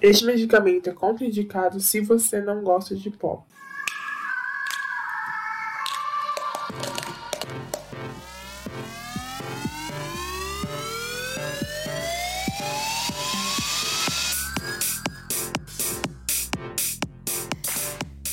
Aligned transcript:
Este 0.00 0.24
medicamento 0.24 0.88
é 0.88 0.92
contraindicado 0.92 1.80
se 1.80 2.00
você 2.00 2.40
não 2.40 2.62
gosta 2.62 2.94
de 2.94 3.10
pó. 3.10 3.44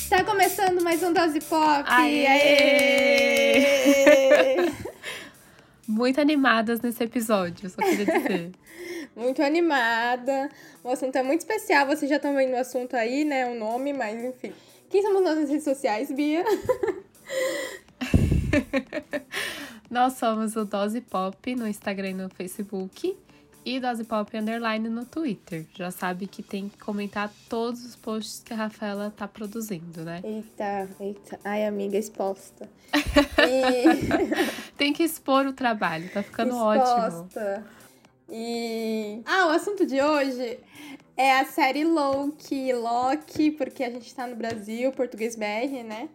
Tá 0.08 0.22
começando 0.22 0.80
mais 0.84 1.02
um 1.02 1.12
Dose 1.12 1.40
Pop. 1.40 1.82
Aê! 1.84 2.26
Aê! 2.28 3.66
Muito 5.88 6.20
animadas 6.20 6.80
nesse 6.80 7.02
episódio, 7.02 7.68
só 7.68 7.82
queria 7.82 8.06
dizer. 8.06 8.52
muito 9.16 9.42
animada. 9.42 10.50
O 10.84 10.90
assunto 10.90 11.16
é 11.16 11.22
muito 11.22 11.40
especial. 11.40 11.86
Vocês 11.86 12.08
já 12.08 12.16
estão 12.16 12.34
vendo 12.34 12.52
o 12.52 12.58
assunto 12.58 12.94
aí, 12.94 13.24
né? 13.24 13.50
O 13.50 13.58
nome, 13.58 13.92
mas 13.92 14.22
enfim. 14.22 14.52
Quem 14.90 15.02
somos 15.02 15.22
nós 15.22 15.36
nas 15.38 15.48
redes 15.48 15.64
sociais, 15.64 16.12
Bia? 16.12 16.44
Nós 19.90 20.14
somos 20.14 20.56
o 20.56 20.64
Dose 20.64 21.00
Pop 21.00 21.54
no 21.54 21.66
Instagram 21.66 22.10
e 22.10 22.14
no 22.14 22.28
Facebook 22.28 23.16
e 23.64 23.80
Dose 23.80 24.04
Pop 24.04 24.36
Underline 24.36 24.88
no 24.88 25.04
Twitter. 25.04 25.66
Já 25.74 25.90
sabe 25.90 26.26
que 26.26 26.42
tem 26.42 26.68
que 26.68 26.78
comentar 26.78 27.32
todos 27.48 27.84
os 27.84 27.96
posts 27.96 28.40
que 28.44 28.52
a 28.52 28.56
Rafaela 28.56 29.12
tá 29.16 29.26
produzindo, 29.26 30.02
né? 30.02 30.20
Eita, 30.22 30.88
eita. 31.00 31.38
Ai, 31.44 31.66
amiga, 31.66 31.98
exposta. 31.98 32.68
E... 33.48 34.72
Tem 34.76 34.92
que 34.92 35.02
expor 35.02 35.46
o 35.46 35.52
trabalho, 35.52 36.08
tá 36.12 36.22
ficando 36.22 36.56
ótimo. 36.56 37.06
exposta. 37.06 37.64
E. 38.28 39.22
Ah, 39.24 39.46
o 39.46 39.50
assunto 39.50 39.86
de 39.86 40.00
hoje 40.00 40.58
é 41.16 41.38
a 41.38 41.44
série 41.44 41.84
Loki, 41.84 42.72
Loki, 42.72 43.50
porque 43.52 43.84
a 43.84 43.90
gente 43.90 44.14
tá 44.14 44.26
no 44.26 44.36
Brasil, 44.36 44.92
português 44.92 45.36
BR, 45.36 45.82
né? 45.84 46.08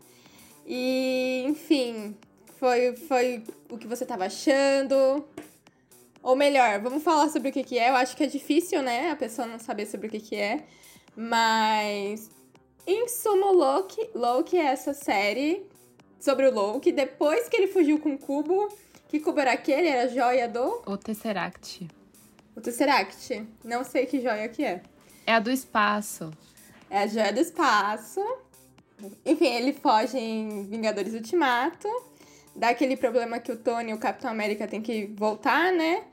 E, 0.65 1.43
enfim, 1.47 2.15
foi, 2.59 2.95
foi 2.95 3.43
o 3.69 3.77
que 3.77 3.87
você 3.87 4.05
tava 4.05 4.25
achando. 4.25 5.25
Ou 6.21 6.35
melhor, 6.35 6.79
vamos 6.81 7.01
falar 7.01 7.29
sobre 7.29 7.49
o 7.49 7.51
que, 7.51 7.63
que 7.63 7.79
é. 7.79 7.89
Eu 7.89 7.95
acho 7.95 8.15
que 8.15 8.23
é 8.23 8.27
difícil, 8.27 8.81
né? 8.81 9.09
A 9.09 9.15
pessoa 9.15 9.47
não 9.47 9.57
saber 9.57 9.87
sobre 9.87 10.07
o 10.07 10.09
que, 10.09 10.19
que 10.19 10.35
é. 10.35 10.63
Mas, 11.15 12.29
em 12.85 13.07
suma, 13.07 13.51
Loki, 13.51 14.09
Loki 14.13 14.57
é 14.57 14.65
essa 14.65 14.93
série 14.93 15.65
sobre 16.19 16.47
o 16.47 16.53
Loki. 16.53 16.91
Depois 16.91 17.49
que 17.49 17.57
ele 17.57 17.67
fugiu 17.67 17.99
com 17.99 18.13
o 18.13 18.17
cubo. 18.17 18.67
Que 19.07 19.19
cubo 19.19 19.39
era 19.39 19.53
aquele? 19.53 19.87
Era 19.87 20.03
a 20.03 20.07
joia 20.07 20.47
do. 20.47 20.83
O 20.85 20.95
Tesseract. 20.97 21.87
O 22.55 22.61
Tesseract. 22.61 23.47
Não 23.63 23.83
sei 23.83 24.05
que 24.05 24.21
joia 24.21 24.47
que 24.49 24.63
é. 24.63 24.81
É 25.25 25.33
a 25.33 25.39
do 25.39 25.51
espaço. 25.51 26.31
É 26.89 26.99
a 27.03 27.07
joia 27.07 27.31
do 27.31 27.39
espaço. 27.39 28.21
Enfim, 29.25 29.47
ele 29.47 29.73
foge 29.73 30.17
em 30.17 30.63
Vingadores 30.65 31.13
Ultimato. 31.13 31.87
Dá 32.55 32.69
aquele 32.69 32.97
problema 32.97 33.39
que 33.39 33.51
o 33.51 33.57
Tony 33.57 33.91
e 33.91 33.93
o 33.93 33.97
Capitão 33.97 34.29
América 34.29 34.67
tem 34.67 34.81
que 34.81 35.07
voltar, 35.15 35.71
né? 35.71 36.03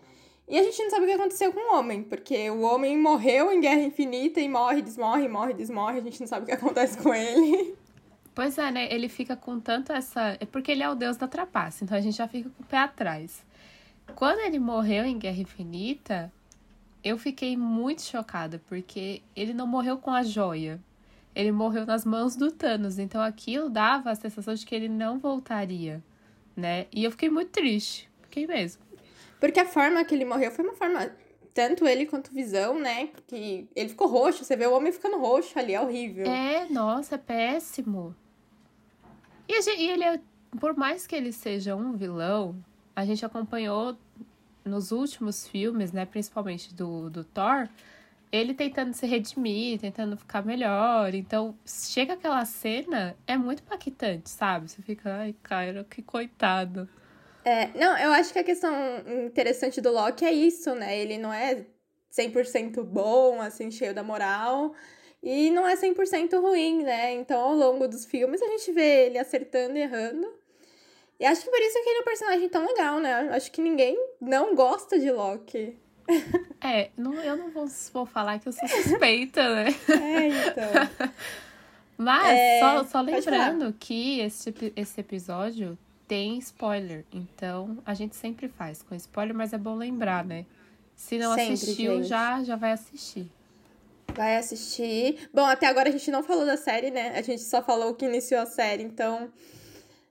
E 0.49 0.59
a 0.59 0.63
gente 0.63 0.83
não 0.83 0.91
sabe 0.91 1.05
o 1.05 1.07
que 1.07 1.13
aconteceu 1.13 1.53
com 1.53 1.61
o 1.61 1.79
homem, 1.79 2.03
porque 2.03 2.49
o 2.49 2.63
homem 2.63 2.97
morreu 2.97 3.53
em 3.53 3.61
Guerra 3.61 3.83
Infinita 3.83 4.41
e 4.41 4.49
morre, 4.49 4.81
desmorre, 4.81 5.29
morre, 5.29 5.53
desmorre. 5.53 5.99
A 5.99 6.03
gente 6.03 6.21
não 6.21 6.27
sabe 6.27 6.45
o 6.45 6.47
que 6.47 6.53
acontece 6.53 6.97
com 6.97 7.13
ele. 7.13 7.77
Pois 8.35 8.57
é, 8.57 8.71
né? 8.71 8.89
Ele 8.91 9.09
fica 9.09 9.37
com 9.37 9.59
tanto 9.59 9.93
essa. 9.93 10.39
É 10.41 10.47
porque 10.47 10.71
ele 10.71 10.83
é 10.83 10.89
o 10.89 10.95
deus 10.95 11.17
da 11.17 11.27
trapaça, 11.27 11.85
então 11.85 11.99
a 11.99 12.01
gente 12.01 12.17
já 12.17 12.29
fica 12.29 12.49
com 12.49 12.63
o 12.63 12.67
pé 12.67 12.79
atrás. 12.79 13.45
Quando 14.15 14.41
ele 14.41 14.59
morreu 14.59 15.05
em 15.05 15.19
Guerra 15.19 15.41
Infinita, 15.41 16.33
eu 17.05 17.17
fiquei 17.19 17.57
muito 17.57 18.03
chocada, 18.03 18.61
porque 18.67 19.23
ele 19.37 19.53
não 19.55 19.67
morreu 19.67 19.99
com 19.99 20.11
a 20.11 20.23
joia. 20.23 20.81
Ele 21.35 21.53
morreu 21.53 21.87
nas 21.87 22.05
mãos 22.05 22.35
do 22.35 22.51
Thanos, 22.51 22.99
então 22.99 23.21
aquilo 23.21 23.71
dava 23.71 24.11
a 24.11 24.15
sensação 24.15 24.55
de 24.55 24.67
que 24.67 24.75
ele 24.75 24.89
não 24.89 25.19
voltaria, 25.19 26.03
né? 26.57 26.87
E 26.93 27.05
eu 27.05 27.11
fiquei 27.13 27.31
muito 27.31 27.51
triste. 27.51 28.11
Fiquei 28.23 28.47
mesmo. 28.47 28.83
Porque 29.39 29.61
a 29.61 29.65
forma 29.67 30.05
que 30.05 30.15
ele 30.15 30.25
morreu 30.25 30.51
foi 30.51 30.65
uma 30.65 30.75
forma. 30.75 31.11
Tanto 31.55 31.87
ele 31.87 32.07
quanto 32.07 32.33
Visão, 32.33 32.79
né? 32.79 33.11
Que 33.27 33.69
ele 33.75 33.89
ficou 33.89 34.09
roxo. 34.09 34.45
Você 34.45 34.57
vê 34.57 34.67
o 34.67 34.75
homem 34.77 34.93
ficando 34.93 35.19
roxo 35.19 35.57
ali, 35.59 35.75
é 35.75 35.81
horrível. 35.81 36.27
É, 36.27 36.67
nossa, 36.69 37.15
é 37.15 37.19
péssimo. 37.19 38.15
E, 39.49 39.55
a 39.55 39.61
gente- 39.61 39.81
e 39.81 39.91
ele 39.91 40.05
é, 40.05 40.21
por 40.59 40.77
mais 40.77 41.07
que 41.07 41.15
ele 41.15 41.33
seja 41.33 41.75
um 41.77 41.93
vilão, 41.93 42.57
a 42.99 43.05
gente 43.05 43.25
acompanhou 43.25 43.97
nos 44.65 44.91
últimos 44.91 45.47
filmes, 45.47 45.93
né, 45.93 46.05
principalmente 46.05 46.75
do, 46.75 47.09
do 47.09 47.23
Thor, 47.23 47.69
ele 48.33 48.53
tentando 48.53 48.93
se 48.93 49.07
redimir, 49.07 49.79
tentando 49.79 50.17
ficar 50.17 50.45
melhor. 50.45 51.15
Então, 51.15 51.57
chega 51.65 52.15
aquela 52.15 52.45
cena, 52.45 53.17
é 53.25 53.37
muito 53.37 53.63
impactante, 53.63 54.29
sabe? 54.29 54.69
Você 54.69 54.83
fica, 54.83 55.15
ai, 55.15 55.35
cara, 55.45 55.87
que 55.89 56.03
coitado. 56.03 56.89
É, 57.45 57.69
não, 57.79 57.97
eu 57.97 58.11
acho 58.11 58.33
que 58.33 58.41
a 58.41 58.45
questão 58.45 58.75
interessante 59.25 59.81
do 59.81 59.93
Loki 59.93 60.25
é 60.25 60.33
isso, 60.33 60.75
né? 60.75 60.99
Ele 60.99 61.19
não 61.19 61.33
é 61.33 61.65
100% 62.13 62.83
bom, 62.83 63.41
assim, 63.41 63.71
cheio 63.71 63.95
da 63.95 64.03
moral. 64.03 64.75
E 65.23 65.53
não 65.53 65.69
é 65.69 65.77
100% 65.77 66.41
ruim, 66.41 66.83
né? 66.83 67.13
Então, 67.15 67.41
ao 67.41 67.55
longo 67.55 67.87
dos 67.87 68.05
filmes, 68.05 68.43
a 68.43 68.47
gente 68.49 68.73
vê 68.73 69.07
ele 69.07 69.19
acertando 69.19 69.79
e 69.79 69.83
errando. 69.83 70.38
E 71.21 71.25
acho 71.25 71.43
que 71.43 71.51
por 71.51 71.61
isso 71.61 71.83
que 71.83 71.89
ele 71.89 71.99
é 71.99 72.01
um 72.01 72.05
personagem 72.05 72.49
tão 72.49 72.67
legal, 72.67 73.01
né? 73.01 73.31
Acho 73.33 73.51
que 73.51 73.61
ninguém 73.61 73.99
não 74.21 74.55
gosta 74.55 74.99
de 74.99 75.11
Loki. 75.11 75.77
É, 76.61 76.91
não, 76.97 77.15
eu 77.15 77.37
não 77.37 77.51
vou, 77.53 77.69
vou 77.93 78.05
falar 78.05 78.41
que 78.41 78.49
eu 78.49 78.53
sou 78.53 78.67
suspeita, 78.67 79.55
né? 79.55 79.67
É, 79.89 80.27
então. 80.27 81.13
Mas, 81.97 82.29
É, 82.29 82.61
só, 82.61 82.85
só 82.85 83.01
lembrando 83.01 83.73
que 83.79 84.19
esse, 84.21 84.53
esse 84.75 85.01
episódio 85.01 85.79
tem 86.09 86.39
spoiler. 86.39 87.05
Então, 87.13 87.79
a 87.85 87.95
gente 87.95 88.17
sempre 88.17 88.49
faz 88.49 88.83
com 88.83 88.95
spoiler, 88.95 89.37
mas 89.37 89.53
é 89.53 89.59
bom 89.59 89.77
lembrar, 89.77 90.25
né? 90.25 90.47
Se 90.97 91.19
não 91.19 91.35
Sempre, 91.35 91.53
assistiu, 91.55 91.97
gente. 91.97 92.09
já, 92.09 92.43
já 92.43 92.57
vai 92.57 92.73
assistir. 92.73 93.31
Vai 94.15 94.37
assistir. 94.37 95.29
Bom, 95.33 95.45
até 95.45 95.67
agora 95.67 95.91
a 95.91 95.93
gente 95.93 96.11
não 96.11 96.25
falou 96.25 96.45
da 96.47 96.57
série, 96.57 96.91
né? 96.91 97.17
A 97.17 97.23
gente 97.23 97.43
só 97.43 97.63
falou 97.63 97.95
que 97.95 98.07
iniciou 98.07 98.41
a 98.41 98.47
série, 98.47 98.83
então. 98.83 99.31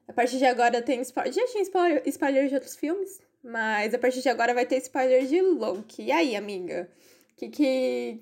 A 0.07 0.13
partir 0.13 0.37
de 0.37 0.45
agora 0.45 0.81
tem 0.81 1.01
spoiler. 1.01 1.33
Já 1.33 1.45
tinha 1.47 1.63
spoiler, 1.63 2.01
spoiler 2.05 2.47
de 2.47 2.55
outros 2.55 2.75
filmes, 2.75 3.21
mas 3.43 3.93
a 3.93 3.99
partir 3.99 4.21
de 4.21 4.29
agora 4.29 4.53
vai 4.53 4.65
ter 4.65 4.77
spoiler 4.77 5.25
de 5.25 5.41
Loki. 5.41 6.03
E 6.03 6.11
aí, 6.11 6.35
amiga? 6.35 6.89
O 7.33 7.35
que, 7.35 7.49
que 7.49 8.21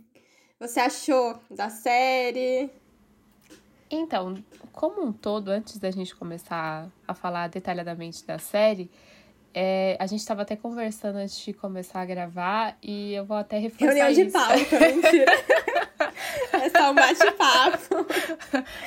você 0.60 0.80
achou 0.80 1.40
da 1.50 1.70
série? 1.70 2.70
Então, 3.90 4.44
como 4.72 5.04
um 5.04 5.14
todo, 5.14 5.50
antes 5.50 5.78
da 5.78 5.92
gente 5.92 6.16
começar 6.16 6.90
a 7.08 7.14
falar 7.14 7.48
detalhadamente 7.48 8.26
da 8.26 8.40
série, 8.40 8.90
é, 9.54 9.96
a 10.00 10.06
gente 10.06 10.20
estava 10.20 10.42
até 10.42 10.56
conversando 10.56 11.18
antes 11.18 11.38
de 11.40 11.54
começar 11.54 12.02
a 12.02 12.06
gravar 12.06 12.78
e 12.84 13.14
eu 13.14 13.24
vou 13.24 13.38
até 13.38 13.58
reforçar 13.58 13.94
Reunião 13.94 14.12
de 14.12 14.22
isso. 14.24 14.34
pauta, 14.34 14.80
mentira. 14.94 15.32
é 16.54 16.70
só 16.70 16.92
um 16.92 16.96
bate-papo. 16.96 18.06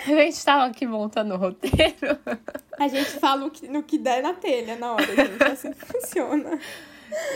a 0.07 0.09
gente 0.11 0.35
estava 0.35 0.65
aqui 0.67 0.87
montando 0.87 1.35
o 1.35 1.37
roteiro. 1.37 2.19
A 2.79 2.89
gente 2.89 3.11
fala 3.19 3.47
o 3.47 3.51
que- 3.51 3.69
no 3.69 3.83
que 3.83 3.99
der 3.99 4.23
na 4.23 4.35
telha 4.35 4.77
na 4.77 4.93
hora, 4.93 5.07
gente. 5.07 5.43
Assim 5.43 5.73
que 5.73 5.85
funciona. 5.85 6.59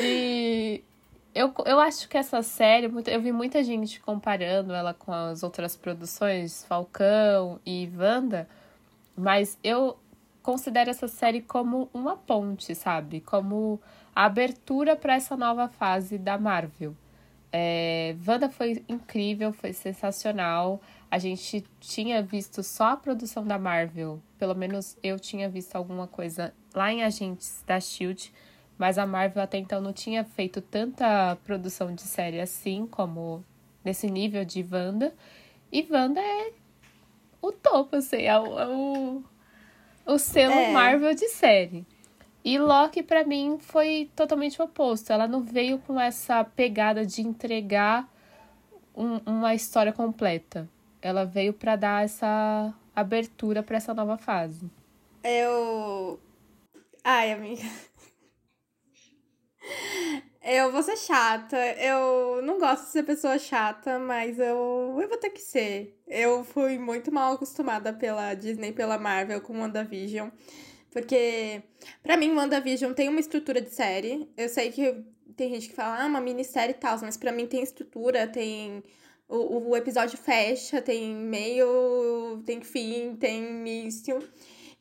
E 0.01 0.83
eu, 1.35 1.53
eu 1.65 1.81
acho 1.81 2.09
que 2.09 2.17
essa 2.17 2.43
série, 2.43 2.91
eu 3.07 3.21
vi 3.21 3.33
muita 3.33 3.63
gente 3.63 4.01
comparando 4.01 4.73
ela 4.73 4.93
com 4.95 5.13
as 5.13 5.43
outras 5.43 5.77
produções, 5.77 6.65
Falcão 6.65 7.59
e 7.65 7.91
Wanda, 7.97 8.49
mas 9.17 9.59
eu 9.65 9.99
considero 10.43 10.91
essa 10.91 11.09
série 11.09 11.41
como 11.41 11.89
uma 11.95 12.17
ponte, 12.17 12.75
sabe? 12.75 13.21
Como 13.21 13.81
a 14.15 14.25
abertura 14.27 14.95
para 14.97 15.15
essa 15.15 15.37
nova 15.37 15.69
fase 15.69 16.19
da 16.19 16.37
Marvel. 16.37 16.95
É, 17.53 18.17
Wanda 18.27 18.49
foi 18.49 18.83
incrível, 18.89 19.53
foi 19.53 19.73
sensacional. 19.75 20.81
A 21.11 21.19
gente 21.19 21.63
tinha 21.79 22.23
visto 22.23 22.63
só 22.63 22.93
a 22.93 22.97
produção 22.97 23.45
da 23.47 23.59
Marvel, 23.59 24.23
pelo 24.39 24.55
menos 24.55 24.97
eu 25.03 25.21
tinha 25.21 25.49
visto 25.49 25.77
alguma 25.77 26.07
coisa 26.07 26.55
lá 26.75 26.91
em 26.91 27.03
Agentes 27.03 27.63
da 27.67 27.79
Shield, 27.79 28.33
mas 28.79 28.97
a 28.97 29.07
Marvel 29.07 29.43
até 29.43 29.59
então 29.59 29.81
não 29.81 29.93
tinha 29.93 30.25
feito 30.25 30.63
tanta 30.63 31.37
produção 31.45 31.95
de 31.95 32.01
série 32.03 32.41
assim, 32.41 32.87
como 32.87 33.45
nesse 33.85 34.11
nível 34.11 34.45
de 34.45 34.67
Wanda. 34.69 35.13
E 35.71 35.87
Wanda 35.91 36.21
é 36.21 36.53
o 37.43 37.53
topo, 37.53 37.97
assim, 37.97 38.23
é 38.23 38.39
o, 38.39 38.59
é 38.59 38.69
o, 38.69 39.23
o 40.07 40.19
selo 40.19 40.55
É. 40.55 40.73
Marvel 40.73 41.15
de 41.15 41.29
série. 41.29 41.85
E 42.45 42.59
Loki, 42.59 43.03
pra 43.03 43.25
mim, 43.25 43.57
foi 43.61 44.11
totalmente 44.17 44.61
o 44.61 44.65
oposto. 44.65 45.13
Ela 45.13 45.29
não 45.29 45.41
veio 45.43 45.79
com 45.79 45.99
essa 46.01 46.43
pegada 46.45 47.07
de 47.07 47.23
entregar 47.23 48.09
um- 48.95 49.21
uma 49.25 49.55
história 49.55 49.93
completa. 49.93 50.69
Ela 51.01 51.25
veio 51.25 51.53
pra 51.53 51.77
dar 51.77 52.05
essa 52.05 52.75
abertura 52.95 53.63
pra 53.63 53.77
essa 53.77 53.95
nova 53.95 54.17
fase. 54.19 54.69
Eu. 55.23 56.19
Ai, 57.05 57.33
amiga. 57.33 57.63
Eu 60.45 60.73
vou 60.73 60.83
ser 60.83 60.97
chata. 60.97 61.57
Eu 61.57 62.43
não 62.43 62.59
gosto 62.59 62.87
de 62.87 62.91
ser 62.91 63.05
pessoa 63.05 63.39
chata, 63.39 63.99
mas 64.01 64.39
eu, 64.41 64.99
eu 65.01 65.09
vou 65.09 65.17
ter 65.17 65.31
que 65.31 65.41
ser. 65.41 65.97
Eu 66.09 66.43
fui 66.43 66.79
muito 66.79 67.13
mal 67.13 67.35
acostumada 67.35 67.93
pela 67.93 68.35
Disney, 68.35 68.73
pela 68.73 68.99
Marvel 68.99 69.41
com 69.41 69.57
WandaVision. 69.61 70.31
Porque, 70.93 71.63
pra 72.03 72.17
mim, 72.17 72.33
WandaVision 72.33 72.93
tem 72.93 73.09
uma 73.09 73.21
estrutura 73.21 73.61
de 73.61 73.71
série. 73.71 74.29
Eu 74.37 74.49
sei 74.49 74.71
que 74.71 75.03
tem 75.37 75.51
gente 75.51 75.71
que 75.71 75.75
fala, 75.75 76.03
ah, 76.03 76.07
uma 76.07 76.21
minissérie 76.21 76.75
e 76.75 76.79
tal, 76.79 76.99
mas 77.01 77.17
pra 77.17 77.33
mim 77.33 77.47
tem 77.47 77.63
estrutura, 77.63 78.27
tem. 78.27 78.83
O, 79.29 79.71
o 79.71 79.77
episódio 79.77 80.19
fecha, 80.19 80.83
tem 80.83 81.15
meio, 81.15 82.43
tem 82.45 82.61
fim, 82.61 83.17
tem 83.17 83.43
início. 83.43 84.19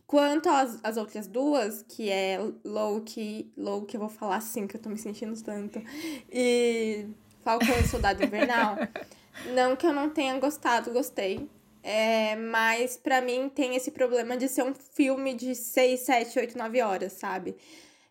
Quanto 0.05 0.49
às, 0.49 0.77
às 0.83 0.97
outras 0.97 1.25
duas, 1.25 1.85
que 1.87 2.09
é 2.09 2.37
Loki, 2.65 3.49
Loki, 3.55 3.95
eu 3.95 4.01
vou 4.01 4.09
falar 4.09 4.35
assim, 4.35 4.67
que 4.67 4.75
eu 4.75 4.81
tô 4.81 4.89
me 4.89 4.97
sentindo 4.97 5.41
tanto, 5.41 5.81
e 6.29 7.07
Falcão 7.41 7.79
e 7.79 7.87
Soldado 7.87 8.21
Invernal, 8.21 8.75
não 9.55 9.73
que 9.77 9.87
eu 9.87 9.93
não 9.93 10.09
tenha 10.09 10.37
gostado, 10.37 10.91
gostei. 10.91 11.49
É, 11.83 12.35
mas 12.35 12.95
para 12.95 13.21
mim 13.21 13.49
tem 13.49 13.75
esse 13.75 13.91
problema 13.91 14.37
de 14.37 14.47
ser 14.47 14.63
um 14.63 14.73
filme 14.73 15.33
de 15.33 15.55
6, 15.55 15.99
7, 15.99 16.39
8, 16.39 16.57
9 16.57 16.81
horas, 16.81 17.13
sabe? 17.13 17.55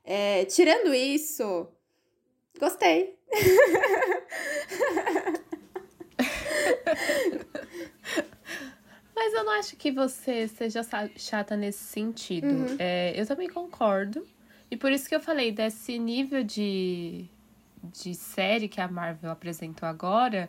É, 0.04 0.44
tirando 0.46 0.92
isso, 0.92 1.68
gostei. 2.58 3.16
Mas 9.14 9.34
eu 9.34 9.44
não 9.44 9.52
acho 9.52 9.76
que 9.76 9.92
você 9.92 10.48
seja 10.48 10.80
chata 11.14 11.54
nesse 11.54 11.84
sentido. 11.84 12.46
Uhum. 12.46 12.76
É, 12.78 13.12
eu 13.14 13.26
também 13.26 13.48
concordo. 13.48 14.26
E 14.70 14.76
por 14.76 14.90
isso 14.90 15.08
que 15.08 15.14
eu 15.14 15.20
falei 15.20 15.52
desse 15.52 15.98
nível 15.98 16.42
de, 16.42 17.28
de 17.82 18.14
série 18.14 18.66
que 18.66 18.80
a 18.80 18.88
Marvel 18.88 19.30
apresentou 19.30 19.86
agora, 19.86 20.48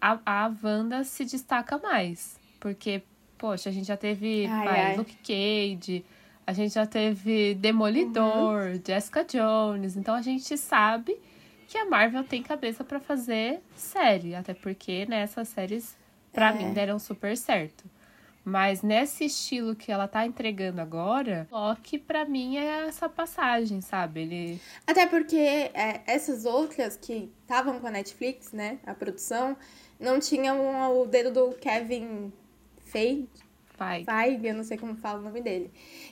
a, 0.00 0.18
a 0.24 0.52
Wanda 0.62 1.04
se 1.04 1.24
destaca 1.24 1.78
mais. 1.78 2.38
Porque, 2.60 3.02
poxa, 3.36 3.68
a 3.68 3.72
gente 3.72 3.86
já 3.86 3.96
teve 3.96 4.46
Ai, 4.46 4.64
vai, 4.66 4.80
ai. 4.86 4.96
Luke 4.96 5.16
Cage, 5.16 6.04
a 6.46 6.52
gente 6.52 6.74
já 6.74 6.86
teve 6.86 7.54
Demolidor, 7.54 8.62
Uhum. 8.72 8.80
Jessica 8.86 9.24
Jones. 9.24 9.96
Então 9.96 10.14
a 10.14 10.22
gente 10.22 10.56
sabe 10.56 11.18
que 11.66 11.76
a 11.76 11.84
Marvel 11.84 12.24
tem 12.24 12.42
cabeça 12.42 12.82
pra 12.82 12.98
fazer 13.00 13.60
série. 13.76 14.34
Até 14.34 14.54
porque, 14.54 15.06
né, 15.06 15.20
essas 15.22 15.48
séries, 15.48 15.96
pra 16.32 16.48
É. 16.48 16.52
mim, 16.52 16.72
deram 16.72 16.98
super 16.98 17.36
certo. 17.36 17.84
Mas 18.44 18.80
nesse 18.80 19.26
estilo 19.26 19.76
que 19.76 19.92
ela 19.92 20.08
tá 20.08 20.24
entregando 20.24 20.80
agora, 20.80 21.46
Loki, 21.52 21.98
pra 21.98 22.24
mim, 22.24 22.56
é 22.56 22.86
essa 22.88 23.06
passagem, 23.06 23.82
sabe? 23.82 24.22
Ele. 24.22 24.60
Até 24.86 25.06
porque 25.06 25.36
é, 25.36 26.00
essas 26.06 26.46
outras 26.46 26.96
que 26.96 27.30
estavam 27.42 27.78
com 27.78 27.86
a 27.86 27.90
Netflix, 27.90 28.52
né, 28.52 28.78
a 28.86 28.94
produção, 28.94 29.54
não 29.98 30.18
tinham 30.18 31.00
o 31.00 31.06
dedo 31.06 31.30
do 31.30 31.56
Kevin 31.56 32.32
Feige. 32.78 33.28
Feige, 33.76 34.46
eu 34.46 34.54
não 34.54 34.64
sei 34.64 34.76
como 34.76 34.96
fala 34.96 35.20
o 35.20 35.22
nome 35.22 35.40
dele. 35.40 35.70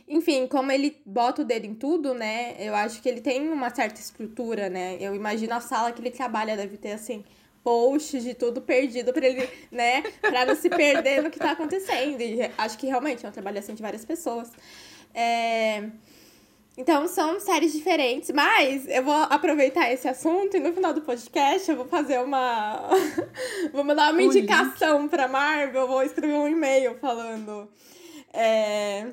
Enfim, 0.09 0.47
como 0.47 0.71
ele 0.71 0.97
bota 1.05 1.43
o 1.43 1.45
dedo 1.45 1.67
em 1.67 1.75
tudo, 1.75 2.15
né, 2.15 2.55
eu 2.59 2.75
acho 2.75 3.03
que 3.03 3.09
ele 3.09 3.21
tem 3.21 3.49
uma 3.49 3.75
certa 3.75 4.01
estrutura, 4.01 4.69
né, 4.69 4.97
eu 5.01 5.15
imagino 5.15 5.53
a 5.55 5.61
sala 5.61 5.91
que 5.91 6.01
ele 6.01 6.13
trabalha 6.13 6.57
deve 6.57 6.77
ter, 6.77 6.93
assim, 6.93 7.25
posts 7.65 8.23
de 8.23 8.35
tudo 8.35 8.63
perdido 8.63 9.13
pra 9.13 9.27
ele, 9.27 9.49
né, 9.73 10.03
pra 10.21 10.47
não 10.47 10.55
se 10.55 10.71
perder 10.71 11.21
no 11.21 11.31
que 11.31 11.39
tá 11.41 11.51
acontecendo. 11.51 12.21
E 12.21 12.39
acho 12.57 12.79
que 12.79 12.87
realmente 12.87 13.27
é 13.27 13.29
um 13.29 13.33
trabalho, 13.33 13.59
assim, 13.59 13.75
de 13.75 13.83
várias 13.83 14.05
pessoas. 14.05 14.53
É... 15.13 15.91
Então 16.77 17.09
são 17.09 17.41
séries 17.41 17.73
diferentes, 17.73 18.31
mas 18.31 18.87
eu 18.87 19.03
vou 19.03 19.15
aproveitar 19.15 19.91
esse 19.91 20.07
assunto 20.07 20.59
e 20.59 20.61
no 20.61 20.75
final 20.75 20.93
do 20.93 21.01
podcast 21.01 21.71
eu 21.71 21.77
vou 21.77 21.87
fazer 21.87 22.21
uma. 22.21 22.91
vou 23.73 23.83
mandar 23.83 24.13
uma 24.13 24.21
Um 24.21 24.25
indicação 24.25 25.09
pra 25.09 25.27
Marvel, 25.27 25.89
vou 25.89 26.03
escrever 26.03 26.35
um 26.35 26.47
e-mail 26.47 26.99
falando. 26.99 27.71
É... 28.31 29.07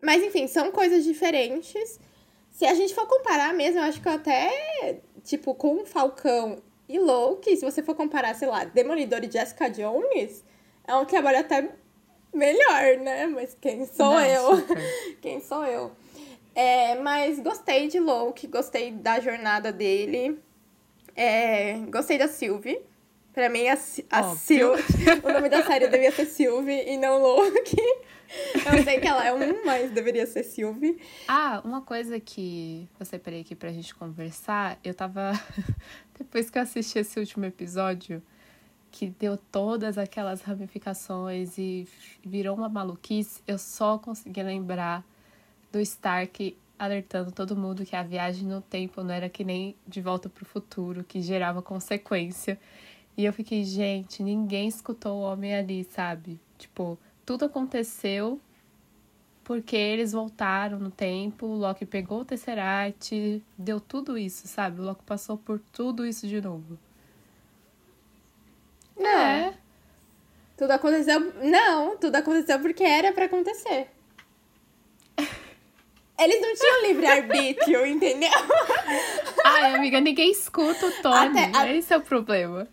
Mas 0.00 0.22
enfim, 0.22 0.46
são 0.46 0.70
coisas 0.70 1.02
diferentes. 1.02 1.98
Se 2.50 2.64
a 2.64 2.74
gente 2.74 2.94
for 2.94 3.06
comparar 3.08 3.52
mesmo, 3.52 3.80
eu 3.80 3.84
acho 3.84 4.00
que 4.00 4.06
eu 4.06 4.12
até, 4.12 5.00
tipo, 5.24 5.54
com 5.54 5.84
Falcão 5.84 6.62
e 6.88 6.98
Loki, 7.00 7.56
se 7.56 7.64
você 7.64 7.82
for 7.82 7.96
comparar, 7.96 8.34
sei 8.34 8.46
lá, 8.46 8.64
Demolidor 8.64 9.24
e 9.24 9.30
Jessica 9.30 9.68
Jones, 9.68 10.44
é 10.86 10.94
um 10.94 11.04
trabalho 11.04 11.40
até 11.40 11.68
melhor, 12.32 12.96
né? 12.98 13.26
Mas 13.26 13.56
quem 13.60 13.84
sou 13.84 14.10
Não, 14.10 14.24
eu? 14.24 14.50
Quem 15.20 15.40
sou 15.40 15.64
eu? 15.64 15.90
É, 16.56 16.94
mas 17.02 17.38
gostei 17.38 17.86
de 17.86 18.00
Loki, 18.00 18.46
gostei 18.46 18.90
da 18.90 19.20
jornada 19.20 19.70
dele. 19.70 20.38
É, 21.14 21.74
gostei 21.90 22.16
da 22.16 22.28
Sylvie. 22.28 22.80
Pra 23.34 23.50
mim, 23.50 23.68
a, 23.68 23.74
a. 24.10 24.34
Sylvie. 24.34 24.82
o 25.22 25.32
nome 25.34 25.50
da 25.50 25.62
série 25.62 25.86
devia 25.88 26.10
ser 26.10 26.24
Sylvie 26.24 26.88
e 26.88 26.96
não 26.96 27.20
Loki. 27.20 27.76
Eu 27.76 28.82
sei 28.82 28.98
que 28.98 29.06
ela 29.06 29.22
é 29.26 29.34
um, 29.34 29.66
mas 29.66 29.90
deveria 29.90 30.26
ser 30.26 30.44
Sylvie. 30.44 30.98
Ah, 31.28 31.60
uma 31.62 31.82
coisa 31.82 32.18
que 32.18 32.88
eu 32.98 33.04
separei 33.04 33.42
aqui 33.42 33.54
pra 33.54 33.70
gente 33.70 33.94
conversar, 33.94 34.78
eu 34.82 34.94
tava. 34.94 35.32
Depois 36.18 36.48
que 36.48 36.56
eu 36.56 36.62
assisti 36.62 36.98
esse 36.98 37.20
último 37.20 37.44
episódio, 37.44 38.22
que 38.90 39.08
deu 39.10 39.36
todas 39.36 39.98
aquelas 39.98 40.40
ramificações 40.40 41.58
e 41.58 41.86
virou 42.24 42.56
uma 42.56 42.70
maluquice, 42.70 43.42
eu 43.46 43.58
só 43.58 43.98
consegui 43.98 44.42
lembrar 44.42 45.04
do 45.72 45.80
Stark 45.80 46.56
alertando 46.78 47.32
todo 47.32 47.56
mundo 47.56 47.84
que 47.84 47.96
a 47.96 48.02
viagem 48.02 48.46
no 48.46 48.60
tempo 48.60 49.02
não 49.02 49.14
era 49.14 49.28
que 49.28 49.44
nem 49.44 49.74
de 49.86 50.00
volta 50.00 50.28
pro 50.28 50.44
futuro, 50.44 51.04
que 51.04 51.20
gerava 51.20 51.62
consequência. 51.62 52.58
E 53.16 53.24
eu 53.24 53.32
fiquei, 53.32 53.64
gente, 53.64 54.22
ninguém 54.22 54.68
escutou 54.68 55.18
o 55.18 55.22
homem 55.22 55.54
ali, 55.54 55.84
sabe? 55.84 56.38
Tipo, 56.58 56.98
tudo 57.24 57.46
aconteceu 57.46 58.40
porque 59.44 59.76
eles 59.76 60.12
voltaram 60.12 60.78
no 60.78 60.90
tempo, 60.90 61.46
o 61.46 61.56
Loki 61.56 61.86
pegou 61.86 62.20
o 62.22 62.24
Tesseract, 62.24 63.42
deu 63.56 63.80
tudo 63.80 64.18
isso, 64.18 64.48
sabe? 64.48 64.80
O 64.80 64.84
Loki 64.84 65.04
passou 65.04 65.38
por 65.38 65.60
tudo 65.72 66.04
isso 66.04 66.26
de 66.26 66.40
novo. 66.40 66.76
É, 68.98 69.54
Tudo 70.56 70.70
aconteceu. 70.72 71.20
Não, 71.44 71.96
tudo 71.98 72.16
aconteceu 72.16 72.58
porque 72.60 72.82
era 72.82 73.12
pra 73.12 73.26
acontecer. 73.26 73.88
Eles 76.18 76.40
não 76.40 76.54
tinham 76.54 76.82
livre-arbítrio, 76.82 77.86
entendeu? 77.86 78.30
Ai, 79.44 79.74
amiga, 79.74 80.00
ninguém 80.00 80.30
escuta 80.30 80.86
o 80.86 80.92
Tony. 81.02 81.38
A- 81.54 81.68
Esse 81.72 81.92
é 81.92 81.96
o 81.96 82.00
problema. 82.00 82.66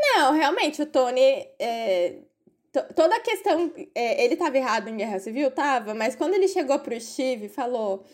Não, 0.00 0.32
realmente, 0.32 0.80
o 0.82 0.86
Tony. 0.86 1.46
é, 1.58 2.14
to- 2.72 2.94
toda 2.94 3.14
a 3.16 3.20
questão. 3.20 3.72
é, 3.94 4.24
ele 4.24 4.36
tava 4.36 4.56
errado 4.56 4.88
em 4.88 4.96
Guerra 4.96 5.18
Civil? 5.18 5.50
Tava, 5.50 5.94
mas 5.94 6.16
quando 6.16 6.34
ele 6.34 6.48
chegou 6.48 6.78
pro 6.78 6.98
Steve 7.00 7.46
e 7.46 7.48
falou. 7.48 8.04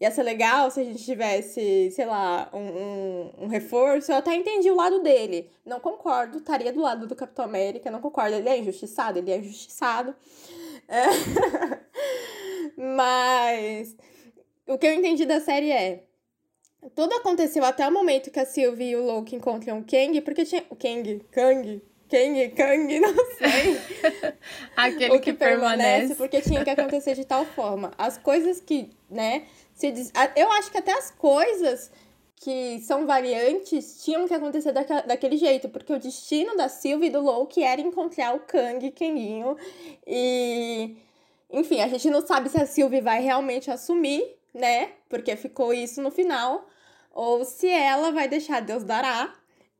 Ia 0.00 0.10
ser 0.10 0.24
legal 0.24 0.68
se 0.68 0.80
a 0.80 0.84
gente 0.84 1.04
tivesse, 1.04 1.92
sei 1.92 2.04
lá, 2.06 2.50
um, 2.52 2.58
um, 2.58 3.32
um 3.42 3.46
reforço. 3.46 4.10
Eu 4.10 4.16
até 4.16 4.34
entendi 4.34 4.68
o 4.68 4.74
lado 4.74 5.00
dele. 5.00 5.48
Não 5.64 5.78
concordo, 5.78 6.38
estaria 6.38 6.72
do 6.72 6.80
lado 6.80 7.06
do 7.06 7.14
Capitão 7.14 7.44
América. 7.44 7.88
Não 7.88 8.00
concordo. 8.00 8.34
Ele 8.34 8.48
é 8.48 8.58
injustiçado? 8.58 9.20
Ele 9.20 9.30
é 9.30 9.36
injustiçado. 9.38 10.12
É. 10.88 11.04
Mas 12.76 13.96
o 14.66 14.78
que 14.78 14.86
eu 14.86 14.94
entendi 14.94 15.24
da 15.26 15.40
série 15.40 15.70
é. 15.70 16.04
Tudo 16.96 17.14
aconteceu 17.14 17.64
até 17.64 17.86
o 17.86 17.92
momento 17.92 18.30
que 18.30 18.40
a 18.40 18.44
Sylvie 18.44 18.90
e 18.90 18.96
o 18.96 19.04
Loki 19.04 19.36
encontram 19.36 19.78
o 19.78 19.84
Kang, 19.84 20.20
porque 20.22 20.44
tinha. 20.44 20.64
O 20.68 20.74
Kang? 20.74 21.24
Kang? 21.30 21.82
Kang? 22.10 22.48
Kang? 22.50 23.00
Não 23.00 23.14
sei. 23.38 23.80
Aquele 24.76 25.16
o 25.16 25.20
que, 25.20 25.32
que, 25.32 25.38
permanece, 25.38 25.82
permanece. 25.82 26.14
porque 26.16 26.40
tinha 26.42 26.64
que 26.64 26.70
acontecer 26.70 27.14
de 27.14 27.24
tal 27.24 27.44
forma. 27.46 27.92
As 27.96 28.18
coisas 28.18 28.60
que, 28.60 28.90
né, 29.08 29.44
se 29.74 29.90
diz... 29.90 30.12
Eu 30.36 30.50
acho 30.52 30.70
que 30.70 30.78
até 30.78 30.92
as 30.92 31.10
coisas 31.10 31.90
que 32.36 32.80
são 32.80 33.06
variantes 33.06 34.02
tinham 34.04 34.26
que 34.26 34.34
acontecer 34.34 34.72
daquela, 34.72 35.02
daquele 35.02 35.36
jeito, 35.36 35.68
porque 35.68 35.92
o 35.92 35.98
destino 35.98 36.56
da 36.56 36.68
Sylvie 36.68 37.06
e 37.06 37.10
do 37.10 37.20
Loki 37.20 37.62
era 37.62 37.80
encontrar 37.80 38.34
o 38.34 38.40
Kang, 38.40 38.90
Kanguinho, 38.90 39.56
e... 40.04 40.96
Enfim, 41.52 41.80
a 41.80 41.88
gente 41.88 42.08
não 42.10 42.26
sabe 42.26 42.48
se 42.48 42.60
a 42.60 42.66
Sylvie 42.66 43.00
vai 43.00 43.22
realmente 43.22 43.70
assumir, 43.70 44.24
né, 44.54 44.90
porque 45.08 45.36
ficou 45.36 45.72
isso 45.72 46.00
no 46.02 46.10
final, 46.10 46.66
ou 47.12 47.44
se 47.44 47.68
ela 47.68 48.10
vai 48.10 48.26
deixar 48.28 48.60
Deus 48.60 48.84
dará. 48.84 49.34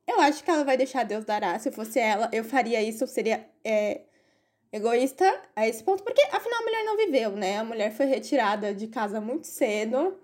Eu 0.06 0.20
acho 0.20 0.44
que 0.44 0.50
ela 0.50 0.64
vai 0.64 0.76
deixar 0.76 1.04
Deus 1.04 1.24
dará. 1.24 1.58
Se 1.58 1.70
fosse 1.70 1.98
ela, 1.98 2.28
eu 2.32 2.44
faria 2.44 2.82
isso, 2.82 3.06
seria... 3.06 3.48
é, 3.64 4.02
egoísta 4.72 5.40
a 5.54 5.68
esse 5.68 5.84
ponto, 5.84 6.02
porque 6.02 6.22
afinal 6.32 6.60
a 6.60 6.62
mulher 6.62 6.84
não 6.84 6.96
viveu, 6.96 7.32
né? 7.32 7.58
A 7.58 7.64
mulher 7.64 7.92
foi 7.92 8.06
retirada 8.06 8.74
de 8.74 8.86
casa 8.86 9.20
muito 9.20 9.46
cedo 9.46 10.18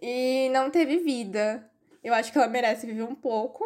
e 0.00 0.50
não 0.52 0.70
teve 0.70 0.98
vida. 0.98 1.68
Eu 2.04 2.12
acho 2.12 2.30
que 2.30 2.38
ela 2.38 2.48
merece 2.48 2.86
viver 2.86 3.04
um 3.04 3.14
pouco. 3.14 3.64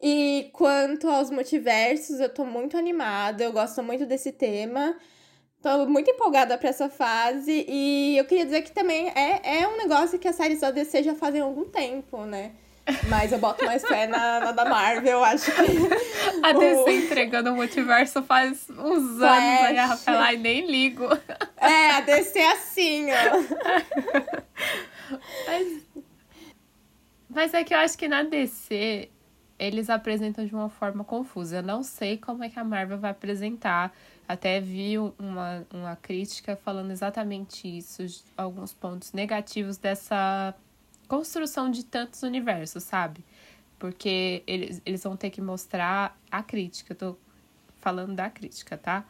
E 0.00 0.50
quanto 0.52 1.08
aos 1.08 1.30
multiversos, 1.30 2.20
eu 2.20 2.28
tô 2.28 2.44
muito 2.44 2.76
animada, 2.76 3.42
eu 3.42 3.52
gosto 3.52 3.82
muito 3.82 4.06
desse 4.06 4.30
tema. 4.30 4.96
Tô 5.64 5.86
muito 5.86 6.10
empolgada 6.10 6.58
pra 6.58 6.68
essa 6.68 6.90
fase 6.90 7.64
e 7.66 8.18
eu 8.18 8.26
queria 8.26 8.44
dizer 8.44 8.60
que 8.60 8.70
também 8.70 9.08
é, 9.08 9.60
é 9.62 9.66
um 9.66 9.78
negócio 9.78 10.18
que 10.18 10.28
as 10.28 10.36
séries 10.36 10.60
da 10.60 10.70
DC 10.70 11.02
já 11.02 11.14
fazem 11.14 11.40
há 11.40 11.44
algum 11.44 11.64
tempo, 11.64 12.26
né? 12.26 12.52
Mas 13.08 13.32
eu 13.32 13.38
boto 13.38 13.64
mais 13.64 13.80
fé 13.80 14.06
na, 14.06 14.40
na 14.40 14.52
da 14.52 14.66
Marvel, 14.66 15.12
eu 15.12 15.24
acho 15.24 15.50
que. 15.50 15.62
A 16.42 16.52
DC 16.52 16.92
entregando 17.06 17.50
o 17.50 17.56
multiverso 17.56 18.22
faz 18.24 18.68
uns 18.68 18.78
anos 18.78 19.22
aí, 19.22 19.78
a 19.78 19.86
Rafaela, 19.86 20.34
e 20.34 20.36
nem 20.36 20.70
ligo. 20.70 21.08
É, 21.56 21.92
a 21.92 22.00
DC 22.02 22.38
é 22.38 22.52
assim, 22.52 23.06
ó. 23.10 23.14
Mas, 25.46 25.82
mas 27.30 27.54
é 27.54 27.64
que 27.64 27.72
eu 27.72 27.78
acho 27.78 27.96
que 27.96 28.06
na 28.06 28.22
DC 28.22 29.08
eles 29.58 29.88
apresentam 29.88 30.44
de 30.44 30.54
uma 30.54 30.68
forma 30.68 31.04
confusa. 31.04 31.56
Eu 31.56 31.62
não 31.62 31.82
sei 31.82 32.18
como 32.18 32.44
é 32.44 32.50
que 32.50 32.58
a 32.58 32.64
Marvel 32.64 32.98
vai 32.98 33.12
apresentar. 33.12 33.94
Até 34.26 34.60
vi 34.60 34.98
uma, 34.98 35.66
uma 35.72 35.96
crítica 35.96 36.56
falando 36.56 36.90
exatamente 36.90 37.68
isso, 37.68 38.02
alguns 38.36 38.72
pontos 38.72 39.12
negativos 39.12 39.76
dessa 39.76 40.54
construção 41.06 41.70
de 41.70 41.84
tantos 41.84 42.22
universos, 42.22 42.82
sabe? 42.84 43.24
Porque 43.78 44.42
eles, 44.46 44.80
eles 44.86 45.02
vão 45.02 45.16
ter 45.16 45.28
que 45.28 45.42
mostrar 45.42 46.18
a 46.30 46.42
crítica. 46.42 46.92
Eu 46.92 46.96
tô 46.96 47.16
falando 47.80 48.14
da 48.14 48.30
crítica, 48.30 48.78
tá? 48.78 49.04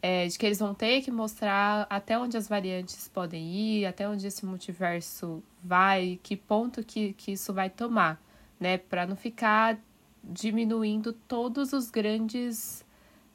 É, 0.00 0.26
de 0.26 0.38
que 0.38 0.46
eles 0.46 0.58
vão 0.58 0.74
ter 0.74 1.02
que 1.02 1.10
mostrar 1.10 1.86
até 1.90 2.18
onde 2.18 2.36
as 2.36 2.48
variantes 2.48 3.08
podem 3.08 3.44
ir, 3.52 3.86
até 3.86 4.08
onde 4.08 4.26
esse 4.26 4.44
multiverso 4.44 5.42
vai, 5.62 6.18
que 6.22 6.36
ponto 6.36 6.84
que, 6.84 7.12
que 7.14 7.32
isso 7.32 7.52
vai 7.52 7.68
tomar, 7.68 8.20
né? 8.58 8.78
Para 8.78 9.06
não 9.06 9.16
ficar 9.16 9.78
diminuindo 10.22 11.12
todos 11.12 11.72
os 11.72 11.90
grandes 11.90 12.84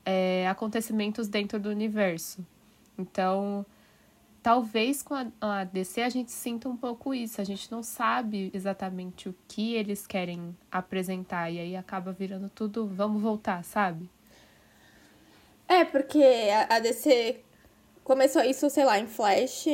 é, 0.08 0.48
acontecimentos 0.48 1.28
dentro 1.28 1.60
do 1.60 1.68
universo. 1.68 2.40
Então, 2.98 3.66
talvez 4.42 5.04
com 5.04 5.14
a, 5.14 5.28
a 5.42 5.64
DC 5.66 6.02
a 6.02 6.08
gente 6.08 6.32
sinta 6.32 6.70
um 6.70 6.78
pouco 6.78 7.14
isso. 7.14 7.42
A 7.42 7.44
gente 7.44 7.70
não 7.70 7.84
sabe 7.84 8.50
exatamente 8.54 9.28
o 9.28 9.36
que 9.50 9.76
eles 9.76 10.08
querem 10.08 10.56
apresentar. 10.72 11.52
E 11.52 11.60
aí 11.60 11.76
acaba 11.76 12.14
virando 12.14 12.50
tudo, 12.50 12.88
vamos 12.88 13.22
voltar, 13.22 13.62
sabe? 13.66 14.10
É, 15.68 15.84
porque 15.84 16.24
a, 16.70 16.80
DC 16.80 17.42
começou 18.06 18.42
isso, 18.42 18.70
sei 18.70 18.86
lá, 18.86 18.98
em 18.98 19.08
Flash. 19.08 19.66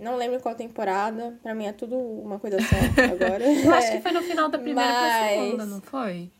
Não 0.00 0.16
lembro 0.16 0.40
qual 0.40 0.54
temporada. 0.54 1.38
Pra 1.42 1.54
mim 1.54 1.66
é 1.66 1.72
tudo 1.72 1.94
uma 1.94 2.38
coisa 2.38 2.56
só 2.58 2.76
agora. 3.04 3.44
Eu 3.44 3.74
acho 3.74 3.92
que 3.92 4.00
foi 4.00 4.12
no 4.12 4.22
final 4.22 4.48
da 4.48 4.56
primeira 4.58 4.90
Mas... 4.90 5.02
pra 5.02 5.28
segunda, 5.28 5.66
não 5.66 5.82
foi? 5.82 6.30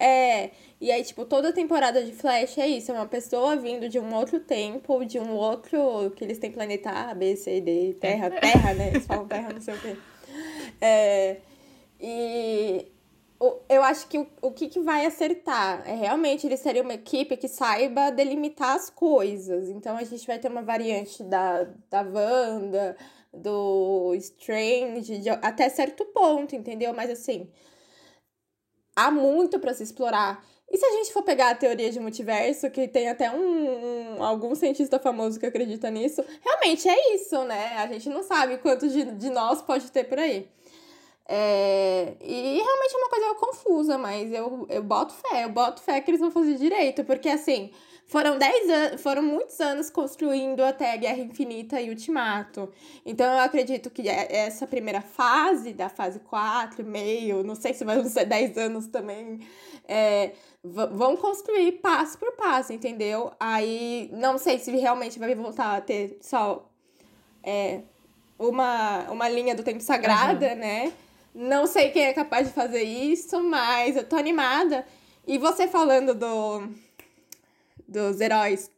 É, 0.00 0.50
e 0.80 0.90
aí, 0.90 1.04
tipo, 1.04 1.26
toda 1.26 1.52
temporada 1.52 2.02
de 2.02 2.12
Flash 2.12 2.56
é 2.56 2.66
isso, 2.66 2.90
é 2.90 2.94
uma 2.94 3.06
pessoa 3.06 3.54
vindo 3.54 3.86
de 3.86 3.98
um 3.98 4.14
outro 4.14 4.40
tempo, 4.40 5.04
de 5.04 5.20
um 5.20 5.32
outro, 5.34 6.10
que 6.16 6.24
eles 6.24 6.38
têm 6.38 6.50
planeta 6.50 6.88
A, 6.90 7.14
B, 7.14 7.36
C, 7.36 7.60
D, 7.60 7.94
Terra, 8.00 8.28
é. 8.28 8.30
Terra, 8.40 8.74
né? 8.74 8.88
Eles 8.88 9.06
falam 9.06 9.28
Terra, 9.28 9.52
não 9.52 9.60
sei 9.60 9.74
o 9.74 9.78
quê. 9.78 9.96
É, 10.80 11.36
e 12.00 12.86
eu 13.68 13.82
acho 13.82 14.06
que 14.08 14.18
o, 14.18 14.26
o 14.40 14.50
que, 14.52 14.68
que 14.68 14.80
vai 14.80 15.04
acertar 15.04 15.82
é 15.86 15.94
realmente 15.94 16.46
eles 16.46 16.60
seriam 16.60 16.84
uma 16.84 16.94
equipe 16.94 17.36
que 17.36 17.48
saiba 17.48 18.10
delimitar 18.10 18.76
as 18.76 18.88
coisas. 18.88 19.68
Então 19.68 19.98
a 19.98 20.04
gente 20.04 20.26
vai 20.26 20.38
ter 20.38 20.48
uma 20.48 20.62
variante 20.62 21.22
da, 21.22 21.66
da 21.90 22.00
Wanda, 22.00 22.96
do 23.32 24.14
Strange, 24.16 25.18
de, 25.18 25.28
até 25.28 25.68
certo 25.68 26.06
ponto, 26.06 26.56
entendeu? 26.56 26.94
Mas 26.94 27.10
assim, 27.10 27.48
há 29.06 29.10
muito 29.10 29.58
para 29.58 29.74
se 29.74 29.82
explorar. 29.82 30.44
E 30.70 30.78
se 30.78 30.86
a 30.86 30.90
gente 30.92 31.12
for 31.12 31.22
pegar 31.22 31.50
a 31.50 31.54
teoria 31.54 31.90
de 31.90 31.98
multiverso, 31.98 32.70
que 32.70 32.86
tem 32.86 33.08
até 33.08 33.30
um, 33.30 34.18
um, 34.18 34.22
algum 34.22 34.54
cientista 34.54 35.00
famoso 35.00 35.38
que 35.40 35.46
acredita 35.46 35.90
nisso, 35.90 36.24
realmente 36.44 36.88
é 36.88 37.14
isso, 37.14 37.42
né? 37.44 37.76
A 37.78 37.88
gente 37.88 38.08
não 38.08 38.22
sabe 38.22 38.56
quanto 38.58 38.88
de, 38.88 39.04
de 39.04 39.30
nós 39.30 39.60
pode 39.60 39.90
ter 39.90 40.04
por 40.04 40.18
aí. 40.18 40.48
É, 41.32 42.14
e 42.20 42.60
realmente 42.62 42.94
é 42.94 42.96
uma 42.96 43.08
coisa 43.08 43.34
confusa, 43.34 43.98
mas 43.98 44.32
eu, 44.32 44.66
eu 44.68 44.82
boto 44.82 45.12
fé, 45.14 45.44
eu 45.44 45.48
boto 45.48 45.80
fé 45.80 46.00
que 46.00 46.10
eles 46.10 46.20
vão 46.20 46.30
fazer 46.30 46.54
direito, 46.54 47.04
porque 47.04 47.28
assim, 47.28 47.72
foram 48.10 48.36
10 48.36 48.70
anos, 48.70 49.00
foram 49.00 49.22
muitos 49.22 49.60
anos 49.60 49.88
construindo 49.88 50.64
até 50.64 50.96
Guerra 50.96 51.20
Infinita 51.20 51.80
e 51.80 51.90
Ultimato. 51.90 52.68
Então 53.06 53.32
eu 53.32 53.38
acredito 53.38 53.88
que 53.88 54.08
é, 54.08 54.26
essa 54.46 54.66
primeira 54.66 55.00
fase, 55.00 55.72
da 55.72 55.88
fase 55.88 56.18
4, 56.18 56.84
meio, 56.84 57.44
não 57.44 57.54
sei 57.54 57.72
se 57.72 57.84
vai 57.84 58.02
ser 58.04 58.24
10 58.24 58.58
anos 58.58 58.88
também, 58.88 59.38
é, 59.86 60.32
vão 60.60 61.16
construir 61.16 61.70
passo 61.72 62.18
por 62.18 62.32
passo, 62.32 62.72
entendeu? 62.72 63.30
Aí 63.38 64.10
não 64.12 64.38
sei 64.38 64.58
se 64.58 64.72
realmente 64.72 65.16
vai 65.16 65.32
voltar 65.36 65.76
a 65.76 65.80
ter 65.80 66.18
só 66.20 66.68
é, 67.44 67.82
uma, 68.36 69.08
uma 69.08 69.28
linha 69.28 69.54
do 69.54 69.62
tempo 69.62 69.80
sagrada, 69.80 70.48
uhum. 70.48 70.56
né? 70.56 70.92
Não 71.32 71.64
sei 71.64 71.90
quem 71.90 72.06
é 72.06 72.12
capaz 72.12 72.48
de 72.48 72.54
fazer 72.54 72.82
isso, 72.82 73.40
mas 73.40 73.94
eu 73.94 74.02
tô 74.02 74.16
animada. 74.16 74.84
E 75.28 75.38
você 75.38 75.68
falando 75.68 76.12
do 76.12 76.68
dos 77.90 78.20
heróis 78.20 78.70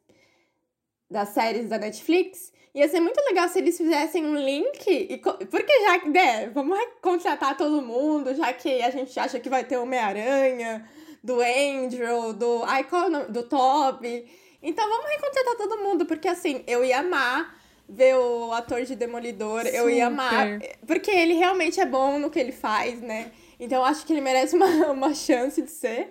das 1.10 1.28
séries 1.28 1.68
da 1.68 1.78
Netflix. 1.78 2.52
Ia 2.74 2.88
ser 2.88 3.00
muito 3.00 3.20
legal 3.28 3.48
se 3.48 3.58
eles 3.58 3.76
fizessem 3.76 4.24
um 4.24 4.34
link. 4.34 4.88
E, 4.88 5.18
porque 5.18 5.72
já 5.82 6.08
né, 6.08 6.48
vamos 6.48 6.78
contratar 7.02 7.56
todo 7.56 7.82
mundo, 7.82 8.34
já 8.34 8.52
que 8.52 8.80
a 8.80 8.90
gente 8.90 9.18
acha 9.20 9.38
que 9.38 9.50
vai 9.50 9.62
ter 9.62 9.76
o 9.76 9.82
Homem-Aranha, 9.82 10.88
do 11.22 11.38
Andrew, 11.40 12.32
do. 12.32 12.62
Ai, 12.64 12.84
qual 12.84 13.04
é 13.04 13.06
o 13.06 13.10
nome? 13.10 13.26
Do 13.26 13.42
Toby. 13.42 14.26
Então 14.62 14.88
vamos 14.88 15.10
recontratar 15.10 15.56
todo 15.56 15.82
mundo, 15.82 16.06
porque 16.06 16.28
assim, 16.28 16.64
eu 16.66 16.82
ia 16.84 17.00
amar 17.00 17.60
ver 17.88 18.16
o 18.16 18.52
ator 18.52 18.82
de 18.84 18.96
Demolidor, 18.96 19.66
Super. 19.66 19.74
eu 19.74 19.90
ia 19.90 20.06
amar. 20.06 20.60
Porque 20.86 21.10
ele 21.10 21.34
realmente 21.34 21.78
é 21.78 21.84
bom 21.84 22.18
no 22.18 22.30
que 22.30 22.38
ele 22.38 22.52
faz, 22.52 23.02
né? 23.02 23.32
Então 23.60 23.78
eu 23.78 23.84
acho 23.84 24.06
que 24.06 24.12
ele 24.12 24.22
merece 24.22 24.56
uma, 24.56 24.66
uma 24.90 25.14
chance 25.14 25.60
de 25.60 25.70
ser. 25.70 26.10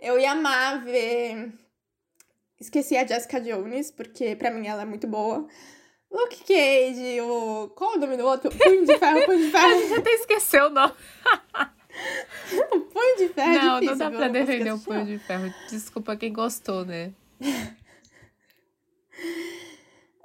Eu 0.00 0.18
ia 0.18 0.32
amar 0.32 0.82
ver 0.82 1.52
Esqueci 2.62 2.96
a 2.96 3.04
Jessica 3.04 3.40
Jones, 3.40 3.90
porque 3.90 4.36
pra 4.36 4.52
mim 4.52 4.68
ela 4.68 4.82
é 4.82 4.84
muito 4.84 5.08
boa. 5.08 5.48
Luke 6.08 6.44
Cage, 6.44 7.20
o. 7.20 7.68
Qual 7.74 7.94
é 7.94 7.96
o 7.96 8.00
nome 8.00 8.16
do 8.16 8.24
outro? 8.24 8.52
Punho 8.52 8.86
de 8.86 8.98
ferro, 8.98 9.26
punho 9.26 9.38
de 9.38 9.50
ferro. 9.50 9.66
a 9.74 9.80
gente 9.80 9.94
até 9.94 10.10
esqueceu 10.12 10.66
o 10.66 10.70
nome. 10.70 10.92
o 12.70 12.80
punho 12.86 13.16
de 13.18 13.28
ferro. 13.30 13.52
Não, 13.52 13.76
é 13.78 13.80
difícil, 13.80 13.96
não 13.96 14.10
dá 14.12 14.16
pra 14.16 14.28
defender 14.28 14.72
o 14.72 14.78
punho 14.78 15.04
de 15.04 15.18
ferro. 15.18 15.52
Desculpa 15.68 16.16
quem 16.16 16.32
gostou, 16.32 16.84
né? 16.84 17.12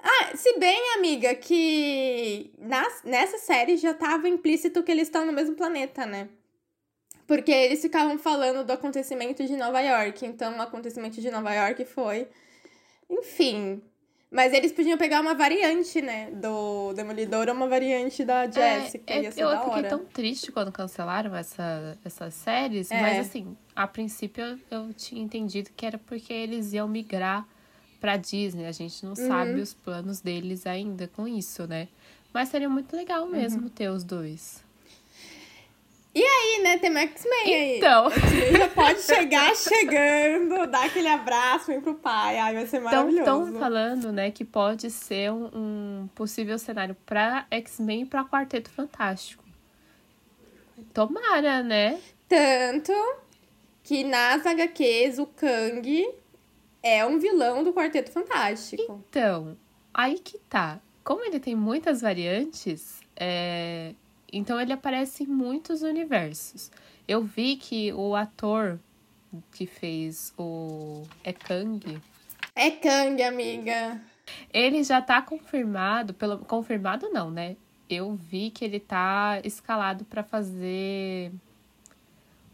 ah, 0.00 0.36
se 0.36 0.56
bem, 0.60 0.94
amiga, 0.96 1.34
que 1.34 2.52
nas, 2.56 3.02
nessa 3.02 3.38
série 3.38 3.76
já 3.76 3.92
tava 3.94 4.28
implícito 4.28 4.84
que 4.84 4.92
eles 4.92 5.08
estão 5.08 5.26
no 5.26 5.32
mesmo 5.32 5.56
planeta, 5.56 6.06
né? 6.06 6.28
Porque 7.28 7.52
eles 7.52 7.82
ficavam 7.82 8.18
falando 8.18 8.64
do 8.64 8.72
acontecimento 8.72 9.46
de 9.46 9.54
Nova 9.54 9.80
York. 9.82 10.24
Então, 10.24 10.56
o 10.56 10.62
acontecimento 10.62 11.20
de 11.20 11.30
Nova 11.30 11.52
York 11.52 11.84
foi. 11.84 12.26
Enfim. 13.08 13.82
Mas 14.30 14.54
eles 14.54 14.72
podiam 14.72 14.96
pegar 14.96 15.20
uma 15.20 15.34
variante, 15.34 16.00
né? 16.00 16.30
Do 16.30 16.94
Demolidor 16.94 17.48
ou 17.48 17.54
uma 17.54 17.68
variante 17.68 18.24
da 18.24 18.44
é, 18.44 18.50
Jessica. 18.50 19.12
É, 19.12 19.22
ia 19.22 19.30
ser 19.30 19.42
eu 19.42 19.60
fiquei 19.62 19.82
tão 19.82 20.06
triste 20.06 20.50
quando 20.50 20.72
cancelaram 20.72 21.36
essa, 21.36 21.98
essas 22.02 22.32
séries. 22.32 22.90
É. 22.90 22.98
Mas, 22.98 23.18
assim, 23.18 23.54
a 23.76 23.86
princípio 23.86 24.42
eu, 24.42 24.58
eu 24.70 24.94
tinha 24.94 25.22
entendido 25.22 25.68
que 25.76 25.84
era 25.84 25.98
porque 25.98 26.32
eles 26.32 26.72
iam 26.72 26.88
migrar 26.88 27.46
pra 28.00 28.16
Disney. 28.16 28.64
A 28.64 28.72
gente 28.72 29.04
não 29.04 29.10
uhum. 29.10 29.28
sabe 29.28 29.60
os 29.60 29.74
planos 29.74 30.22
deles 30.22 30.66
ainda 30.66 31.06
com 31.08 31.28
isso, 31.28 31.66
né? 31.66 31.88
Mas 32.32 32.48
seria 32.48 32.70
muito 32.70 32.96
legal 32.96 33.26
mesmo 33.26 33.64
uhum. 33.64 33.68
ter 33.68 33.90
os 33.90 34.02
dois. 34.02 34.66
E 36.18 36.24
aí, 36.24 36.62
né? 36.64 36.78
Tem 36.78 36.96
X-Men 36.96 37.54
aí. 37.54 37.76
Então. 37.76 38.10
X-Men 38.10 38.56
já 38.56 38.68
pode 38.70 39.02
chegar 39.02 39.54
chegando, 39.54 40.66
dar 40.66 40.86
aquele 40.86 41.06
abraço, 41.06 41.70
ir 41.70 41.80
pro 41.80 41.94
pai. 41.94 42.38
Ai, 42.40 42.54
vai 42.54 42.66
ser 42.66 42.80
maravilhoso. 42.80 43.20
Estão 43.20 43.60
falando, 43.60 44.10
né, 44.10 44.32
que 44.32 44.44
pode 44.44 44.90
ser 44.90 45.30
um, 45.30 45.48
um 45.54 46.08
possível 46.16 46.58
cenário 46.58 46.96
pra 47.06 47.46
X-Men 47.52 48.02
e 48.02 48.06
pra 48.06 48.24
Quarteto 48.24 48.68
Fantástico. 48.68 49.44
Tomara, 50.92 51.62
né? 51.62 52.00
Tanto 52.28 52.92
que 53.84 54.02
nas 54.02 54.44
HQs 54.44 55.20
o 55.20 55.26
Kang 55.26 56.14
é 56.82 57.06
um 57.06 57.20
vilão 57.20 57.62
do 57.62 57.72
Quarteto 57.72 58.10
Fantástico. 58.10 59.04
Então, 59.08 59.56
aí 59.94 60.18
que 60.18 60.36
tá. 60.36 60.80
Como 61.04 61.24
ele 61.24 61.38
tem 61.38 61.54
muitas 61.54 62.00
variantes, 62.00 63.00
é, 63.16 63.94
então 64.32 64.60
ele 64.60 64.72
aparece 64.72 65.24
em 65.24 65.26
muitos 65.26 65.82
universos. 65.82 66.70
Eu 67.06 67.22
vi 67.22 67.56
que 67.56 67.92
o 67.92 68.14
ator 68.14 68.78
que 69.52 69.66
fez 69.66 70.32
o. 70.38 71.04
É 71.24 71.32
Kang? 71.32 72.00
É 72.54 72.70
Kang, 72.70 73.22
amiga. 73.22 74.00
Ele 74.52 74.82
já 74.84 75.00
tá 75.00 75.22
confirmado, 75.22 76.12
pelo 76.12 76.38
confirmado 76.38 77.08
não, 77.10 77.30
né? 77.30 77.56
Eu 77.88 78.14
vi 78.14 78.50
que 78.50 78.64
ele 78.64 78.78
tá 78.78 79.40
escalado 79.44 80.04
para 80.04 80.22
fazer 80.22 81.32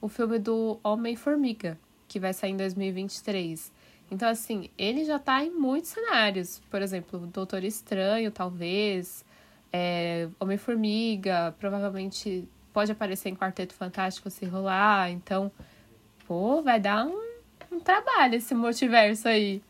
o 0.01 0.09
filme 0.09 0.39
do 0.39 0.79
Homem-Formiga, 0.85 1.79
que 2.07 2.21
vai 2.21 2.33
sair 2.33 2.53
em 2.53 2.57
2023. 2.57 3.73
Então, 4.11 4.29
assim, 4.29 4.69
ele 4.79 5.05
já 5.05 5.19
tá 5.19 5.43
em 5.43 5.51
muitos 5.51 5.91
cenários. 5.91 6.61
Por 6.71 6.83
exemplo, 6.83 7.19
Doutor 7.27 7.65
Estranho, 7.65 8.31
talvez. 8.31 9.24
É, 9.77 10.29
Homem-Formiga, 10.39 11.53
provavelmente 11.59 12.49
pode 12.73 12.93
aparecer 12.93 13.29
em 13.29 13.35
Quarteto 13.35 13.75
Fantástico 13.75 14.31
se 14.31 14.45
rolar. 14.45 15.11
Então, 15.11 15.51
pô, 16.29 16.63
vai 16.63 16.79
dar 16.79 17.05
um, 17.05 17.21
um 17.73 17.81
trabalho 17.81 18.37
esse 18.37 18.55
multiverso 18.55 19.27
aí. 19.27 19.61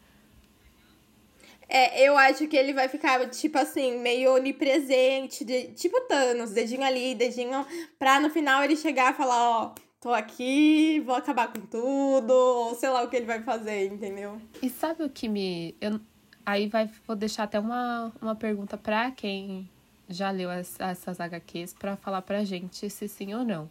É, 1.67 2.07
eu 2.07 2.19
acho 2.19 2.47
que 2.49 2.55
ele 2.55 2.75
vai 2.75 2.87
ficar, 2.87 3.27
tipo 3.31 3.57
assim, 3.57 3.99
meio 3.99 4.35
onipresente, 4.35 5.43
de, 5.43 5.69
tipo 5.69 5.99
Thanos, 6.03 6.51
dedinho 6.51 6.85
ali, 6.85 7.15
dedinho, 7.15 7.67
pra 7.99 8.21
no 8.21 8.29
final 8.29 8.63
ele 8.63 8.77
chegar 8.77 9.15
e 9.15 9.17
falar, 9.17 9.49
ó, 9.49 9.75
tô 10.03 10.13
aqui, 10.13 11.01
vou 11.01 11.15
acabar 11.15 11.51
com 11.51 11.63
tudo, 11.63 12.31
ou 12.31 12.75
sei 12.75 12.91
lá 12.91 13.03
o 13.03 13.09
que 13.09 13.17
ele 13.17 13.25
vai 13.25 13.43
fazer, 13.43 13.87
entendeu? 13.87 14.39
E 14.61 14.69
sabe 14.69 15.03
o 15.03 15.09
que 15.09 15.31
me. 15.31 15.75
Eu, 15.81 15.99
aí 16.45 16.69
vai, 16.69 16.91
vou 17.07 17.17
deixar 17.17 17.45
até 17.45 17.59
uma, 17.59 18.13
uma 18.21 18.35
pergunta 18.35 18.77
pra 18.77 19.11
quem 19.11 19.71
já 20.09 20.31
leu 20.31 20.51
as, 20.51 20.79
essas 20.79 21.21
HQs 21.21 21.75
pra 21.75 21.97
falar 21.97 22.23
pra 22.23 22.45
gente 22.45 22.89
se 22.91 23.09
sim 23.09 23.35
ou 23.35 23.45
não. 23.45 23.71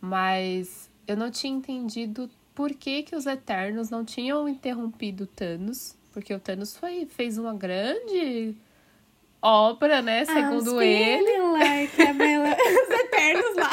Mas 0.00 0.90
eu 1.06 1.16
não 1.16 1.30
tinha 1.30 1.54
entendido 1.54 2.30
por 2.54 2.70
que, 2.70 3.02
que 3.02 3.16
os 3.16 3.26
Eternos 3.26 3.90
não 3.90 4.04
tinham 4.04 4.48
interrompido 4.48 5.26
Thanos 5.26 5.96
porque 6.14 6.32
o 6.32 6.38
Thanos 6.38 6.76
foi, 6.76 7.06
fez 7.06 7.38
uma 7.38 7.52
grande 7.52 8.54
obra, 9.42 10.00
né? 10.00 10.24
Segundo 10.24 10.80
ele. 10.80 11.40
Like 11.40 11.96
Os 12.00 13.00
Eternos 13.00 13.56
lá. 13.56 13.70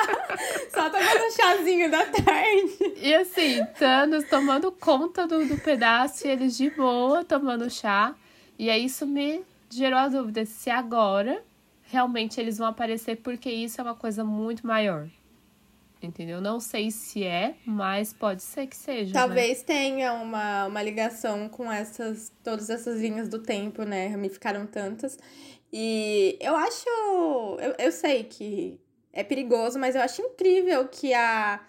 Só 0.73 0.89
tomando 0.89 1.23
um 1.23 1.31
chazinho 1.31 1.91
da 1.91 2.03
tarde. 2.03 2.93
E 2.97 3.13
assim, 3.13 3.63
Thanos 3.77 4.27
tomando 4.27 4.71
conta 4.71 5.27
do, 5.27 5.45
do 5.45 5.57
pedaço 5.59 6.25
e 6.25 6.31
eles 6.31 6.57
de 6.57 6.71
boa 6.71 7.23
tomando 7.23 7.69
chá. 7.69 8.15
E 8.57 8.71
aí 8.71 8.85
isso 8.85 9.05
me 9.05 9.43
gerou 9.69 9.99
a 9.99 10.07
dúvida 10.07 10.43
se 10.43 10.71
agora 10.71 11.43
realmente 11.91 12.39
eles 12.39 12.57
vão 12.57 12.67
aparecer, 12.67 13.17
porque 13.17 13.49
isso 13.49 13.79
é 13.79 13.83
uma 13.83 13.95
coisa 13.95 14.23
muito 14.23 14.65
maior 14.65 15.07
entendeu? 16.07 16.41
Não 16.41 16.59
sei 16.59 16.91
se 16.91 17.23
é, 17.23 17.55
mas 17.65 18.13
pode 18.13 18.41
ser 18.41 18.67
que 18.67 18.75
seja. 18.75 19.07
Né? 19.07 19.13
Talvez 19.13 19.59
né? 19.59 19.63
tenha 19.65 20.13
uma, 20.13 20.65
uma 20.65 20.81
ligação 20.81 21.47
com 21.49 21.71
essas 21.71 22.31
todas 22.43 22.69
essas 22.69 22.99
linhas 22.99 23.29
do 23.29 23.39
tempo, 23.39 23.83
né? 23.83 24.07
Ramificaram 24.07 24.65
tantas. 24.65 25.17
E 25.71 26.37
eu 26.39 26.55
acho. 26.55 26.87
Eu, 27.59 27.75
eu 27.77 27.91
sei 27.91 28.23
que 28.23 28.79
é 29.13 29.23
perigoso, 29.23 29.79
mas 29.79 29.95
eu 29.95 30.01
acho 30.01 30.21
incrível 30.21 30.87
que 30.87 31.13
a. 31.13 31.59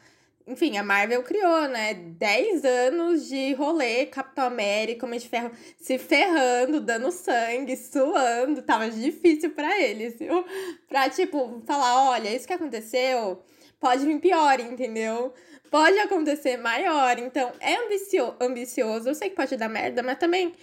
Enfim, 0.47 0.77
a 0.77 0.83
Marvel 0.83 1.23
criou, 1.23 1.69
né? 1.69 1.95
10 1.95 2.65
anos 2.65 3.29
de 3.29 3.55
rolê, 3.55 4.07
Capitão 4.07 4.45
América, 4.45 5.07
Homem 5.07 5.21
de 5.21 5.29
Ferro 5.29 5.53
se 5.79 5.99
ferrando, 5.99 6.81
dando 6.81 7.13
sangue, 7.13 7.77
suando. 7.77 8.63
Tava 8.63 8.91
difícil 8.91 9.51
para 9.51 9.81
eles, 9.81 10.19
viu? 10.19 10.45
Pra, 10.89 11.09
tipo, 11.09 11.63
falar: 11.67 12.11
olha, 12.11 12.35
isso 12.35 12.47
que 12.47 12.53
aconteceu 12.53 13.43
pode 13.81 14.05
vir 14.07 14.21
pior, 14.21 14.59
entendeu? 14.61 15.33
Pode 15.71 15.99
acontecer 15.99 16.57
maior. 16.57 17.19
Então, 17.19 17.53
é 17.61 17.77
ambicio 17.77 18.35
ambicioso. 18.41 19.09
Eu 19.09 19.15
sei 19.15 19.31
que 19.31 19.37
pode 19.37 19.57
dar 19.57 19.69
merda, 19.69 20.03
mas 20.03 20.19
também 20.19 20.55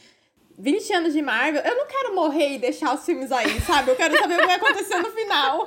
20 0.59 0.93
anos 0.93 1.13
de 1.13 1.21
Marvel, 1.21 1.61
eu 1.61 1.75
não 1.75 1.87
quero 1.87 2.13
morrer 2.13 2.55
e 2.55 2.57
deixar 2.57 2.93
os 2.93 3.05
filmes 3.05 3.31
aí, 3.31 3.61
sabe? 3.61 3.91
Eu 3.91 3.95
quero 3.95 4.17
saber 4.17 4.35
o 4.35 4.39
que 4.39 4.45
vai 4.45 4.55
acontecer 4.55 4.97
no 4.97 5.09
final. 5.11 5.65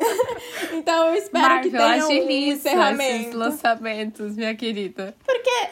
então 0.72 1.08
eu 1.08 1.14
espero 1.14 1.46
Marvel, 1.46 1.70
que 1.70 1.76
tenha 1.76 2.06
um 2.06 2.30
encerramento. 2.30 3.16
esses 3.20 3.34
lançamentos, 3.34 4.34
minha 4.34 4.54
querida. 4.56 5.14
Porque 5.24 5.68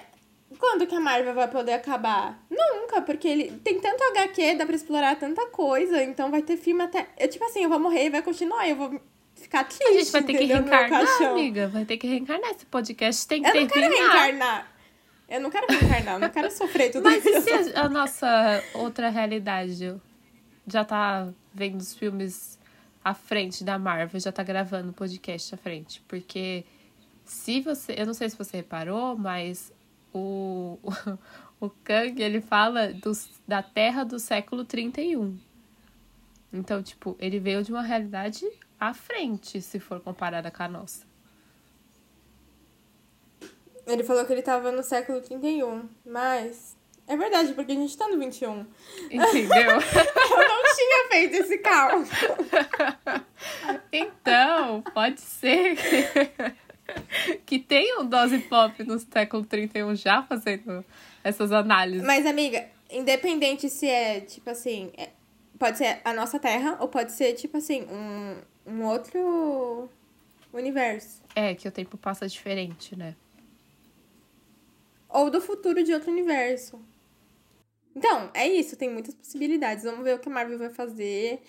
quando 0.58 0.86
que 0.86 0.94
a 0.94 1.00
Marvel 1.00 1.34
vai 1.34 1.48
poder 1.48 1.72
acabar? 1.72 2.44
Nunca, 2.50 3.00
porque 3.00 3.26
ele 3.26 3.52
tem 3.64 3.80
tanto 3.80 4.04
HQ, 4.04 4.54
dá 4.56 4.66
pra 4.66 4.76
explorar 4.76 5.16
tanta 5.16 5.46
coisa, 5.46 6.02
então 6.02 6.30
vai 6.30 6.42
ter 6.42 6.58
filme 6.58 6.82
até. 6.82 7.08
Eu, 7.18 7.28
tipo 7.28 7.44
assim, 7.46 7.64
eu 7.64 7.70
vou 7.70 7.80
morrer 7.80 8.04
e 8.04 8.10
vai 8.10 8.20
continuar, 8.20 8.68
eu 8.68 8.76
vou 8.76 9.00
ficar 9.34 9.64
triste. 9.64 9.82
A 9.82 9.92
gente 9.92 10.12
vai 10.12 10.22
ter 10.22 10.34
que 10.34 10.44
reencarnar, 10.44 11.22
amiga. 11.22 11.68
Vai 11.68 11.84
ter 11.86 11.96
que 11.96 12.06
reencarnar 12.06 12.50
esse 12.50 12.66
podcast. 12.66 13.26
Tem 13.26 13.42
que 13.42 13.48
eu. 13.48 13.54
Eu 13.54 13.60
não 13.62 13.68
quero 13.68 13.94
reencarnar. 13.94 14.71
Eu 15.28 15.40
não 15.40 15.50
quero 15.50 15.66
reencarnar, 15.66 16.14
eu 16.14 16.20
não 16.20 16.30
quero 16.30 16.50
sofrer 16.50 16.90
tudo 16.90 17.04
Mas 17.04 17.24
isso. 17.24 17.50
Mas 17.50 17.66
e 17.66 17.70
se 17.70 17.76
a, 17.76 17.88
nossa 17.88 18.62
outra 18.74 19.08
realidade 19.08 19.94
já 20.66 20.84
tá 20.84 21.28
vendo 21.54 21.80
os 21.80 21.94
filmes 21.94 22.58
à 23.04 23.14
frente 23.14 23.64
da 23.64 23.78
Marvel, 23.78 24.20
já 24.20 24.30
tá 24.30 24.42
gravando 24.42 24.90
o 24.90 24.92
podcast 24.92 25.54
à 25.54 25.58
frente? 25.58 26.02
Porque 26.06 26.64
se 27.24 27.60
você... 27.60 27.94
Eu 27.96 28.06
não 28.06 28.14
sei 28.14 28.28
se 28.28 28.36
você 28.36 28.58
reparou, 28.58 29.16
mas 29.16 29.72
o, 30.12 30.78
o, 30.82 31.18
o 31.66 31.70
Kang, 31.70 32.22
ele 32.22 32.40
fala 32.40 32.92
dos, 32.92 33.30
da 33.48 33.62
Terra 33.62 34.04
do 34.04 34.18
século 34.18 34.64
31. 34.64 35.38
Então, 36.52 36.82
tipo, 36.82 37.16
ele 37.18 37.38
veio 37.38 37.62
de 37.62 37.72
uma 37.72 37.82
realidade 37.82 38.44
à 38.78 38.92
frente, 38.92 39.62
se 39.62 39.80
for 39.80 40.00
comparada 40.00 40.50
com 40.50 40.62
a 40.62 40.68
nossa. 40.68 41.11
Ele 43.86 44.04
falou 44.04 44.24
que 44.24 44.32
ele 44.32 44.42
tava 44.42 44.70
no 44.70 44.82
século 44.82 45.20
31, 45.20 45.88
mas 46.06 46.76
é 47.06 47.16
verdade, 47.16 47.52
porque 47.52 47.72
a 47.72 47.74
gente 47.74 47.96
tá 47.96 48.08
no 48.08 48.18
21. 48.18 48.66
Entendeu? 49.10 49.70
Eu 50.32 50.48
não 50.48 50.74
tinha 50.74 51.08
feito 51.10 51.34
esse 51.36 51.58
cálculo. 51.58 52.06
então, 53.92 54.82
pode 54.94 55.20
ser 55.20 55.76
que, 55.76 57.38
que 57.44 57.58
tenha 57.58 58.00
um 58.00 58.06
dose 58.06 58.38
pop 58.40 58.82
no 58.84 58.98
século 58.98 59.44
31 59.44 59.94
já 59.96 60.22
fazendo 60.22 60.84
essas 61.24 61.50
análises. 61.52 62.06
Mas, 62.06 62.24
amiga, 62.24 62.66
independente 62.90 63.68
se 63.68 63.86
é, 63.88 64.20
tipo 64.20 64.48
assim, 64.48 64.92
é, 64.96 65.10
pode 65.58 65.78
ser 65.78 66.00
a 66.04 66.12
nossa 66.12 66.38
Terra 66.38 66.76
ou 66.80 66.88
pode 66.88 67.12
ser, 67.12 67.34
tipo 67.34 67.56
assim, 67.56 67.82
um, 67.82 68.36
um 68.64 68.84
outro 68.86 69.88
universo. 70.52 71.20
É, 71.34 71.54
que 71.54 71.66
o 71.66 71.72
tempo 71.72 71.96
passa 71.96 72.28
diferente, 72.28 72.96
né? 72.96 73.16
Ou 75.12 75.30
do 75.30 75.40
futuro 75.40 75.82
de 75.82 75.92
outro 75.92 76.10
universo. 76.10 76.80
Então, 77.94 78.30
é 78.34 78.48
isso, 78.48 78.76
tem 78.76 78.90
muitas 78.90 79.14
possibilidades. 79.14 79.84
Vamos 79.84 80.04
ver 80.04 80.14
o 80.14 80.18
que 80.18 80.28
a 80.28 80.32
Marvel 80.32 80.58
vai 80.58 80.70
fazer. 80.70 81.42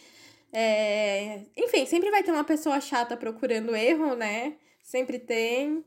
É... 0.51 1.41
Enfim, 1.55 1.85
sempre 1.85 2.11
vai 2.11 2.23
ter 2.23 2.31
uma 2.31 2.43
pessoa 2.43 2.81
chata 2.81 3.15
procurando 3.15 3.75
erro, 3.75 4.15
né? 4.15 4.55
Sempre 4.81 5.17
tem. 5.19 5.83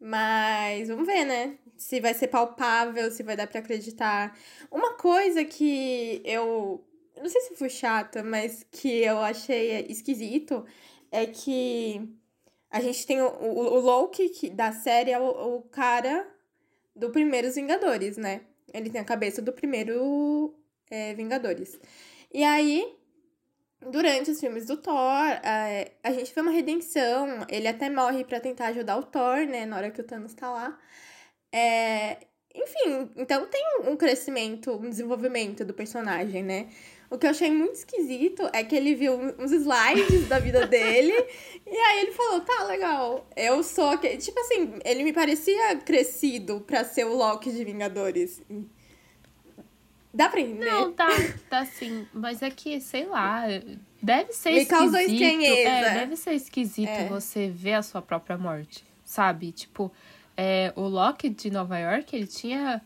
Mas 0.00 0.88
vamos 0.88 1.06
ver, 1.06 1.24
né? 1.24 1.58
Se 1.76 2.00
vai 2.00 2.12
ser 2.14 2.28
palpável, 2.28 3.10
se 3.10 3.22
vai 3.22 3.36
dar 3.36 3.46
para 3.46 3.60
acreditar. 3.60 4.36
Uma 4.70 4.94
coisa 4.94 5.44
que 5.44 6.20
eu 6.24 6.84
não 7.16 7.28
sei 7.28 7.40
se 7.42 7.54
fui 7.54 7.70
chata, 7.70 8.22
mas 8.22 8.66
que 8.70 8.88
eu 9.02 9.18
achei 9.18 9.86
esquisito 9.88 10.64
é 11.10 11.26
que 11.26 12.00
a 12.70 12.80
gente 12.80 13.06
tem 13.06 13.20
o, 13.20 13.28
o, 13.28 13.74
o 13.74 13.80
Loki 13.80 14.28
que, 14.30 14.50
da 14.50 14.72
série 14.72 15.12
é 15.12 15.20
o, 15.20 15.56
o 15.56 15.62
cara 15.62 16.26
do 16.94 17.10
primeiros 17.10 17.54
Vingadores, 17.54 18.16
né? 18.16 18.42
Ele 18.72 18.90
tem 18.90 19.00
a 19.00 19.04
cabeça 19.04 19.42
do 19.42 19.52
primeiro 19.52 20.54
é, 20.90 21.14
Vingadores. 21.14 21.78
E 22.32 22.44
aí, 22.44 22.96
durante 23.90 24.30
os 24.30 24.40
filmes 24.40 24.66
do 24.66 24.76
Thor, 24.76 25.26
é, 25.44 25.92
a 26.02 26.12
gente 26.12 26.34
vê 26.34 26.40
uma 26.40 26.50
redenção. 26.50 27.46
Ele 27.48 27.68
até 27.68 27.90
morre 27.90 28.24
para 28.24 28.40
tentar 28.40 28.68
ajudar 28.68 28.96
o 28.98 29.02
Thor, 29.02 29.46
né? 29.46 29.66
Na 29.66 29.76
hora 29.76 29.90
que 29.90 30.00
o 30.00 30.04
Thanos 30.04 30.34
tá 30.34 30.50
lá. 30.50 30.78
É, 31.52 32.18
enfim, 32.54 33.10
então 33.16 33.46
tem 33.46 33.62
um 33.86 33.96
crescimento, 33.96 34.72
um 34.72 34.88
desenvolvimento 34.90 35.64
do 35.64 35.74
personagem, 35.74 36.42
né? 36.42 36.68
O 37.12 37.18
que 37.18 37.26
eu 37.26 37.30
achei 37.30 37.50
muito 37.50 37.74
esquisito 37.74 38.48
é 38.54 38.64
que 38.64 38.74
ele 38.74 38.94
viu 38.94 39.12
uns 39.38 39.52
slides 39.52 40.28
da 40.28 40.38
vida 40.38 40.66
dele 40.66 41.12
e 41.66 41.76
aí 41.76 42.00
ele 42.00 42.12
falou: 42.12 42.40
tá, 42.40 42.64
legal, 42.64 43.28
eu 43.36 43.62
sou. 43.62 43.98
Tipo 43.98 44.40
assim, 44.40 44.78
ele 44.82 45.04
me 45.04 45.12
parecia 45.12 45.76
crescido 45.76 46.62
pra 46.62 46.84
ser 46.84 47.04
o 47.04 47.14
Loki 47.14 47.52
de 47.52 47.62
Vingadores. 47.66 48.40
Dá 50.14 50.30
pra 50.30 50.40
entender? 50.40 50.64
Não, 50.64 50.90
tá, 50.90 51.08
tá 51.50 51.66
sim. 51.66 52.06
Mas 52.14 52.40
é 52.40 52.50
que, 52.50 52.80
sei 52.80 53.04
lá, 53.04 53.44
deve 54.02 54.32
ser 54.32 54.52
me 54.52 54.60
esquisito. 54.60 55.44
É, 55.44 55.94
deve 55.94 56.16
ser 56.16 56.32
esquisito 56.32 56.88
é. 56.88 57.08
você 57.08 57.50
ver 57.50 57.74
a 57.74 57.82
sua 57.82 58.00
própria 58.00 58.38
morte, 58.38 58.86
sabe? 59.04 59.52
Tipo, 59.52 59.92
é, 60.34 60.72
o 60.74 60.88
Loki 60.88 61.28
de 61.28 61.50
Nova 61.50 61.78
York, 61.78 62.16
ele 62.16 62.26
tinha 62.26 62.80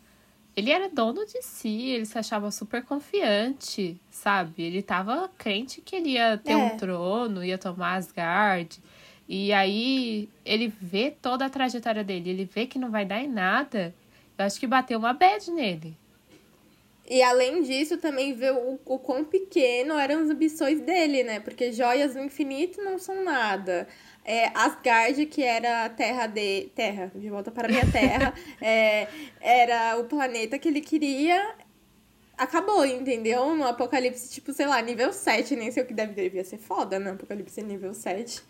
ele 0.57 0.71
era 0.71 0.89
dono 0.89 1.27
de 1.27 1.43
si, 1.43 1.91
ele 1.91 2.07
se 2.07 2.19
achava 2.19 2.51
super 2.51 2.83
confiante, 2.83 4.01
sabe? 4.11 4.63
Ele 4.63 4.83
tava 4.83 5.31
crente 5.37 5.83
que 5.83 5.95
ele 5.95 6.13
ia 6.13 6.39
ter 6.39 6.53
é. 6.53 6.57
um 6.57 6.77
trono, 6.79 7.45
ia 7.45 7.59
tomar 7.59 7.97
Asgard. 7.97 8.81
E 9.29 9.53
aí 9.53 10.31
ele 10.45 10.73
vê 10.81 11.11
toda 11.11 11.45
a 11.45 11.51
trajetória 11.51 12.03
dele, 12.03 12.31
ele 12.31 12.45
vê 12.47 12.67
que 12.67 12.79
não 12.79 12.91
vai 12.91 13.05
dar 13.05 13.23
em 13.23 13.29
nada. 13.29 13.95
Eu 14.39 14.47
acho 14.47 14.59
que 14.59 14.67
bateu 14.67 14.99
uma 14.99 15.13
bad 15.13 15.51
nele. 15.51 15.95
E 17.09 17.23
além 17.23 17.63
disso, 17.63 17.99
também 17.99 18.33
vê 18.33 18.51
o, 18.51 18.81
o 18.85 18.99
quão 18.99 19.25
pequeno 19.25 19.95
eram 19.95 20.23
as 20.23 20.31
ambições 20.31 20.81
dele, 20.81 21.23
né? 21.23 21.39
Porque 21.39 21.71
joias 21.71 22.15
no 22.15 22.25
infinito 22.25 22.83
não 22.83 22.99
são 22.99 23.23
nada. 23.23 23.87
É, 24.27 24.51
Asgard, 24.53 25.25
que 25.27 25.41
era 25.41 25.85
a 25.85 25.89
terra 25.89 26.27
de. 26.27 26.69
Terra, 26.75 27.13
de 27.15 27.31
volta 27.31 27.53
para 27.53 27.69
a 27.69 27.71
minha 27.71 27.87
terra. 27.91 28.35
é, 28.61 29.07
era 29.41 29.97
o 30.01 30.05
planeta 30.05 30.59
que 30.59 30.67
ele 30.67 30.81
queria. 30.81 31.55
Acabou, 32.37 32.85
entendeu? 32.85 33.55
No 33.55 33.67
apocalipse, 33.67 34.31
tipo, 34.31 34.53
sei 34.53 34.67
lá, 34.67 34.83
nível 34.83 35.11
7, 35.11 35.57
nem 35.57 35.71
sei 35.71 35.85
o 35.85 35.87
que 35.87 35.95
deve, 35.95 36.13
devia 36.13 36.45
ser 36.45 36.59
foda, 36.59 36.99
né? 36.99 37.13
Apocalipse 37.13 37.63
nível 37.63 37.95
7. 37.95 38.43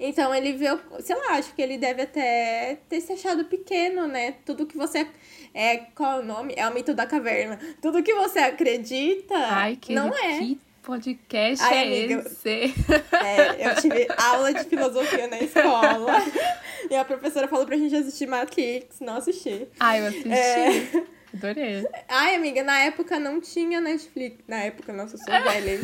Então 0.00 0.34
ele 0.34 0.52
viu, 0.52 0.78
sei 1.00 1.14
lá, 1.16 1.32
acho 1.32 1.52
que 1.52 1.60
ele 1.60 1.76
deve 1.76 2.02
até 2.02 2.78
ter 2.88 3.00
se 3.02 3.12
achado 3.12 3.44
pequeno, 3.44 4.06
né? 4.06 4.36
Tudo 4.46 4.64
que 4.64 4.76
você. 4.76 5.06
É, 5.52 5.78
qual 5.96 6.20
é 6.20 6.22
o 6.22 6.24
nome? 6.24 6.54
É 6.56 6.66
o 6.66 6.72
mito 6.72 6.94
da 6.94 7.06
caverna. 7.06 7.58
Tudo 7.82 8.04
que 8.04 8.14
você 8.14 8.38
acredita 8.38 9.34
Ai, 9.36 9.76
que, 9.76 9.92
não 9.92 10.08
é. 10.16 10.38
Que 10.38 10.58
podcast 10.84 11.64
Ai, 11.64 11.74
é 11.74 12.04
amiga, 12.04 12.28
esse? 12.28 12.74
É, 13.24 13.66
eu 13.66 13.74
tive 13.76 14.06
aula 14.18 14.52
de 14.52 14.64
filosofia 14.64 15.26
na 15.26 15.40
escola. 15.40 16.12
e 16.90 16.94
a 16.94 17.04
professora 17.04 17.48
falou 17.48 17.64
pra 17.64 17.76
gente 17.76 17.96
assistir 17.96 18.26
Matrix, 18.26 19.00
não 19.00 19.16
assisti. 19.16 19.66
Ai, 19.80 20.00
eu 20.00 20.06
assisti. 20.06 20.28
É. 20.28 21.04
Adorei. 21.34 21.84
Ai, 22.08 22.36
amiga, 22.36 22.62
na 22.62 22.78
época 22.80 23.18
não 23.18 23.40
tinha 23.40 23.80
Netflix. 23.80 24.44
Na 24.46 24.58
época, 24.58 24.92
nossa, 24.92 25.16
eu 25.16 25.18
sou 25.18 25.42
velha. 25.42 25.80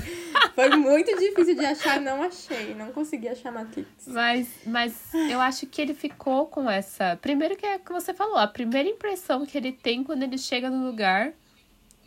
Foi 0.54 0.76
muito 0.76 1.10
difícil 1.18 1.56
de 1.56 1.64
achar, 1.64 2.00
não 2.00 2.22
achei. 2.22 2.74
Não 2.74 2.92
consegui 2.92 3.28
achar 3.28 3.50
Matrix. 3.50 3.88
Mas, 4.06 4.48
mas 4.64 4.94
eu 5.28 5.40
acho 5.40 5.66
que 5.66 5.82
ele 5.82 5.94
ficou 5.94 6.46
com 6.46 6.70
essa. 6.70 7.16
Primeiro 7.16 7.56
que 7.56 7.66
é 7.66 7.76
o 7.76 7.80
que 7.80 7.92
você 7.92 8.14
falou, 8.14 8.36
a 8.36 8.46
primeira 8.46 8.88
impressão 8.88 9.44
que 9.44 9.58
ele 9.58 9.72
tem 9.72 10.04
quando 10.04 10.22
ele 10.22 10.38
chega 10.38 10.70
no 10.70 10.86
lugar 10.86 11.32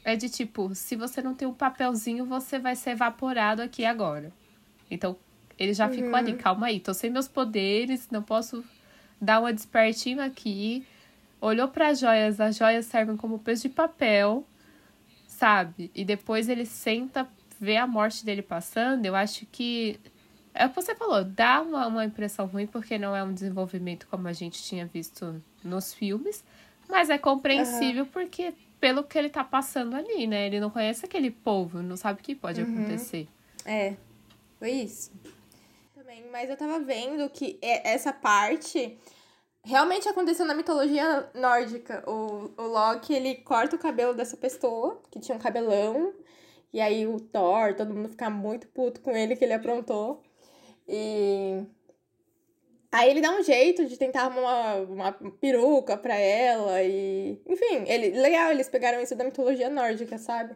é 0.04 0.16
de 0.16 0.30
tipo, 0.30 0.74
se 0.76 0.96
você 0.96 1.22
não 1.22 1.34
tem 1.34 1.48
um 1.48 1.54
papelzinho, 1.54 2.26
você 2.26 2.60
vai 2.60 2.76
ser 2.76 2.92
evaporado 2.92 3.62
aqui 3.62 3.86
agora. 3.86 4.32
Então, 4.90 5.16
ele 5.58 5.74
já 5.74 5.88
ficou 5.90 6.16
ali, 6.16 6.34
calma 6.34 6.68
aí, 6.68 6.80
tô 6.80 6.94
sem 6.94 7.10
meus 7.10 7.28
poderes, 7.28 8.10
não 8.12 8.22
posso 8.22 8.64
dar 9.20 9.40
uma 9.40 9.54
despertinho 9.54 10.22
aqui. 10.22 10.86
Olhou 11.40 11.68
para 11.68 11.90
as 11.90 12.00
joias, 12.00 12.40
as 12.40 12.58
joias 12.58 12.86
servem 12.86 13.16
como 13.16 13.40
peso 13.40 13.64
de 13.64 13.70
papel, 13.70 14.46
sabe? 15.28 15.92
E 15.94 16.04
depois 16.04 16.50
ele 16.50 16.66
senta, 16.66 17.28
vê 17.60 17.78
a 17.78 17.88
morte 17.88 18.26
dele 18.26 18.42
passando. 18.42 19.06
Eu 19.06 19.16
acho 19.16 19.46
que 19.46 20.00
é 20.54 20.66
o 20.66 20.70
que 20.70 20.76
você 20.76 20.94
falou, 20.96 21.24
dá 21.24 21.62
uma, 21.62 21.88
uma 21.88 22.06
impressão 22.06 22.46
ruim 22.46 22.68
porque 22.68 22.98
não 22.98 23.16
é 23.16 23.24
um 23.24 23.34
desenvolvimento 23.34 24.08
como 24.08 24.28
a 24.28 24.34
gente 24.34 24.62
tinha 24.64 24.86
visto 24.86 25.42
nos 25.64 25.94
filmes, 25.94 26.44
mas 26.88 27.10
é 27.10 27.18
compreensível 27.18 28.06
porque 28.06 28.54
pelo 28.84 29.02
que 29.02 29.18
ele 29.18 29.30
tá 29.30 29.46
passando 29.46 29.96
ali, 29.96 30.28
né? 30.28 30.46
Ele 30.46 30.60
não 30.60 30.70
conhece 30.70 31.06
aquele 31.06 31.32
povo, 31.32 31.82
não 31.82 31.96
sabe 31.96 32.20
o 32.20 32.22
que 32.22 32.36
pode 32.36 32.60
acontecer. 32.60 33.30
É, 33.66 33.96
foi 34.60 34.72
isso. 34.72 35.10
Também, 35.96 36.26
mas 36.30 36.50
eu 36.50 36.58
tava 36.58 36.82
vendo 36.82 37.30
que 37.30 37.58
essa 37.62 38.12
parte 38.12 38.98
realmente 39.64 40.10
aconteceu 40.10 40.46
na 40.46 40.54
mitologia 40.54 41.30
nórdica. 41.34 42.04
O, 42.06 42.52
o 42.58 42.68
Loki, 42.68 43.14
ele 43.14 43.36
corta 43.36 43.78
o 43.78 43.80
cabelo 43.80 44.14
dessa 44.14 44.36
pessoa, 44.36 45.02
que 45.10 45.18
tinha 45.18 45.38
um 45.38 45.40
cabelão, 45.40 46.14
e 46.74 46.82
aí 46.82 47.08
o 47.08 47.22
Thor, 47.22 47.76
todo 47.76 47.94
mundo 47.94 48.10
fica 48.10 48.30
muito 48.30 48.68
puto 48.68 49.00
com 49.00 49.12
ele 49.12 49.38
que 49.38 49.46
ele 49.46 49.54
aprontou. 49.54 50.22
E 50.86 51.64
aí 52.94 53.10
ele 53.10 53.22
dá 53.22 53.32
um 53.32 53.44
jeito 53.44 53.86
de 53.86 53.98
tentar 53.98 54.26
arrumar 54.26 54.76
uma, 54.76 55.10
uma 55.10 55.32
peruca 55.42 55.98
pra 55.98 56.16
ela 56.16 56.82
e... 56.84 57.42
Enfim, 57.48 57.84
ele, 57.88 58.22
legal, 58.22 58.52
eles 58.52 58.70
pegaram 58.70 59.02
isso 59.02 59.16
da 59.16 59.24
mitologia 59.24 59.70
nórdica, 59.70 60.18
sabe? 60.18 60.54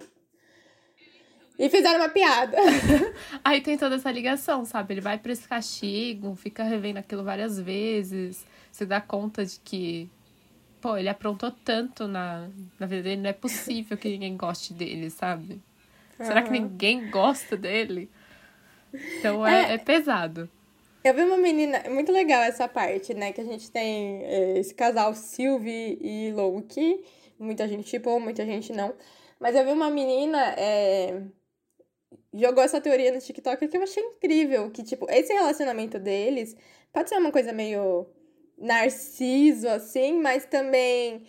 E 1.58 1.69
fizeram 1.69 2.00
uma 2.00 2.10
piada. 2.10 2.56
Aí 3.43 3.62
tem 3.62 3.78
toda 3.78 3.95
essa 3.95 4.12
ligação, 4.12 4.63
sabe? 4.63 4.93
Ele 4.93 5.02
vai 5.02 5.17
pra 5.17 5.32
esse 5.32 5.47
castigo, 5.47 6.36
fica 6.36 6.63
revendo 6.63 7.00
aquilo 7.00 7.23
várias 7.23 7.60
vezes, 7.60 8.45
se 8.71 8.86
dá 8.86 9.02
conta 9.02 9.43
de 9.43 9.60
que, 9.62 10.08
pô, 10.80 10.95
ele 10.95 11.10
aprontou 11.10 11.50
tanto 11.50 12.08
na, 12.08 12.47
na 12.80 12.86
vida 12.86 13.02
dele, 13.02 13.21
não 13.21 13.30
é 13.32 13.34
possível 13.34 13.97
que 13.97 14.08
ninguém 14.08 14.38
goste 14.38 14.71
dele, 14.71 15.10
sabe? 15.10 15.60
Será 16.19 16.43
que 16.43 16.52
ninguém 16.52 17.10
gosta 17.10 17.58
dele? 17.58 18.10
Então 18.93 19.45
é, 19.45 19.73
é 19.73 19.78
pesado. 19.78 20.50
Eu 21.08 21.13
vi 21.13 21.22
uma 21.24 21.38
menina, 21.38 21.84
muito 21.89 22.12
legal 22.12 22.43
essa 22.43 22.67
parte, 22.67 23.13
né? 23.13 23.32
Que 23.32 23.39
a 23.39 23.43
gente 23.46 23.72
tem 23.72 24.26
é, 24.26 24.60
esse 24.60 24.74
casal 24.76 25.13
Sylvie 25.15 25.98
e 26.02 26.34
Loki. 26.34 27.02
Muita 27.39 27.65
gente 27.65 27.88
tipo, 27.89 28.20
muita 28.20 28.46
gente 28.46 28.74
não. 28.74 28.93
Mas 29.39 29.56
eu 29.56 29.63
vi 29.63 29.72
uma 29.72 29.89
menina 29.89 30.54
é, 30.58 31.22
jogou 32.34 32.62
essa 32.62 32.82
teoria 32.82 33.13
no 33.13 33.22
TikTok 33.22 33.70
que 33.70 33.78
eu 33.78 33.84
achei 33.84 34.04
incrível. 34.04 34.70
Que, 34.70 34.84
tipo, 34.84 35.10
esse 35.10 35.32
relacionamento 35.32 35.98
deles 35.98 36.58
pode 36.91 37.08
ser 37.08 37.17
uma 37.17 37.32
coisa 37.32 37.54
meio 37.54 38.06
narciso, 38.58 39.70
assim, 39.70 40.20
mas 40.20 40.46
também. 40.46 41.26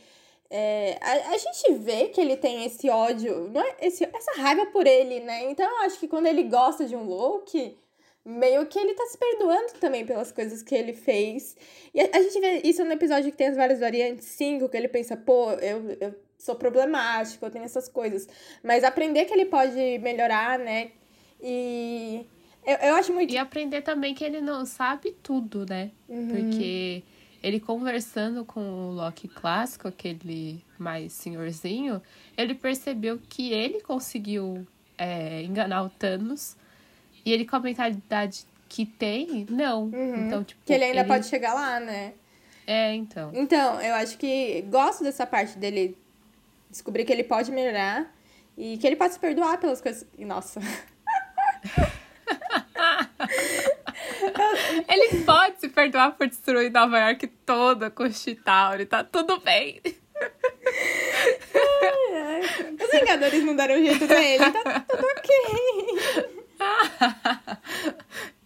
é, 0.51 0.99
a, 1.01 1.35
a 1.35 1.39
gente 1.39 1.73
vê 1.75 2.09
que 2.09 2.21
ele 2.21 2.37
tem 2.37 2.65
esse 2.65 2.91
ódio, 2.91 3.49
não 3.51 3.61
é 3.61 3.77
esse, 3.83 4.05
essa 4.05 4.41
raiva 4.41 4.67
por 4.67 4.89
ele, 4.89 5.21
né? 5.21 5.45
Então 5.51 5.65
eu 5.71 5.85
acho 5.85 6.01
que 6.01 6.09
quando 6.09 6.27
ele 6.27 6.43
gosta 6.45 6.85
de 6.85 6.97
um 6.97 7.05
Loki, 7.05 7.79
meio 8.25 8.67
que 8.67 8.79
ele 8.79 8.95
tá 8.95 9.07
se 9.07 9.17
perdoando 9.17 9.73
também 9.81 10.05
pelas 10.05 10.31
coisas 10.33 10.63
que 10.63 10.75
ele 10.75 10.93
fez. 10.93 11.57
E 11.95 12.01
a, 12.01 12.09
a 12.13 12.23
gente 12.23 12.41
vê 12.41 12.61
isso 12.65 12.85
no 12.85 12.93
episódio 12.93 13.31
que 13.31 13.37
tem 13.37 13.49
as 13.49 13.57
várias 13.57 13.81
variantes 13.81 14.27
5, 14.27 14.69
que 14.69 14.77
ele 14.77 14.89
pensa, 14.89 15.17
pô, 15.17 15.53
eu, 15.53 15.97
eu 16.01 16.15
sou 16.39 16.55
problemático, 16.55 17.45
eu 17.45 17.51
tenho 17.51 17.65
essas 17.65 17.89
coisas. 17.89 18.29
Mas 18.63 18.85
aprender 18.85 19.25
que 19.25 19.35
ele 19.35 19.47
pode 19.47 19.99
melhorar, 19.99 20.59
né? 20.59 20.93
E 21.41 22.27
eu, 22.65 22.77
eu 22.89 22.95
acho 22.97 23.13
muito. 23.13 23.33
E 23.33 23.39
aprender 23.39 23.83
também 23.83 24.15
que 24.15 24.25
ele 24.25 24.41
não 24.41 24.67
sabe 24.67 25.17
tudo, 25.23 25.65
né? 25.67 25.91
Uhum. 26.09 26.29
Porque 26.29 27.03
ele 27.43 27.61
conversando 27.61 28.45
com 28.45 28.61
o 28.61 28.93
Loki 28.93 29.29
clássico, 29.29 29.89
aquele 29.89 30.63
mais 30.79 31.13
senhorzinho, 31.13 32.03
ele 32.37 32.55
percebeu 32.55 33.19
que 33.29 33.53
ele 33.53 33.81
conseguiu 33.81 34.67
é, 34.97 35.43
enganar 35.43 35.83
o 35.83 35.91
Thanos. 35.91 36.57
E 37.29 37.33
ele 37.33 37.45
com 37.45 37.57
a 37.57 37.61
mentalidade 37.61 38.47
que 38.71 38.87
tem, 38.87 39.47
não. 39.51 39.91
Então, 39.93 40.43
tipo. 40.43 40.59
Uhum. 40.63 40.65
Que 40.65 40.73
ele 40.73 40.85
ainda 40.85 41.05
pode 41.05 41.27
chegar 41.27 41.53
lá, 41.53 41.79
né? 41.79 42.15
É, 42.67 42.95
então. 42.95 43.31
Então, 43.35 43.79
eu 43.83 43.95
acho 43.97 44.17
que 44.17 44.63
gosto 44.63 45.05
dessa 45.05 45.27
parte 45.27 45.59
dele 45.59 45.95
descobrir 46.71 47.05
que 47.05 47.13
ele 47.13 47.25
pode 47.25 47.53
melhorar 47.53 48.11
e 48.57 48.79
que 48.79 48.87
ele 48.87 48.97
pode 48.97 49.13
se 49.13 49.21
perdoar 49.21 49.59
pelas 49.59 49.83
coisas. 49.83 50.07
Nossa. 50.19 50.59
Ele 54.89 55.25
pode 55.25 55.61
se 55.61 55.69
perdoar 55.69 56.13
por 56.13 56.27
destruir 56.27 56.71
Nova 56.71 56.99
York 56.99 57.27
toda 57.45 57.91
com 57.91 58.05
o 58.05 58.13
Chitauri, 58.13 58.87
tá 58.87 59.05
tudo 59.05 59.39
bem. 59.41 59.81
Os 62.81 63.01
Vingadores 63.01 63.45
não 63.45 63.57
deram 63.57 63.77
jeito 63.77 64.07
nele, 64.07 64.51
tá 64.51 64.81
tudo 64.81 65.07
ok. 65.07 66.39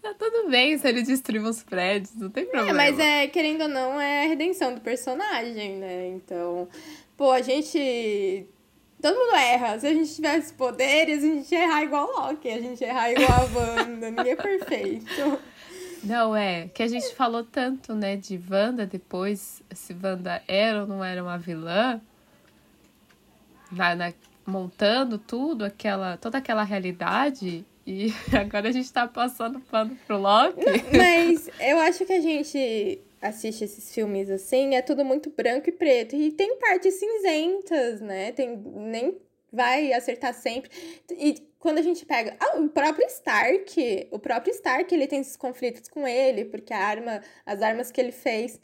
Tá 0.03 0.13
tudo 0.19 0.51
bem 0.51 0.77
se 0.79 0.89
ele 0.89 1.03
destruir 1.03 1.41
os 1.45 1.63
prédios, 1.63 2.13
não 2.17 2.29
tem 2.29 2.43
É, 2.43 2.47
problema. 2.49 2.75
mas 2.75 2.99
é, 2.99 3.29
querendo 3.29 3.63
ou 3.63 3.69
não, 3.69 4.01
é 4.01 4.25
a 4.25 4.29
redenção 4.29 4.75
do 4.75 4.81
personagem, 4.81 5.77
né? 5.77 6.09
Então, 6.09 6.69
pô, 7.17 7.31
a 7.31 7.41
gente. 7.41 8.45
Todo 9.01 9.17
mundo 9.17 9.37
erra. 9.37 9.79
Se 9.79 9.87
a 9.87 9.95
gente 9.95 10.13
tivesse 10.13 10.53
poderes, 10.55 11.23
a 11.23 11.27
gente 11.27 11.53
ia 11.53 11.63
errar 11.63 11.83
igual 11.85 12.09
o 12.09 12.21
Loki, 12.21 12.49
a 12.49 12.61
gente 12.61 12.81
ia 12.81 12.89
errar 12.89 13.13
igual 13.13 13.31
a 13.31 13.45
Wanda. 13.59 14.11
Ninguém 14.11 14.33
é 14.33 14.37
perfeito. 14.37 15.39
Não, 16.03 16.35
é, 16.35 16.67
que 16.75 16.83
a 16.83 16.89
gente 16.89 17.15
falou 17.15 17.45
tanto, 17.45 17.95
né, 17.95 18.17
de 18.17 18.41
Wanda 18.51 18.85
depois, 18.85 19.63
se 19.73 19.97
Wanda 20.03 20.43
era 20.49 20.81
ou 20.81 20.87
não 20.89 21.05
era 21.05 21.23
uma 21.23 21.39
vilã, 21.39 22.01
na, 23.71 23.95
na- 23.95 24.13
montando 24.45 25.17
tudo, 25.17 25.65
aquela, 25.65 26.17
toda 26.17 26.39
aquela 26.39 26.65
realidade, 26.65 27.65
e 27.87 28.13
agora 28.39 28.69
a 28.69 28.73
gente 28.73 28.93
tá 28.93 29.07
passando 29.07 29.61
pano 29.61 29.97
pro 30.07 30.19
Loki. 30.19 30.61
Mas 30.97 31.49
eu 31.61 31.79
acho 31.79 32.05
que 32.05 32.13
a 32.13 32.21
gente 32.21 33.01
assiste 33.21 33.65
esses 33.65 33.95
filmes 33.95 34.29
assim, 34.31 34.75
é 34.75 34.83
tudo 34.83 35.05
muito 35.05 35.31
branco 35.31 35.69
e 35.69 35.73
preto. 35.73 36.17
E 36.17 36.33
tem 36.33 36.57
partes 36.59 36.95
cinzentas, 36.95 38.01
né? 38.01 38.33
Tem, 38.33 38.57
nem 38.57 39.17
vai 39.53 39.93
acertar 39.93 40.35
sempre. 40.35 40.71
E 41.11 41.35
quando 41.59 41.79
a 41.79 41.83
gente 41.83 42.05
pega. 42.05 42.37
Ah, 42.41 42.59
o 42.59 42.69
próprio 42.69 43.07
Stark. 43.07 44.09
O 44.11 44.19
próprio 44.19 44.53
Stark, 44.53 44.93
ele 44.93 45.07
tem 45.07 45.21
esses 45.21 45.37
conflitos 45.37 45.89
com 45.89 46.07
ele, 46.07 46.45
porque 46.45 46.75
a 46.75 46.79
arma, 46.79 47.23
as 47.47 47.63
armas 47.63 47.91
que 47.93 48.01
ele 48.01 48.13
fez. 48.13 48.61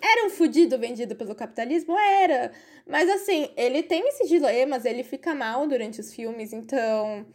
Era 0.00 0.26
um 0.26 0.30
fudido 0.30 0.78
vendido 0.78 1.14
pelo 1.14 1.34
capitalismo? 1.34 1.96
Era. 1.96 2.50
Mas 2.86 3.08
assim, 3.08 3.50
ele 3.56 3.82
tem 3.82 4.08
esses 4.08 4.28
dilemas, 4.28 4.84
ele 4.84 5.04
fica 5.04 5.34
mal 5.34 5.66
durante 5.66 6.00
os 6.00 6.14
filmes, 6.14 6.52
então. 6.52 7.26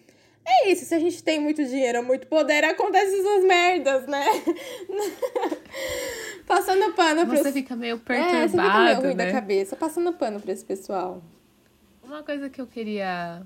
É 0.49 0.71
isso, 0.71 0.85
se 0.85 0.95
a 0.95 0.99
gente 0.99 1.21
tem 1.21 1.41
muito 1.41 1.63
dinheiro, 1.65 2.01
muito 2.03 2.25
poder, 2.27 2.63
acontecem 2.63 3.19
essas 3.19 3.43
merdas, 3.43 4.07
né? 4.07 4.25
passando 6.47 6.93
pano 6.93 7.25
pros... 7.27 7.39
Você 7.41 7.51
fica 7.51 7.75
meio 7.75 7.95
É, 7.95 7.99
você 7.99 8.03
fica 8.03 8.23
meio 8.23 8.47
perturbado, 8.47 9.01
ruim 9.01 9.15
da 9.15 9.25
né? 9.25 9.31
cabeça, 9.31 9.75
passando 9.75 10.13
pano 10.13 10.39
pra 10.39 10.53
esse 10.53 10.63
pessoal. 10.63 11.21
Uma 12.03 12.23
coisa 12.23 12.49
que 12.49 12.61
eu 12.61 12.67
queria 12.67 13.41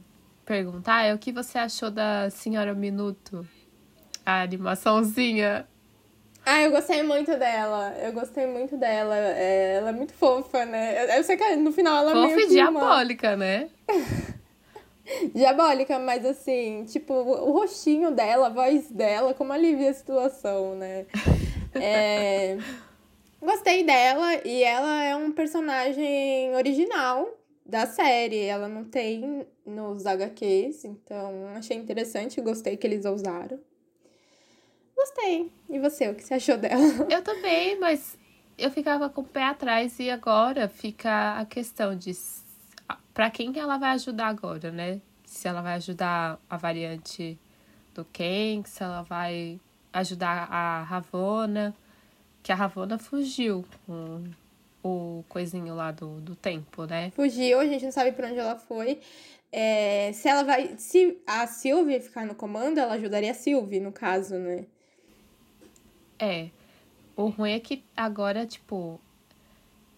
perguntar 0.46 1.04
é 1.06 1.14
o 1.14 1.18
que 1.18 1.32
você 1.32 1.58
achou 1.58 1.90
da 1.90 2.30
Senhora 2.30 2.74
Minuto? 2.76 3.48
A 4.24 4.44
animaçãozinha. 4.44 5.68
Ah, 6.46 6.62
eu 6.62 6.70
gostei 6.72 7.02
muito 7.02 7.36
dela. 7.38 7.96
Eu 8.00 8.14
gostei 8.14 8.46
muito 8.46 8.78
dela. 8.78 9.16
É, 9.18 9.76
ela 9.78 9.90
é 9.90 9.94
muito 9.94 10.14
fofa, 10.14 10.66
né? 10.66 11.18
Eu 11.18 11.24
sei 11.24 11.36
que 11.38 11.56
no 11.56 11.72
final 11.72 11.98
ela 11.98 12.12
é 12.12 12.14
Fofa 12.14 12.28
meio 12.36 12.40
e 12.40 12.48
que 12.48 12.62
uma- 12.62 12.80
diabólica, 12.80 13.36
né? 13.36 13.70
diabólica, 15.34 16.00
mas 16.00 16.26
assim, 16.26 16.86
tipo, 16.86 17.14
o 17.14 17.52
rostinho 17.52 18.12
dela, 18.12 18.48
a 18.48 18.50
voz 18.50 18.90
dela, 18.90 19.34
como 19.34 19.54
alivia 19.54 19.90
a 19.90 19.94
situação, 19.94 20.76
né? 20.76 21.06
É, 21.74 22.58
Gostei 23.42 23.84
dela 23.84 24.46
e 24.46 24.62
ela 24.62 25.04
é 25.04 25.16
um 25.16 25.32
personagem 25.32 26.54
original 26.56 27.28
da 27.66 27.88
série. 27.88 28.44
Ela 28.44 28.68
não 28.68 28.84
tem 28.84 29.48
nos 29.66 30.06
HQs, 30.06 30.86
então 30.86 31.48
achei 31.56 31.76
interessante, 31.76 32.40
gostei 32.40 32.78
que 32.78 32.86
eles 32.86 33.04
usaram. 33.04 33.60
Gostei. 34.96 35.52
E 35.68 35.80
você, 35.80 36.10
o 36.10 36.14
que 36.14 36.24
você 36.24 36.36
achou 36.36 36.56
dela? 36.56 36.84
Eu 37.10 37.24
também, 37.24 37.80
mas 37.80 38.16
eu 38.60 38.70
ficava 38.70 39.10
com 39.10 39.22
o 39.22 39.28
pé 39.28 39.46
atrás 39.46 39.98
e 39.98 40.12
agora 40.12 40.70
fica 40.70 41.40
a 41.40 41.46
questão 41.46 41.96
de 41.96 42.14
pra 43.14 43.30
quem 43.30 43.52
que 43.52 43.60
ela 43.60 43.78
vai 43.78 43.92
ajudar 43.92 44.28
agora, 44.28 44.72
né? 44.72 45.02
Se 45.26 45.48
ela 45.48 45.62
vai 45.62 45.76
ajudar 45.76 46.40
a 46.50 46.58
variante 46.58 47.38
do 47.94 48.06
Ken, 48.06 48.64
se 48.66 48.84
ela 48.84 49.02
vai 49.02 49.60
ajudar 49.94 50.48
a 50.52 50.84
Ravona, 50.84 51.76
que 52.44 52.52
a 52.52 52.56
Ravona 52.56 52.98
fugiu 52.98 53.66
com 53.86 54.24
o 54.84 55.24
coisinho 55.30 55.76
lá 55.76 55.92
do, 55.92 56.20
do 56.22 56.36
tempo, 56.36 56.86
né? 56.86 57.12
Fugiu, 57.12 57.60
a 57.60 57.66
gente 57.66 57.86
não 57.86 57.92
sabe 57.92 58.12
pra 58.12 58.28
onde 58.28 58.40
ela 58.40 58.56
foi. 58.56 59.00
É, 59.52 60.12
se 60.14 60.28
ela 60.30 60.44
vai. 60.44 60.76
Se 60.78 61.18
a 61.28 61.46
Sylvie 61.46 62.00
ficar 62.00 62.26
no 62.26 62.34
comando, 62.34 62.78
ela 62.80 62.94
ajudaria 62.94 63.32
a 63.32 63.36
Sylvie, 63.36 63.80
no 63.80 63.92
caso, 63.92 64.36
né? 64.36 64.66
É. 66.18 66.50
O 67.16 67.28
ruim 67.28 67.52
é 67.52 67.60
que 67.60 67.84
agora, 67.96 68.46
tipo. 68.46 69.00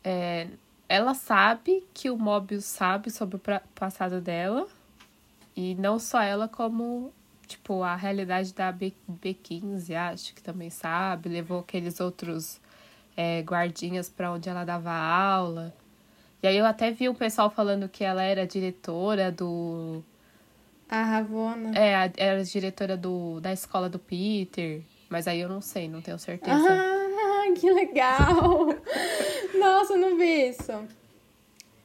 é, 0.03 0.47
ela 0.93 1.15
sabe 1.15 1.83
que 1.91 2.11
o 2.11 2.15
Mobius 2.15 2.65
sabe 2.65 3.09
sobre 3.09 3.37
o 3.37 3.41
passado 3.73 4.21
dela. 4.21 4.67
E 5.55 5.73
não 5.73 5.97
só 5.97 6.21
ela, 6.21 6.47
como, 6.47 7.11
tipo, 7.47 7.81
a 7.81 7.95
realidade 7.95 8.53
da 8.53 8.71
B, 8.71 8.93
B15, 9.09 9.95
acho 9.95 10.35
que 10.35 10.43
também 10.43 10.69
sabe. 10.69 11.29
Levou 11.29 11.61
aqueles 11.61 11.99
outros 11.99 12.61
é, 13.17 13.41
guardinhas 13.41 14.07
pra 14.07 14.31
onde 14.31 14.47
ela 14.47 14.63
dava 14.63 14.91
aula. 14.91 15.73
E 16.43 16.47
aí 16.47 16.57
eu 16.57 16.65
até 16.65 16.91
vi 16.91 17.09
o 17.09 17.15
pessoal 17.15 17.49
falando 17.49 17.89
que 17.89 18.03
ela 18.03 18.21
era 18.21 18.45
diretora 18.45 19.31
do. 19.31 20.03
A 20.87 21.01
Ravona. 21.01 21.71
É, 21.75 22.11
era 22.17 22.43
diretora 22.43 22.95
do, 22.95 23.39
da 23.39 23.51
escola 23.51 23.89
do 23.89 23.97
Peter. 23.97 24.83
Mas 25.09 25.27
aí 25.27 25.39
eu 25.39 25.49
não 25.49 25.59
sei, 25.59 25.89
não 25.89 26.01
tenho 26.01 26.19
certeza. 26.19 26.67
Ah, 26.69 27.51
que 27.59 27.71
legal! 27.71 28.67
Nossa, 29.63 29.93
eu 29.93 29.97
não 29.97 30.17
vi 30.17 30.49
isso. 30.49 30.71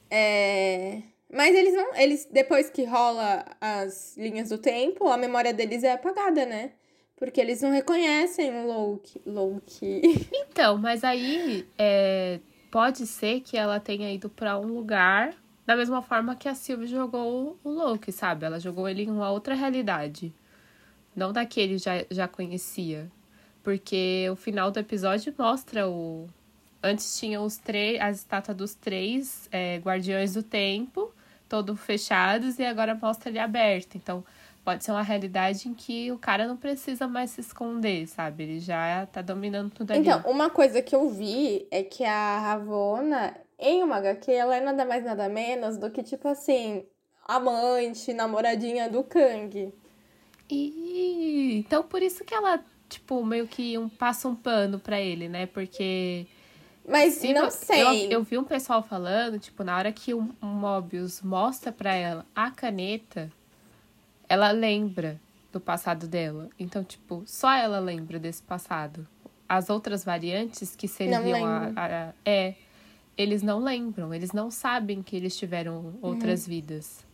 É... 0.09 1.01
Mas 1.31 1.55
eles 1.55 1.73
não. 1.73 1.95
Eles, 1.95 2.27
depois 2.31 2.69
que 2.69 2.83
rola 2.83 3.45
as 3.61 4.17
linhas 4.17 4.49
do 4.49 4.57
tempo, 4.57 5.07
a 5.07 5.17
memória 5.17 5.53
deles 5.53 5.83
é 5.83 5.93
apagada, 5.93 6.45
né? 6.45 6.71
Porque 7.15 7.39
eles 7.39 7.61
não 7.61 7.71
reconhecem 7.71 8.51
o 8.51 8.67
Loki. 8.67 9.21
Loki. 9.25 10.01
Então, 10.51 10.77
mas 10.77 11.05
aí 11.05 11.65
é, 11.77 12.39
pode 12.69 13.07
ser 13.07 13.39
que 13.39 13.55
ela 13.55 13.79
tenha 13.79 14.11
ido 14.11 14.29
pra 14.29 14.57
um 14.57 14.65
lugar 14.65 15.33
da 15.65 15.75
mesma 15.75 16.01
forma 16.01 16.35
que 16.35 16.49
a 16.49 16.55
Sylvie 16.55 16.87
jogou 16.87 17.57
o 17.63 17.69
Loki, 17.69 18.11
sabe? 18.11 18.45
Ela 18.45 18.59
jogou 18.59 18.89
ele 18.89 19.03
em 19.03 19.09
uma 19.09 19.31
outra 19.31 19.53
realidade. 19.53 20.33
Não 21.15 21.31
da 21.31 21.45
que 21.45 21.61
ele 21.61 21.77
já, 21.77 22.03
já 22.09 22.27
conhecia. 22.27 23.09
Porque 23.63 24.27
o 24.31 24.35
final 24.35 24.71
do 24.71 24.79
episódio 24.79 25.33
mostra 25.37 25.87
o. 25.87 26.27
Antes 26.81 27.19
tinha 27.19 27.41
os 27.41 27.57
três, 27.57 27.99
as 27.99 28.17
estátuas 28.17 28.55
dos 28.55 28.73
três 28.73 29.49
é, 29.51 29.77
guardiões 29.77 30.33
do 30.33 30.43
tempo, 30.43 31.13
todos 31.47 31.79
fechados, 31.79 32.57
e 32.57 32.63
agora 32.63 32.95
mostra 32.95 33.29
ele 33.29 33.39
aberto. 33.39 33.95
Então, 33.95 34.23
pode 34.63 34.83
ser 34.83 34.91
uma 34.91 35.01
realidade 35.01 35.67
em 35.67 35.73
que 35.73 36.11
o 36.11 36.17
cara 36.17 36.47
não 36.47 36.55
precisa 36.55 37.07
mais 37.07 37.31
se 37.31 37.41
esconder, 37.41 38.07
sabe? 38.07 38.43
Ele 38.43 38.59
já 38.59 39.05
tá 39.07 39.21
dominando 39.21 39.71
tudo 39.71 39.91
ali. 39.91 40.01
Então, 40.01 40.21
uma 40.29 40.49
coisa 40.49 40.81
que 40.81 40.95
eu 40.95 41.09
vi 41.09 41.67
é 41.69 41.83
que 41.83 42.03
a 42.03 42.39
Ravona, 42.39 43.35
em 43.57 43.83
uma 43.83 43.97
HQ, 43.97 44.31
ela 44.31 44.55
é 44.55 44.61
nada 44.61 44.85
mais 44.85 45.03
nada 45.03 45.27
menos 45.27 45.77
do 45.77 45.89
que, 45.89 46.01
tipo 46.01 46.27
assim, 46.27 46.85
amante, 47.27 48.13
namoradinha 48.13 48.89
do 48.89 49.03
Kang. 49.03 49.73
E 50.49 51.59
então 51.59 51.83
por 51.83 52.01
isso 52.01 52.23
que 52.23 52.33
ela, 52.33 52.63
tipo, 52.87 53.23
meio 53.23 53.47
que 53.47 53.77
um, 53.77 53.87
passa 53.87 54.27
um 54.27 54.35
pano 54.35 54.79
pra 54.79 54.99
ele, 54.99 55.29
né? 55.29 55.45
Porque. 55.45 56.25
Mas 56.89 57.13
se 57.15 57.33
não 57.33 57.49
sei. 57.51 58.07
Eu, 58.07 58.11
eu 58.11 58.23
vi 58.23 58.37
um 58.37 58.43
pessoal 58.43 58.81
falando, 58.81 59.37
tipo, 59.39 59.63
na 59.63 59.77
hora 59.77 59.91
que 59.91 60.13
o 60.13 60.21
Mobius 60.41 61.21
mostra 61.21 61.71
pra 61.71 61.93
ela 61.93 62.25
a 62.35 62.49
caneta, 62.51 63.31
ela 64.27 64.51
lembra 64.51 65.19
do 65.51 65.59
passado 65.59 66.07
dela. 66.07 66.49
Então, 66.59 66.83
tipo, 66.83 67.23
só 67.25 67.51
ela 67.53 67.79
lembra 67.79 68.19
desse 68.19 68.41
passado. 68.41 69.07
As 69.47 69.69
outras 69.69 70.03
variantes 70.03 70.75
que 70.75 70.87
serviam 70.87 71.45
a, 71.45 71.59
lembram. 71.59 71.73
a- 71.83 72.13
É. 72.25 72.53
Eles 73.17 73.41
não 73.43 73.59
lembram, 73.59 74.13
eles 74.13 74.31
não 74.31 74.49
sabem 74.49 75.01
que 75.03 75.15
eles 75.15 75.35
tiveram 75.37 75.95
outras 76.01 76.47
vidas. 76.47 77.05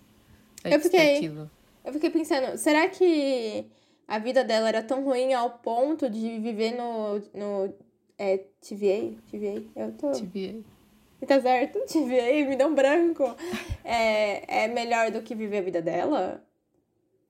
Uhum. 0.64 0.72
Eu 0.72 0.76
antes 0.78 0.90
fiquei- 0.92 1.14
daquilo. 1.16 1.52
Eu 1.84 1.94
fiquei 1.94 2.10
pensando, 2.12 2.58
será 2.58 2.88
que 2.90 3.66
a 4.08 4.20
vida 4.20 4.44
dela 4.44 4.68
era 4.68 4.84
tão 4.84 5.04
ruim 5.04 5.34
ao 5.34 5.50
ponto 5.52 6.08
de 6.10 6.40
viver 6.40 6.76
no. 6.76 7.20
no 7.34 7.74
é, 8.18 8.38
TVA? 8.62 9.14
TVA? 9.30 9.64
Eu 9.76 9.92
tô. 9.94 10.12
Tive- 10.12 10.64
Tá 11.28 11.42
certo? 11.42 11.80
TVA, 11.88 12.48
me 12.48 12.56
deu 12.56 12.68
um 12.68 12.76
branco. 12.76 13.24
É, 13.84 14.66
é 14.66 14.68
melhor 14.68 15.10
do 15.12 15.22
que 15.22 15.34
viver 15.34 15.58
a 15.60 15.62
vida 15.62 15.82
dela? 15.82 16.44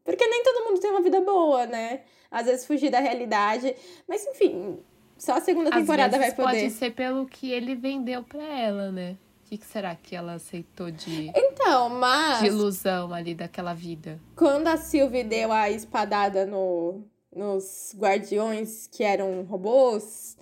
Porque 0.03 0.27
nem 0.27 0.43
todo 0.43 0.65
mundo 0.65 0.79
tem 0.81 0.91
uma 0.91 1.01
vida 1.01 1.21
boa, 1.21 1.65
né? 1.65 2.01
Às 2.29 2.45
vezes 2.47 2.65
fugir 2.65 2.89
da 2.89 2.99
realidade. 2.99 3.73
Mas 4.07 4.25
enfim, 4.25 4.77
só 5.17 5.33
a 5.37 5.41
segunda 5.41 5.71
temporada 5.71 6.17
vai 6.17 6.31
poder. 6.33 6.61
pode 6.61 6.69
ser 6.71 6.91
pelo 6.91 7.25
que 7.25 7.51
ele 7.51 7.73
vendeu 7.75 8.21
pra 8.23 8.43
ela, 8.43 8.91
né? 8.91 9.17
O 9.45 9.47
que, 9.49 9.57
que 9.59 9.65
será 9.65 9.95
que 9.95 10.15
ela 10.15 10.33
aceitou 10.33 10.89
de, 10.91 11.31
Então, 11.35 11.87
mas. 11.89 12.39
de 12.39 12.47
ilusão 12.47 13.13
ali 13.13 13.33
daquela 13.33 13.73
vida? 13.73 14.19
Quando 14.35 14.67
a 14.67 14.75
Sylvie 14.75 15.23
deu 15.23 15.51
a 15.51 15.69
espadada 15.69 16.45
no, 16.45 17.01
nos 17.33 17.95
guardiões 17.97 18.87
que 18.91 19.03
eram 19.03 19.43
robôs, 19.43 20.35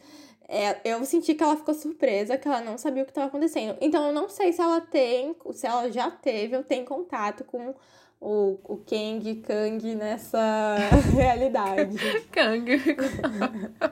é, 0.47 0.79
eu 0.85 1.03
senti 1.05 1.33
que 1.33 1.43
ela 1.43 1.55
ficou 1.57 1.73
surpresa, 1.73 2.37
que 2.37 2.47
ela 2.47 2.61
não 2.61 2.77
sabia 2.77 3.03
o 3.03 3.05
que 3.05 3.11
estava 3.11 3.27
acontecendo. 3.27 3.77
Então 3.81 4.05
eu 4.07 4.13
não 4.13 4.29
sei 4.29 4.53
se 4.53 4.61
ela 4.61 4.81
tem, 4.81 5.35
se 5.53 5.65
ela 5.67 5.91
já 5.91 6.09
teve 6.11 6.55
ou 6.55 6.63
tem 6.63 6.83
contato 6.85 7.43
com 7.43 7.73
o, 8.19 8.57
o 8.63 8.77
Kang, 8.77 9.35
Kang 9.41 9.95
nessa 9.95 10.77
realidade. 11.13 11.97
Kang. 12.31 12.69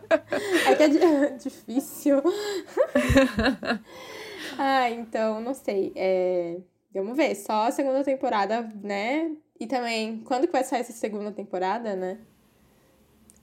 É 0.66 0.76
que 0.76 0.84
é 0.84 0.88
di- 0.88 1.00
difícil. 1.44 2.22
ah, 4.58 4.90
então, 4.90 5.42
não 5.42 5.54
sei. 5.54 5.92
É, 5.96 6.58
vamos 6.94 7.18
ver, 7.18 7.36
só 7.36 7.68
a 7.68 7.72
segunda 7.72 8.04
temporada, 8.04 8.62
né? 8.82 9.32
E 9.60 9.68
também, 9.68 10.20
quando 10.26 10.48
que 10.48 10.52
vai 10.54 10.64
sair 10.64 10.82
essa 10.82 10.94
segunda 10.94 11.32
temporada, 11.32 11.96
né? 11.96 12.20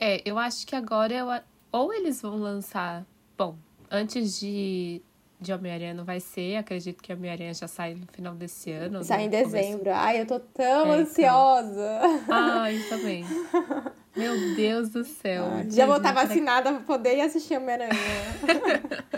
É, 0.00 0.22
eu 0.24 0.38
acho 0.38 0.66
que 0.66 0.74
agora 0.76 1.12
eu, 1.12 1.26
ou 1.72 1.92
eles 1.92 2.20
vão 2.22 2.36
lançar. 2.36 3.04
Bom, 3.36 3.56
antes 3.90 4.38
de, 4.40 5.00
de 5.40 5.52
Homem-Aranha 5.52 5.94
não 5.94 6.04
vai 6.04 6.18
ser. 6.20 6.56
Acredito 6.56 7.02
que 7.02 7.12
Homem-Aranha 7.12 7.54
já 7.54 7.68
sai 7.68 7.94
no 7.94 8.06
final 8.12 8.34
desse 8.34 8.70
ano. 8.72 9.02
Sai 9.04 9.22
em 9.22 9.26
no 9.26 9.30
começo- 9.32 9.50
dezembro. 9.52 9.90
Ai, 9.94 10.20
eu 10.20 10.26
tô 10.26 10.40
tão 10.40 10.64
É, 10.64 10.80
então. 10.80 10.92
ansiosa. 10.92 12.00
Ai, 12.28 12.78
também. 12.88 13.24
Meu 14.16 14.56
Deus 14.56 14.88
do 14.88 15.04
céu. 15.04 15.44
Já 15.70 15.86
vou 15.86 15.98
estar 15.98 16.12
vacinada 16.12 16.72
pra 16.72 16.80
poder 16.80 17.18
ir 17.18 17.20
assistir 17.20 17.56
Homem-Aranha. 17.56 17.92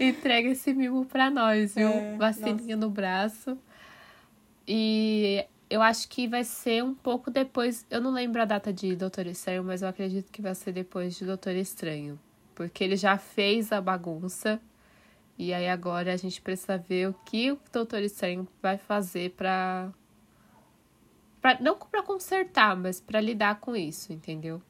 Entrega 0.00 0.48
esse 0.50 0.72
mimo 0.74 1.04
pra 1.04 1.30
nós, 1.30 1.74
viu? 1.74 1.88
É, 1.88 2.16
Vacininha 2.16 2.76
no 2.76 2.90
braço. 2.90 3.56
E 4.66 5.44
eu 5.70 5.82
acho 5.82 6.08
que 6.08 6.26
vai 6.26 6.44
ser 6.44 6.82
um 6.82 6.94
pouco 6.94 7.30
depois. 7.30 7.86
Eu 7.90 8.00
não 8.00 8.10
lembro 8.10 8.40
a 8.40 8.44
data 8.44 8.72
de 8.72 8.96
Doutor 8.96 9.26
Estranho, 9.26 9.62
mas 9.62 9.82
eu 9.82 9.88
acredito 9.88 10.32
que 10.32 10.40
vai 10.40 10.54
ser 10.54 10.72
depois 10.72 11.16
de 11.16 11.26
Doutor 11.26 11.54
Estranho. 11.54 12.18
Porque 12.54 12.82
ele 12.82 12.96
já 12.96 13.18
fez 13.18 13.70
a 13.70 13.80
bagunça. 13.80 14.60
E 15.36 15.52
aí 15.52 15.68
agora 15.68 16.12
a 16.12 16.16
gente 16.16 16.40
precisa 16.40 16.78
ver 16.78 17.08
o 17.08 17.14
que 17.24 17.52
o 17.52 17.58
Doutor 17.72 18.02
Estranho 18.02 18.48
vai 18.62 18.78
fazer 18.78 19.32
pra. 19.32 19.90
pra 21.40 21.60
não 21.60 21.76
pra 21.76 22.02
consertar, 22.02 22.76
mas 22.76 23.00
pra 23.00 23.20
lidar 23.20 23.60
com 23.60 23.76
isso, 23.76 24.12
entendeu? 24.12 24.62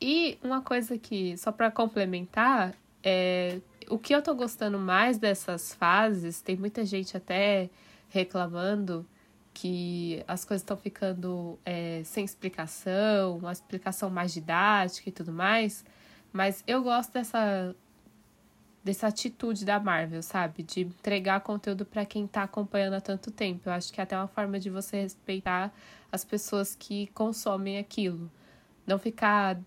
E 0.00 0.36
uma 0.42 0.60
coisa 0.60 0.98
que, 0.98 1.36
só 1.38 1.50
pra 1.50 1.70
complementar, 1.70 2.74
é, 3.02 3.60
o 3.88 3.98
que 3.98 4.14
eu 4.14 4.20
tô 4.20 4.34
gostando 4.34 4.78
mais 4.78 5.16
dessas 5.16 5.72
fases, 5.74 6.42
tem 6.42 6.56
muita 6.56 6.84
gente 6.84 7.16
até 7.16 7.70
reclamando 8.10 9.06
que 9.56 10.22
as 10.28 10.44
coisas 10.44 10.60
estão 10.60 10.76
ficando 10.76 11.58
é, 11.64 12.02
sem 12.04 12.22
explicação, 12.22 13.38
uma 13.38 13.52
explicação 13.52 14.10
mais 14.10 14.30
didática 14.34 15.08
e 15.08 15.12
tudo 15.12 15.32
mais. 15.32 15.82
Mas 16.30 16.62
eu 16.66 16.82
gosto 16.82 17.14
dessa 17.14 17.74
dessa 18.84 19.08
atitude 19.08 19.64
da 19.64 19.80
Marvel, 19.80 20.22
sabe? 20.22 20.62
De 20.62 20.82
entregar 20.82 21.40
conteúdo 21.40 21.84
para 21.86 22.04
quem 22.04 22.26
tá 22.26 22.42
acompanhando 22.42 22.94
há 22.94 23.00
tanto 23.00 23.30
tempo. 23.30 23.68
Eu 23.68 23.72
acho 23.72 23.92
que 23.92 23.98
é 23.98 24.04
até 24.04 24.16
uma 24.16 24.28
forma 24.28 24.60
de 24.60 24.70
você 24.70 25.00
respeitar 25.00 25.72
as 26.12 26.24
pessoas 26.24 26.74
que 26.76 27.08
consomem 27.08 27.78
aquilo. 27.78 28.30
Não 28.86 28.98
ficar, 28.98 29.58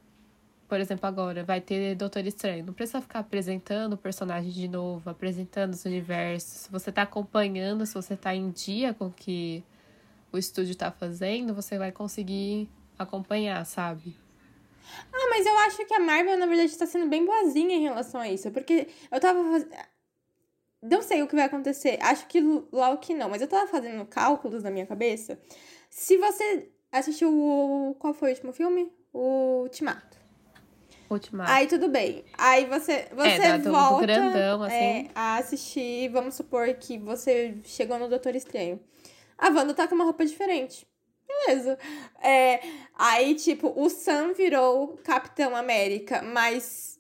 por 0.70 0.80
exemplo, 0.80 1.06
agora 1.08 1.44
vai 1.44 1.60
ter 1.60 1.96
Doutor 1.96 2.26
Estranho. 2.28 2.64
Não 2.64 2.74
precisa 2.74 3.02
ficar 3.02 3.20
apresentando 3.20 3.94
o 3.94 3.98
personagem 3.98 4.52
de 4.52 4.68
novo, 4.68 5.10
apresentando 5.10 5.74
os 5.74 5.84
universos. 5.84 6.52
Se 6.52 6.72
você 6.72 6.92
tá 6.92 7.02
acompanhando, 7.02 7.86
se 7.86 7.96
você 7.96 8.16
tá 8.16 8.34
em 8.36 8.52
dia 8.52 8.94
com 8.94 9.12
que 9.12 9.64
o 10.32 10.38
estúdio 10.38 10.76
tá 10.76 10.92
fazendo, 10.92 11.54
você 11.54 11.78
vai 11.78 11.92
conseguir 11.92 12.70
acompanhar, 12.98 13.66
sabe? 13.66 14.16
Ah, 15.12 15.28
mas 15.30 15.46
eu 15.46 15.58
acho 15.60 15.86
que 15.86 15.94
a 15.94 16.00
Marvel, 16.00 16.38
na 16.38 16.46
verdade, 16.46 16.78
tá 16.78 16.86
sendo 16.86 17.08
bem 17.08 17.26
boazinha 17.26 17.76
em 17.76 17.82
relação 17.82 18.22
a 18.22 18.28
isso. 18.28 18.50
Porque 18.52 18.88
eu 19.12 19.20
tava 19.20 19.44
fazendo. 19.44 19.72
Não 20.82 21.02
sei 21.02 21.22
o 21.22 21.28
que 21.28 21.36
vai 21.36 21.46
acontecer. 21.46 21.98
Acho 22.02 22.26
que 22.28 22.42
logo 22.72 22.98
que 22.98 23.14
não, 23.14 23.30
mas 23.30 23.42
eu 23.42 23.48
tava 23.48 23.68
fazendo 23.68 24.06
cálculos 24.06 24.64
na 24.64 24.72
minha 24.72 24.86
cabeça. 24.86 25.40
Se 25.90 26.18
você 26.18 26.70
assistiu 26.92 27.32
o. 27.32 27.96
Qual 28.00 28.14
foi 28.14 28.30
o 28.30 28.34
último 28.34 28.54
filme? 28.54 28.92
O 29.14 29.64
Ultimato. 29.64 30.18
Ultimato. 31.10 31.52
Aí 31.52 31.68
tudo 31.68 31.90
bem. 31.90 32.24
Aí 32.38 32.66
você, 32.66 33.08
você 33.14 33.28
é, 33.28 33.58
do, 33.58 33.72
volta 33.72 34.02
grandão, 34.04 34.62
assim. 34.64 34.76
é, 34.76 35.08
a 35.16 35.38
assistir. 35.38 36.08
Vamos 36.10 36.36
supor 36.36 36.72
que 36.76 36.98
você 36.98 37.58
chegou 37.64 37.98
no 37.98 38.08
Doutor 38.08 38.36
Estranho. 38.36 38.80
A 39.40 39.50
Wanda 39.50 39.74
tá 39.74 39.88
com 39.88 39.96
uma 39.96 40.04
roupa 40.04 40.26
diferente. 40.26 40.86
Beleza. 41.28 41.78
É, 42.22 42.60
aí, 42.96 43.36
tipo, 43.36 43.72
o 43.76 43.90
Sam 43.90 44.34
virou 44.34 44.98
Capitão 45.04 45.56
América, 45.56 46.22
mas 46.22 47.00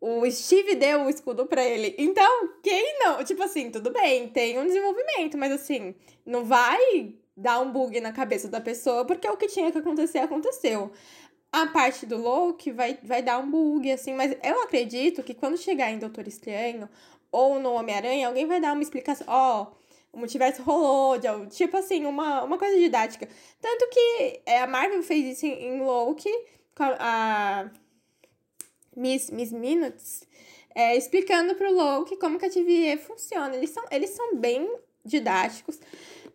o 0.00 0.28
Steve 0.30 0.74
deu 0.74 1.02
o 1.02 1.10
escudo 1.10 1.46
pra 1.46 1.64
ele. 1.64 1.94
Então, 1.98 2.48
quem 2.62 2.98
não? 2.98 3.22
Tipo 3.22 3.42
assim, 3.42 3.70
tudo 3.70 3.92
bem, 3.92 4.28
tem 4.28 4.58
um 4.58 4.66
desenvolvimento, 4.66 5.36
mas 5.36 5.52
assim, 5.52 5.94
não 6.24 6.44
vai 6.44 7.14
dar 7.36 7.60
um 7.60 7.70
bug 7.70 8.00
na 8.00 8.12
cabeça 8.12 8.48
da 8.48 8.60
pessoa, 8.60 9.04
porque 9.04 9.28
o 9.28 9.36
que 9.36 9.46
tinha 9.46 9.70
que 9.70 9.78
acontecer 9.78 10.18
aconteceu. 10.18 10.90
A 11.52 11.66
parte 11.66 12.06
do 12.06 12.16
Loki 12.16 12.70
vai, 12.70 12.98
vai 13.02 13.22
dar 13.22 13.38
um 13.38 13.50
bug, 13.50 13.90
assim, 13.90 14.14
mas 14.14 14.36
eu 14.42 14.62
acredito 14.62 15.22
que 15.22 15.34
quando 15.34 15.58
chegar 15.58 15.90
em 15.90 15.98
Doutor 15.98 16.26
Estranho 16.26 16.88
ou 17.30 17.58
no 17.58 17.72
Homem-Aranha, 17.72 18.28
alguém 18.28 18.46
vai 18.46 18.60
dar 18.60 18.72
uma 18.72 18.82
explicação. 18.82 19.26
Ó, 19.28 19.62
oh, 19.62 19.79
o 20.12 20.18
multiverso 20.18 20.62
rolou, 20.62 21.18
de, 21.18 21.28
tipo 21.50 21.76
assim, 21.76 22.04
uma, 22.04 22.42
uma 22.42 22.58
coisa 22.58 22.76
didática. 22.76 23.28
Tanto 23.60 23.88
que 23.88 24.40
é, 24.44 24.60
a 24.60 24.66
Marvel 24.66 25.02
fez 25.02 25.36
isso 25.36 25.46
em, 25.46 25.66
em 25.66 25.82
Loki, 25.82 26.32
com 26.74 26.82
a, 26.82 26.96
a 26.98 27.70
Miss, 28.96 29.30
Miss 29.30 29.52
Minutes, 29.52 30.26
é, 30.74 30.96
explicando 30.96 31.54
pro 31.54 31.72
Loki 31.72 32.16
como 32.16 32.38
que 32.38 32.46
a 32.46 32.50
TVA 32.50 32.98
funciona. 32.98 33.54
Eles 33.54 33.70
são, 33.70 33.84
eles 33.90 34.10
são 34.10 34.36
bem 34.36 34.68
didáticos. 35.04 35.78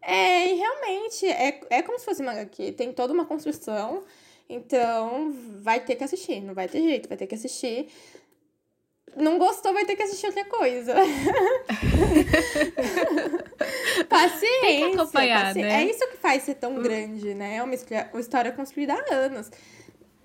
É, 0.01 0.51
e 0.51 0.53
realmente, 0.55 1.25
é, 1.25 1.61
é 1.69 1.81
como 1.81 1.99
se 1.99 2.05
fosse 2.05 2.21
uma 2.21 2.31
HQ. 2.31 2.73
Tem 2.73 2.93
toda 2.93 3.13
uma 3.13 3.25
construção. 3.25 4.03
Então, 4.47 5.33
vai 5.61 5.79
ter 5.83 5.95
que 5.95 6.03
assistir. 6.03 6.39
Não 6.41 6.53
vai 6.53 6.67
ter 6.67 6.81
jeito, 6.81 7.09
vai 7.09 7.17
ter 7.17 7.27
que 7.27 7.35
assistir 7.35 7.87
não 9.15 9.37
gostou, 9.37 9.73
vai 9.73 9.85
ter 9.85 9.95
que 9.95 10.03
assistir 10.03 10.27
outra 10.27 10.45
coisa. 10.45 10.93
paciência. 14.09 14.61
Tem 14.61 14.91
que 14.91 14.97
acompanhar, 14.97 15.45
paciência. 15.47 15.69
né? 15.69 15.83
É 15.83 15.89
isso 15.89 16.07
que 16.09 16.17
faz 16.17 16.43
ser 16.43 16.55
tão 16.55 16.75
hum. 16.77 16.81
grande, 16.81 17.33
né? 17.33 17.55
É 17.57 17.63
uma 17.63 17.75
história 18.19 18.51
construída 18.51 18.93
há 18.93 19.13
anos. 19.13 19.49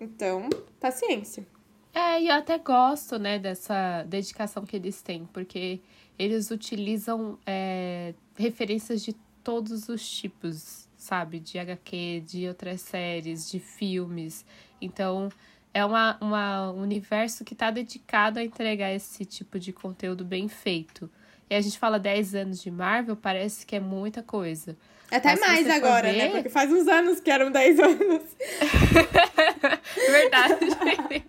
Então, 0.00 0.48
paciência. 0.80 1.46
É, 1.92 2.20
e 2.22 2.28
eu 2.28 2.34
até 2.34 2.56
gosto, 2.58 3.18
né, 3.18 3.38
dessa 3.38 4.04
dedicação 4.04 4.64
que 4.64 4.76
eles 4.76 5.02
têm, 5.02 5.28
porque 5.32 5.80
eles 6.18 6.50
utilizam 6.50 7.38
é, 7.44 8.14
referências 8.36 9.02
de 9.02 9.12
todos 9.42 9.88
os 9.88 10.08
tipos, 10.08 10.88
sabe? 10.96 11.40
De 11.40 11.58
HQ, 11.58 12.22
de 12.26 12.46
outras 12.46 12.80
séries, 12.80 13.50
de 13.50 13.58
filmes. 13.58 14.44
Então, 14.80 15.28
é 15.72 15.84
uma, 15.84 16.16
uma, 16.20 16.72
um 16.72 16.82
universo 16.82 17.44
que 17.44 17.54
está 17.54 17.70
dedicado 17.70 18.38
a 18.38 18.44
entregar 18.44 18.92
esse 18.92 19.24
tipo 19.24 19.58
de 19.58 19.72
conteúdo 19.72 20.24
bem 20.24 20.48
feito. 20.48 21.10
E 21.48 21.54
a 21.54 21.60
gente 21.60 21.78
fala 21.78 21.98
10 21.98 22.34
anos 22.34 22.62
de 22.62 22.70
Marvel, 22.70 23.16
parece 23.16 23.66
que 23.66 23.76
é 23.76 23.80
muita 23.80 24.22
coisa. 24.22 24.76
Até 25.10 25.30
Mas 25.30 25.40
mais 25.40 25.70
agora, 25.70 26.12
né? 26.12 26.12
ver... 26.12 26.18
né? 26.18 26.30
Porque 26.30 26.48
faz 26.48 26.72
uns 26.72 26.86
anos 26.86 27.20
que 27.20 27.30
eram 27.30 27.50
10 27.50 27.80
anos. 27.80 28.22
Verdade. 30.08 31.24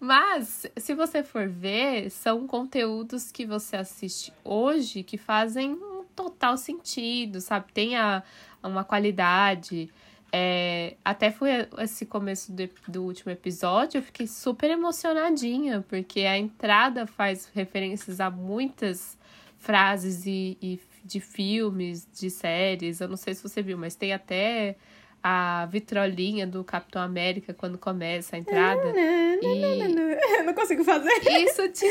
Mas, 0.00 0.66
se 0.76 0.94
você 0.94 1.22
for 1.22 1.48
ver, 1.48 2.10
são 2.10 2.44
conteúdos 2.48 3.30
que 3.30 3.46
você 3.46 3.76
assiste 3.76 4.32
hoje 4.42 5.04
que 5.04 5.16
fazem 5.16 5.74
um 5.74 6.04
total 6.16 6.56
sentido, 6.56 7.40
sabe? 7.40 7.72
Tem 7.72 7.96
a, 7.96 8.24
uma 8.60 8.82
qualidade. 8.82 9.88
É, 10.34 10.96
até 11.04 11.30
foi 11.30 11.50
esse 11.78 12.06
começo 12.06 12.50
do, 12.52 12.68
do 12.88 13.02
último 13.04 13.30
episódio, 13.30 13.98
eu 13.98 14.02
fiquei 14.02 14.26
super 14.26 14.70
emocionadinha, 14.70 15.84
porque 15.86 16.20
a 16.20 16.38
entrada 16.38 17.06
faz 17.06 17.50
referências 17.54 18.18
a 18.18 18.30
muitas 18.30 19.18
frases 19.58 20.24
e, 20.24 20.56
e 20.62 20.80
de 21.04 21.20
filmes, 21.20 22.08
de 22.18 22.30
séries. 22.30 23.00
Eu 23.00 23.08
não 23.08 23.16
sei 23.16 23.34
se 23.34 23.42
você 23.42 23.60
viu, 23.60 23.76
mas 23.76 23.94
tem 23.94 24.14
até 24.14 24.76
a 25.22 25.66
vitrolinha 25.66 26.46
do 26.46 26.64
Capitão 26.64 27.00
América 27.00 27.54
quando 27.54 27.78
começa 27.78 28.34
a 28.34 28.38
entrada. 28.38 28.92
Não, 28.92 29.54
não, 29.54 29.88
não, 29.88 30.02
Eu 30.38 30.44
não 30.44 30.54
consigo 30.54 30.82
fazer. 30.82 31.12
Isso 31.44 31.68
te, 31.68 31.86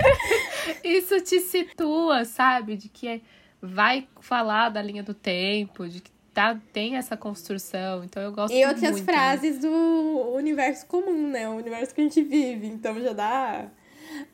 isso 0.82 1.20
te 1.20 1.40
situa, 1.40 2.24
sabe? 2.24 2.76
De 2.76 2.88
que 2.88 3.20
vai 3.60 4.08
falar 4.20 4.70
da 4.70 4.80
linha 4.80 5.02
do 5.02 5.12
tempo, 5.12 5.88
de 5.88 6.00
que 6.00 6.15
tá, 6.36 6.56
tem 6.70 6.96
essa 6.96 7.16
construção, 7.16 8.04
então 8.04 8.22
eu 8.22 8.30
gosto 8.30 8.52
muito. 8.52 8.62
E 8.62 8.68
outras 8.68 9.00
frases 9.00 9.58
do 9.58 10.34
universo 10.34 10.84
comum, 10.84 11.30
né? 11.30 11.48
O 11.48 11.52
universo 11.52 11.94
que 11.94 12.02
a 12.02 12.04
gente 12.04 12.22
vive, 12.22 12.66
então 12.66 13.00
já 13.00 13.14
dá... 13.14 13.64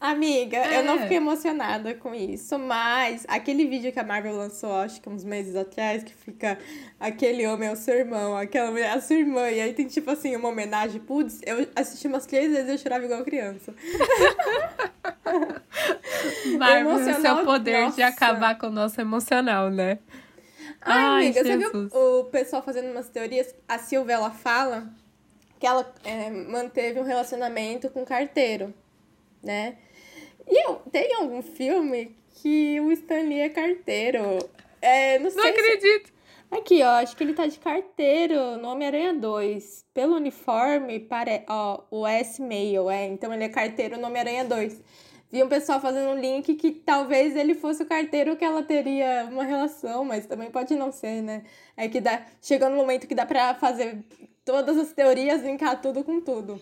Amiga, 0.01 0.59
é. 0.59 0.79
eu 0.79 0.85
não 0.85 0.97
é. 0.97 1.03
fiquei 1.03 1.17
emocionada 1.17 1.95
com 1.95 2.13
isso, 2.13 2.59
mas 2.59 3.25
aquele 3.29 3.67
vídeo 3.67 3.93
que 3.93 4.01
a 4.01 4.05
Marvel 4.05 4.37
lançou, 4.37 4.75
acho 4.75 5.01
que 5.01 5.09
uns 5.09 5.25
meses 5.25 5.55
atrás, 5.55 6.03
que 6.03 6.13
fica 6.13 6.59
aquele 6.99 7.47
homem 7.47 7.69
é 7.69 7.73
o 7.73 7.77
seu 7.77 7.95
irmão, 7.95 8.37
aquela 8.37 8.71
mulher 8.71 8.91
é 8.91 8.95
a 8.95 9.01
sua 9.01 9.17
irmã, 9.17 9.49
e 9.51 9.61
aí 9.61 9.73
tem 9.73 9.87
tipo 9.87 10.11
assim, 10.11 10.35
uma 10.37 10.49
homenagem, 10.49 11.01
putz, 11.01 11.41
eu 11.47 11.69
assisti 11.75 12.09
umas 12.09 12.27
três 12.27 12.51
vezes 12.51 12.69
e 12.69 12.73
eu 12.73 12.79
chorava 12.79 13.05
igual 13.05 13.25
criança. 13.25 13.73
Marvel, 16.59 17.21
seu 17.21 17.45
poder 17.45 17.81
Nossa. 17.81 17.97
de 17.97 18.03
acabar 18.03 18.59
com 18.59 18.67
o 18.67 18.71
nosso 18.71 19.01
emocional, 19.01 19.71
né? 19.71 19.99
Ai, 20.85 21.05
Ai 21.05 21.25
amiga, 21.27 21.45
Jesus. 21.45 21.73
você 21.73 21.89
viu 21.89 22.19
o 22.21 22.25
pessoal 22.25 22.63
fazendo 22.63 22.91
umas 22.91 23.09
teorias? 23.09 23.55
A 23.69 23.79
Silvia, 23.79 24.15
ela 24.15 24.31
fala 24.31 24.93
que 25.59 25.67
ela 25.67 25.93
é, 26.05 26.29
manteve 26.31 26.99
um 26.99 27.05
relacionamento 27.05 27.89
com 27.89 28.05
carteiro, 28.05 28.75
né? 29.43 29.77
E 30.49 30.67
eu, 30.67 30.77
tem 30.91 31.15
algum 31.15 31.41
filme 31.41 32.17
que 32.35 32.81
o 32.81 32.91
Stanley 32.91 33.41
é 33.41 33.49
carteiro. 33.49 34.39
É, 34.81 35.19
não 35.21 35.31
sei 35.31 35.41
não 35.41 35.49
acredito. 35.49 36.07
Se... 36.09 36.13
Aqui, 36.51 36.83
ó, 36.83 36.97
acho 36.97 37.17
que 37.17 37.23
ele 37.23 37.33
tá 37.33 37.47
de 37.47 37.59
carteiro 37.59 38.59
no 38.59 38.69
Homem-Aranha 38.69 39.15
2. 39.15 39.87
Pelo 39.95 40.17
uniforme, 40.17 40.99
pare... 41.01 41.45
ó, 41.49 41.83
o 41.91 42.07
S-Mail, 42.07 42.91
é. 42.91 43.07
Então 43.07 43.33
ele 43.33 43.45
é 43.45 43.49
carteiro 43.49 43.97
no 43.97 44.09
Homem-Aranha 44.09 44.45
2 44.45 44.83
vi 45.33 45.43
um 45.43 45.49
pessoal 45.49 45.81
fazendo 45.81 46.11
um 46.11 46.21
link 46.21 46.55
que 46.57 46.71
talvez 46.71 47.35
ele 47.35 47.55
fosse 47.55 47.83
o 47.83 47.87
carteiro 47.87 48.37
que 48.37 48.45
ela 48.45 48.63
teria 48.63 49.27
uma 49.31 49.45
relação, 49.45 50.05
mas 50.05 50.27
também 50.27 50.51
pode 50.51 50.75
não 50.75 50.93
ser, 50.93 51.23
né? 51.23 51.43
É 51.75 51.89
que 51.89 52.03
dá, 52.03 52.27
chegou 52.43 52.69
no 52.69 52.77
momento 52.77 53.07
que 53.07 53.15
dá 53.15 53.25
pra 53.25 53.55
fazer 53.55 54.05
todas 54.45 54.77
as 54.77 54.93
teorias, 54.93 55.43
linkar 55.43 55.81
tudo 55.81 56.05
com 56.05 56.21
tudo. 56.21 56.61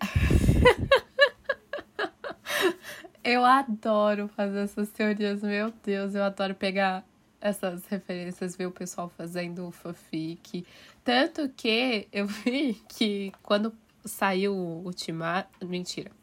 eu 3.24 3.44
adoro 3.44 4.28
fazer 4.28 4.60
essas 4.60 4.88
teorias, 4.90 5.42
meu 5.42 5.72
Deus, 5.84 6.14
eu 6.14 6.22
adoro 6.22 6.54
pegar 6.54 7.04
essas 7.40 7.84
referências, 7.86 8.54
ver 8.54 8.66
o 8.66 8.72
pessoal 8.72 9.08
fazendo 9.08 9.68
fanfic. 9.72 10.64
Tanto 11.02 11.48
que 11.48 12.06
eu 12.12 12.28
vi 12.30 12.74
que 12.88 13.32
quando 13.42 13.74
saiu 14.04 14.54
o 14.54 14.84
Ultimato. 14.84 15.66
Mentira 15.66 16.17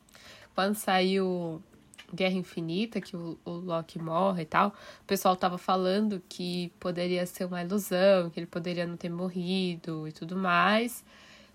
quando 0.55 0.75
saiu 0.75 1.61
Guerra 2.13 2.35
Infinita, 2.35 3.01
que 3.01 3.15
o, 3.15 3.37
o 3.43 3.51
Loki 3.51 3.99
morre 3.99 4.43
e 4.43 4.45
tal, 4.45 4.69
o 5.01 5.05
pessoal 5.05 5.35
tava 5.35 5.57
falando 5.57 6.21
que 6.29 6.71
poderia 6.79 7.25
ser 7.25 7.45
uma 7.45 7.61
ilusão, 7.61 8.29
que 8.29 8.39
ele 8.39 8.47
poderia 8.47 8.87
não 8.87 8.95
ter 8.95 9.09
morrido 9.09 10.07
e 10.07 10.11
tudo 10.11 10.35
mais. 10.35 11.03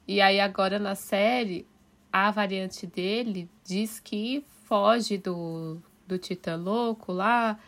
E 0.07 0.21
aí 0.21 0.39
agora 0.39 0.79
na 0.79 0.95
série, 0.95 1.67
a 2.13 2.31
variante 2.31 2.87
dele 2.87 3.49
diz 3.65 3.99
que 3.99 4.45
foge 4.65 5.17
do, 5.17 5.79
do 6.07 6.19
Titã 6.19 6.57
Louco 6.57 7.13
lá, 7.13 7.59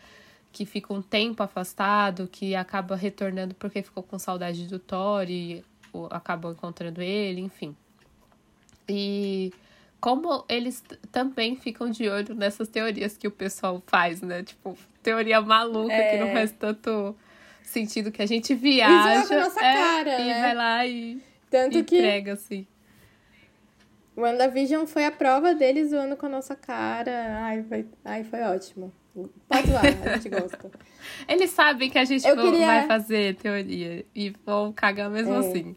que 0.53 0.66
fica 0.66 0.93
um 0.93 1.01
tempo 1.01 1.43
afastado, 1.43 2.28
que 2.28 2.55
acaba 2.55 2.95
retornando 2.95 3.55
porque 3.55 3.83
ficou 3.83 4.03
com 4.03 4.18
saudade 4.18 4.66
do 4.66 4.78
Thor 4.78 5.24
e 5.30 5.64
acabou 6.11 6.53
encontrando 6.53 7.01
ele, 7.01 7.41
enfim. 7.41 7.74
E 8.89 9.53
como 10.03 10.45
eles 10.49 10.83
também 11.13 11.55
ficam 11.55 11.89
de 11.89 12.09
olho 12.09 12.35
nessas 12.35 12.67
teorias 12.67 13.17
que 13.17 13.29
o 13.29 13.31
pessoal 13.31 13.81
faz, 13.87 14.21
né? 14.21 14.43
Tipo, 14.43 14.77
teoria 15.01 15.41
maluca 15.41 15.95
que 15.95 16.17
não 16.19 16.27
É. 16.27 16.33
faz 16.33 16.51
tanto 16.51 17.15
sentido 17.63 18.11
que 18.11 18.21
a 18.21 18.27
gente 18.27 18.53
viaja. 18.53 19.39
nossa 19.45 19.61
é, 19.61 19.75
cara, 19.75 20.21
e 20.21 20.25
né? 20.27 20.41
vai 20.43 20.55
lá 20.57 20.87
e 20.87 21.23
Tanto 21.49 21.85
que 21.85 21.97
entrega, 21.99 22.33
assim. 22.33 22.67
WandaVision 24.17 24.87
foi 24.87 25.05
a 25.07 25.11
prova 25.13 25.55
deles 25.55 25.91
zoando 25.91 26.17
com 26.17 26.27
a 26.27 26.29
nossa 26.29 26.55
cara. 26.55 27.39
Ai, 27.45 27.63
foi, 27.63 27.87
ai, 28.05 28.25
foi 28.25 28.41
ótimo. 28.43 28.93
Pode 29.49 29.69
zoar, 29.69 29.85
a 29.85 30.17
gente 30.17 30.29
gosta. 30.29 30.71
Eles 31.29 31.51
sabem 31.51 31.89
que 31.91 31.99
a 31.99 32.05
gente 32.05 32.23
queria- 32.23 32.67
vai 32.67 32.87
fazer 32.87 33.37
teoria 33.37 34.05
e 34.15 34.31
vão 34.45 34.73
cagar 34.73 35.09
mesmo 35.11 35.35
É. 35.35 35.39
assim. 35.39 35.77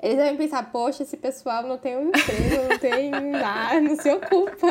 Eles 0.00 0.16
devem 0.16 0.36
pensar, 0.36 0.70
poxa, 0.70 1.02
esse 1.02 1.16
pessoal 1.16 1.62
não 1.64 1.76
tem 1.76 1.96
um 1.96 2.08
emprego, 2.08 2.68
não 2.70 2.78
tem 2.78 3.10
nada, 3.10 3.80
não 3.80 3.96
se 3.96 4.08
ocupa. 4.10 4.66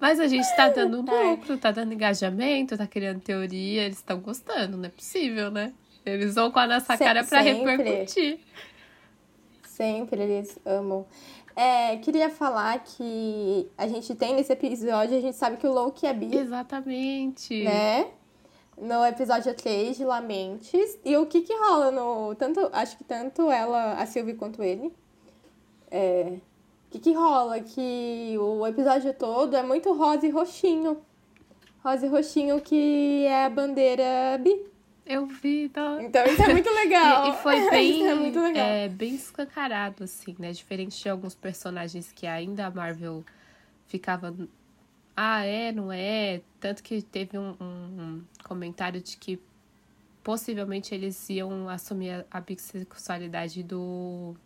Mas 0.00 0.18
a 0.18 0.26
gente 0.26 0.46
tá 0.56 0.68
dando 0.68 1.00
lucro, 1.06 1.58
tá 1.58 1.70
dando 1.70 1.92
engajamento, 1.92 2.76
tá 2.76 2.86
criando 2.86 3.20
teoria, 3.20 3.82
eles 3.84 3.98
estão 3.98 4.18
gostando, 4.18 4.76
não 4.78 4.86
é 4.86 4.88
possível, 4.88 5.50
né? 5.50 5.72
Eles 6.04 6.34
vão 6.34 6.50
com 6.50 6.58
a 6.58 6.66
nossa 6.66 6.96
Se- 6.96 7.04
cara 7.04 7.22
pra 7.22 7.42
sempre. 7.42 7.76
repercutir. 7.76 8.40
Sempre 9.66 10.22
eles 10.22 10.58
amam. 10.64 11.06
É, 11.54 11.96
queria 11.98 12.30
falar 12.30 12.82
que 12.82 13.68
a 13.76 13.86
gente 13.86 14.14
tem 14.14 14.34
nesse 14.34 14.52
episódio, 14.52 15.16
a 15.16 15.20
gente 15.20 15.36
sabe 15.36 15.58
que 15.58 15.66
o 15.66 15.72
Loki 15.72 16.06
é 16.06 16.12
bi, 16.14 16.34
Exatamente. 16.34 17.62
né? 17.62 18.06
No 18.82 19.04
episódio 19.06 19.54
3 19.54 19.96
de 19.96 20.04
Lamentes. 20.04 20.98
E 21.04 21.16
o 21.16 21.26
que 21.26 21.42
que 21.42 21.54
rola 21.56 21.92
no... 21.92 22.34
Tanto, 22.34 22.68
acho 22.72 22.98
que 22.98 23.04
tanto 23.04 23.48
ela, 23.48 23.94
a 23.94 24.04
Sylvie, 24.06 24.34
quanto 24.34 24.60
ele. 24.60 24.92
É, 25.88 26.38
o 26.88 26.90
que 26.90 26.98
que 26.98 27.12
rola? 27.12 27.60
Que 27.60 28.36
o 28.40 28.66
episódio 28.66 29.14
todo 29.14 29.54
é 29.54 29.62
muito 29.62 29.92
rosa 29.92 30.26
e 30.26 30.30
roxinho. 30.30 31.00
Rosa 31.84 32.06
e 32.06 32.08
roxinho 32.08 32.60
que 32.60 33.24
é 33.24 33.44
a 33.44 33.50
bandeira 33.50 34.36
bi. 34.40 34.66
Eu 35.04 35.26
vi, 35.26 35.68
tá? 35.68 35.98
Então 36.02 36.24
isso 36.24 36.42
é 36.42 36.48
muito 36.48 36.70
legal. 36.74 37.26
E, 37.26 37.30
e 37.30 37.32
foi 37.34 37.68
bem, 37.70 38.08
é 38.08 38.14
muito 38.14 38.40
legal. 38.40 38.66
é, 38.66 38.88
bem 38.88 39.14
escancarado, 39.14 40.04
assim, 40.04 40.34
né? 40.38 40.50
Diferente 40.52 41.00
de 41.00 41.08
alguns 41.08 41.34
personagens 41.34 42.10
que 42.12 42.26
ainda 42.26 42.66
a 42.66 42.70
Marvel 42.70 43.24
ficava. 43.86 44.34
Ah, 45.16 45.44
é, 45.44 45.72
não 45.72 45.92
é? 45.92 46.40
Tanto 46.58 46.82
que 46.82 47.02
teve 47.02 47.36
um, 47.36 47.54
um 47.60 48.22
comentário 48.52 49.00
de 49.00 49.16
que 49.16 49.40
possivelmente 50.22 50.94
eles 50.94 51.28
iam 51.30 51.68
assumir 51.68 52.10
a, 52.10 52.24
a 52.30 52.40
bissexualidade 52.40 53.62
do 53.62 54.36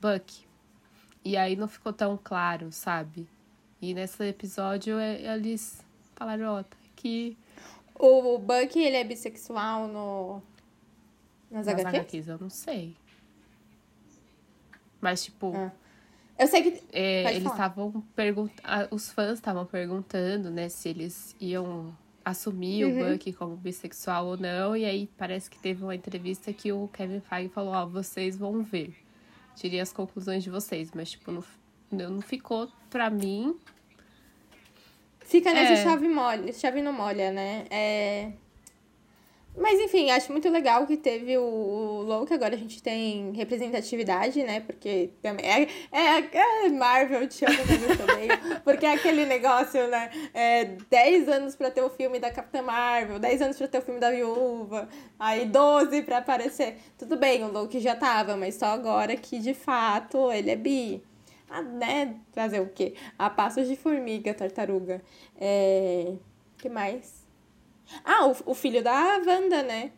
Buck. 0.00 0.46
E 1.22 1.36
aí 1.36 1.54
não 1.54 1.68
ficou 1.68 1.92
tão 1.92 2.18
claro, 2.22 2.72
sabe? 2.72 3.28
E 3.80 3.92
nesse 3.92 4.24
episódio 4.24 4.98
é, 4.98 5.20
eles 5.34 5.84
falaram, 6.14 6.54
ó, 6.54 6.62
tá 6.62 6.76
aqui 6.92 7.36
O 7.94 8.38
Bucky, 8.38 8.80
ele 8.80 8.96
é 8.96 9.04
bissexual 9.04 9.86
no... 9.86 10.42
Nas, 11.50 11.66
nas 11.66 11.74
HQs? 11.80 12.00
HQs, 12.00 12.28
eu 12.28 12.38
não 12.38 12.50
sei. 12.50 12.96
Mas, 15.00 15.24
tipo, 15.24 15.52
Ah. 15.54 15.72
Eu 16.38 16.46
sei 16.46 16.62
que... 16.62 16.82
é, 16.92 17.34
eles 17.34 17.50
estavam 17.50 18.02
perguntando. 18.14 18.88
Os 18.90 19.10
fãs 19.10 19.38
estavam 19.38 19.64
perguntando, 19.64 20.50
né, 20.50 20.68
se 20.68 20.88
eles 20.88 21.34
iam 21.40 21.96
assumir 22.30 22.84
Uhum. 22.84 23.08
o 23.08 23.12
Bucky 23.12 23.32
como 23.32 23.56
bissexual 23.56 24.26
ou 24.26 24.36
não. 24.36 24.76
E 24.76 24.84
aí 24.84 25.08
parece 25.16 25.48
que 25.48 25.58
teve 25.58 25.82
uma 25.82 25.94
entrevista 25.94 26.52
que 26.52 26.72
o 26.72 26.88
Kevin 26.88 27.20
Feige 27.20 27.48
falou: 27.48 27.72
Ó, 27.72 27.86
vocês 27.86 28.36
vão 28.36 28.62
ver. 28.62 28.94
Tirei 29.54 29.80
as 29.80 29.92
conclusões 29.92 30.42
de 30.44 30.50
vocês. 30.50 30.90
Mas, 30.94 31.12
tipo, 31.12 31.30
não, 31.32 31.42
não 31.90 32.20
ficou 32.20 32.68
pra 32.90 33.08
mim. 33.08 33.56
Fica 35.20 35.52
nessa 35.52 35.72
É. 35.72 35.82
chave 35.82 36.08
molha, 36.08 36.52
chave 36.52 36.80
não 36.82 36.92
molha, 36.92 37.32
né? 37.32 37.66
É... 37.70 38.32
Mas 39.58 39.80
enfim, 39.80 40.10
acho 40.10 40.30
muito 40.30 40.50
legal 40.50 40.86
que 40.86 40.98
teve 40.98 41.36
o, 41.38 41.42
o 41.42 42.02
Loki, 42.02 42.34
agora 42.34 42.54
a 42.54 42.58
gente 42.58 42.82
tem 42.82 43.32
representatividade, 43.32 44.42
né? 44.42 44.60
Porque 44.60 45.10
também 45.22 45.46
é, 45.46 45.62
é, 45.90 46.64
é 46.66 46.68
Marvel, 46.68 47.26
te 47.26 47.44
amo, 47.44 47.56
mas 47.66 47.82
eu 47.82 47.96
te 47.96 48.02
odeio. 48.02 48.60
Porque 48.62 48.84
é 48.84 48.92
aquele 48.92 49.24
negócio, 49.24 49.88
né? 49.88 50.10
É 50.34 50.64
10 50.90 51.28
anos 51.28 51.56
pra 51.56 51.70
ter 51.70 51.82
o 51.82 51.88
filme 51.88 52.18
da 52.18 52.30
Capitã 52.30 52.60
Marvel, 52.60 53.18
10 53.18 53.42
anos 53.42 53.56
pra 53.56 53.66
ter 53.66 53.78
o 53.78 53.82
filme 53.82 53.98
da 53.98 54.10
Viúva, 54.10 54.88
aí 55.18 55.46
12 55.46 56.02
pra 56.02 56.18
aparecer. 56.18 56.76
Tudo 56.98 57.16
bem, 57.16 57.42
o 57.42 57.50
Loki 57.50 57.80
já 57.80 57.96
tava, 57.96 58.36
mas 58.36 58.56
só 58.56 58.66
agora 58.66 59.16
que 59.16 59.38
de 59.38 59.54
fato 59.54 60.30
ele 60.30 60.50
é 60.50 60.56
bi. 60.56 61.02
Ah, 61.48 61.62
né? 61.62 62.16
Fazer 62.32 62.60
o 62.60 62.68
quê? 62.68 62.94
A 63.18 63.30
passos 63.30 63.68
de 63.68 63.76
formiga, 63.76 64.34
tartaruga. 64.34 65.00
É... 65.40 66.12
que 66.58 66.68
mais? 66.68 67.25
Ah, 68.04 68.26
o, 68.26 68.36
o 68.50 68.54
filho 68.54 68.82
da 68.82 69.18
Wanda, 69.26 69.62
né? 69.62 69.92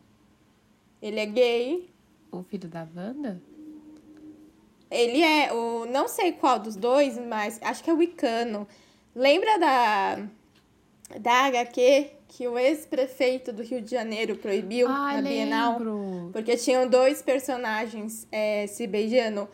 Ele 1.01 1.20
é 1.20 1.26
gay. 1.26 1.91
O 2.30 2.43
filho 2.43 2.68
da 2.68 2.86
Wanda? 2.95 3.41
Ele 4.91 5.22
é 5.22 5.53
o. 5.53 5.86
Não 5.86 6.09
sei 6.09 6.32
qual 6.32 6.59
dos 6.59 6.74
dois, 6.76 7.18
mas 7.18 7.59
acho 7.62 7.82
que 7.84 7.91
é 7.91 7.93
o 7.93 7.97
Wicano. 7.99 8.66
Lembra 9.14 9.59
da. 9.59 10.18
Da 11.20 11.47
HQ 11.47 12.11
que 12.28 12.47
o 12.47 12.59
ex-prefeito 12.59 13.51
do 13.51 13.62
Rio 13.62 13.80
de 13.80 13.91
Janeiro 13.91 14.36
proibiu 14.36 14.86
Ah, 14.89 15.14
na 15.14 15.22
Bienal? 15.22 15.78
lembro. 15.78 16.28
Porque 16.34 16.55
tinham 16.59 16.86
dois 16.86 17.22
personagens 17.22 18.26
é, 18.30 18.66
se 18.66 18.86
beijando. 18.86 19.49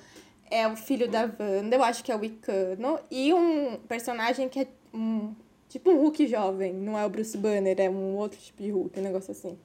É 0.50 0.66
o 0.66 0.76
filho 0.76 1.08
da 1.08 1.20
Wanda, 1.22 1.76
eu 1.76 1.82
acho 1.84 2.02
que 2.02 2.10
é 2.10 2.16
o 2.16 2.18
Wicano. 2.18 2.98
E 3.08 3.32
um 3.32 3.76
personagem 3.88 4.48
que 4.48 4.60
é 4.60 4.66
um, 4.92 5.32
tipo 5.74 5.90
um 5.90 6.02
Hulk 6.02 6.26
jovem. 6.28 6.72
Não 6.72 6.96
é 6.96 7.04
o 7.04 7.08
Bruce 7.08 7.36
Banner, 7.36 7.74
é 7.80 7.90
um 7.90 8.14
outro 8.14 8.38
tipo 8.38 8.62
de 8.62 8.70
Hulk, 8.70 8.98
um 8.98 9.02
negócio 9.02 9.32
assim. 9.32 9.58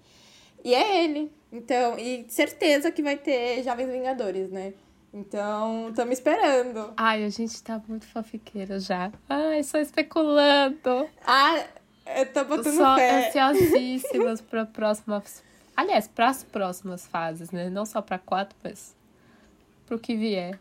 E 0.64 0.74
é 0.74 1.03
ele. 1.03 1.32
Então, 1.51 1.97
e 1.99 2.26
certeza 2.30 2.91
que 2.91 3.03
vai 3.03 3.16
ter 3.16 3.64
Jovens 3.64 3.91
Vingadores, 3.91 4.49
né? 4.49 4.74
Então, 5.14 5.89
estamos 5.89 6.14
esperando. 6.14 6.93
Ai, 6.97 7.24
a 7.24 7.30
gente 7.30 7.62
tá 7.64 7.82
muito 7.88 8.07
fofiqueira 8.07 8.80
já. 8.80 9.12
Ai, 9.28 9.64
só 9.64 9.78
especulando. 9.80 11.07
Ah, 11.26 11.64
eu 12.18 12.26
tô 12.34 12.43
botando 12.43 12.76
Só 12.76 12.95
fé. 12.95 13.28
ansiosíssimas 13.28 14.41
para 14.49 14.66
próximas. 14.66 15.43
Aliás, 15.76 16.07
para 16.07 16.30
as 16.30 16.43
próximas 16.43 17.07
fases, 17.07 17.51
né? 17.51 17.70
Não 17.70 17.86
só 17.86 18.01
para 18.01 18.18
quatro, 18.20 18.57
mas 18.64 18.95
pro 19.86 19.97
que 19.99 20.16
vier. 20.16 20.60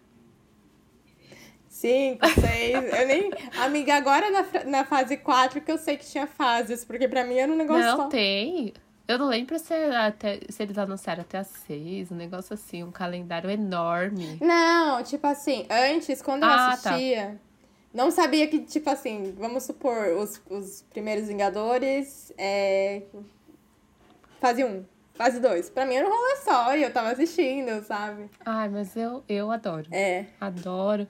Cinco, 1.79 2.27
seis. 2.41 2.75
Eu 2.93 3.07
nem. 3.07 3.31
Amiga, 3.63 3.95
agora 3.95 4.29
na, 4.31 4.65
na 4.65 4.85
fase 4.85 5.17
4 5.17 5.61
que 5.61 5.71
eu 5.71 5.79
sei 5.79 5.97
que 5.97 6.05
tinha 6.05 6.27
fases, 6.27 6.85
porque 6.85 7.07
pra 7.07 7.25
mim 7.25 7.37
era 7.39 7.53
um 7.53 7.57
negócio 7.57 7.85
Não, 7.85 7.97
só. 7.97 8.07
tem. 8.09 8.73
Eu 9.07 9.17
não 9.17 9.27
lembro 9.29 9.57
se, 9.59 9.73
era 9.73 10.07
até, 10.09 10.41
se 10.51 10.61
eles 10.63 10.77
anunciaram 10.77 11.23
até 11.23 11.39
as 11.39 11.47
seis, 11.47 12.11
um 12.11 12.17
negócio 12.17 12.53
assim, 12.53 12.83
um 12.83 12.91
calendário 12.91 13.49
enorme. 13.49 14.39
Não, 14.41 15.03
tipo 15.05 15.27
assim, 15.27 15.67
antes, 15.71 16.21
quando 16.21 16.43
eu 16.43 16.49
Ah, 16.49 16.77
tá. 16.77 16.91
assistia, 16.91 17.41
não 17.95 18.11
sabia 18.11 18.47
que, 18.49 18.59
tipo 18.59 18.91
assim, 18.91 19.35
vamos 19.39 19.63
supor, 19.63 20.09
os, 20.19 20.43
os 20.51 20.83
primeiros 20.91 21.29
Vingadores, 21.29 22.33
é. 22.37 23.03
Fase 24.41 24.65
1, 24.65 24.85
fase 25.15 25.41
2. 25.41 25.71
Pra 25.71 25.87
mim 25.87 25.95
era 25.95 26.07
um 26.07 26.11
rolê 26.11 26.37
só 26.45 26.77
e 26.77 26.83
eu 26.83 26.93
tava 26.93 27.11
assistindo, 27.13 27.83
sabe? 27.85 28.29
Ai, 28.45 28.69
mas 28.69 28.95
eu, 28.97 29.23
eu 29.29 29.51
adoro. 29.51 29.87
É. 29.93 30.27
Adoro. 30.41 31.07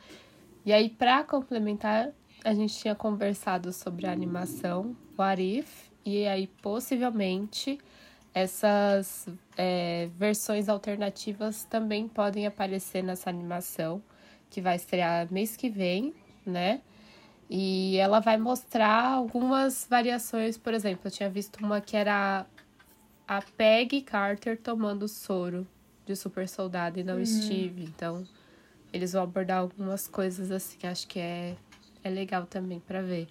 E 0.68 0.72
aí, 0.74 0.90
pra 0.90 1.24
complementar, 1.24 2.10
a 2.44 2.52
gente 2.52 2.76
tinha 2.76 2.94
conversado 2.94 3.72
sobre 3.72 4.06
a 4.06 4.12
animação 4.12 4.94
What 5.18 5.40
If, 5.40 5.88
e 6.04 6.26
aí 6.26 6.46
possivelmente 6.60 7.78
essas 8.34 9.26
é, 9.56 10.10
versões 10.18 10.68
alternativas 10.68 11.64
também 11.64 12.06
podem 12.06 12.46
aparecer 12.46 13.02
nessa 13.02 13.30
animação, 13.30 14.02
que 14.50 14.60
vai 14.60 14.76
estrear 14.76 15.32
mês 15.32 15.56
que 15.56 15.70
vem, 15.70 16.12
né? 16.44 16.82
E 17.48 17.96
ela 17.96 18.20
vai 18.20 18.36
mostrar 18.36 19.04
algumas 19.04 19.86
variações, 19.88 20.58
por 20.58 20.74
exemplo, 20.74 21.00
eu 21.06 21.10
tinha 21.10 21.30
visto 21.30 21.64
uma 21.64 21.80
que 21.80 21.96
era 21.96 22.44
a 23.26 23.40
Peggy 23.56 24.02
Carter 24.02 24.60
tomando 24.60 25.08
soro 25.08 25.66
de 26.04 26.14
super 26.14 26.46
soldado 26.46 27.00
e 27.00 27.02
não 27.02 27.24
Steve, 27.24 27.84
então 27.84 28.22
eles 28.92 29.12
vão 29.12 29.22
abordar 29.22 29.58
algumas 29.58 30.06
coisas 30.08 30.50
assim, 30.50 30.78
acho 30.86 31.06
que 31.06 31.18
é, 31.18 31.54
é 32.04 32.10
legal 32.10 32.46
também 32.46 32.80
pra 32.80 33.00
ver. 33.02 33.28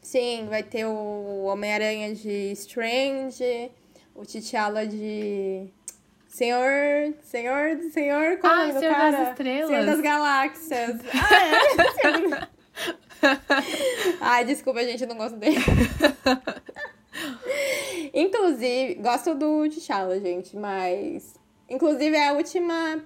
Sim, 0.00 0.46
vai 0.48 0.62
ter 0.62 0.86
o 0.86 1.44
Homem-Aranha 1.44 2.14
de 2.14 2.52
Strange, 2.52 3.70
o 4.14 4.22
T'Challa 4.24 4.86
de. 4.86 5.66
Senhor. 6.28 7.14
Senhor. 7.22 7.78
Senhor. 7.92 8.38
Qual 8.38 8.52
é 8.52 8.56
o 8.56 8.60
Ah, 8.60 8.66
nome 8.68 8.72
do 8.74 8.80
Senhor 8.80 8.94
cara? 8.94 9.10
das 9.18 9.28
Estrelas. 9.30 9.68
Senhor 9.68 9.86
das 9.86 10.00
Galáxias. 10.00 10.96
Ah, 13.20 13.30
é? 13.30 13.38
Ai, 14.20 14.44
desculpa, 14.44 14.84
gente, 14.84 15.02
eu 15.02 15.08
não 15.08 15.16
gosto 15.16 15.36
dele. 15.36 15.56
Inclusive, 18.14 18.94
gosto 18.94 19.34
do 19.34 19.68
T'Challa, 19.68 20.18
gente, 20.20 20.56
mas. 20.56 21.34
Inclusive, 21.68 22.16
é 22.16 22.28
a 22.28 22.32
última 22.32 23.02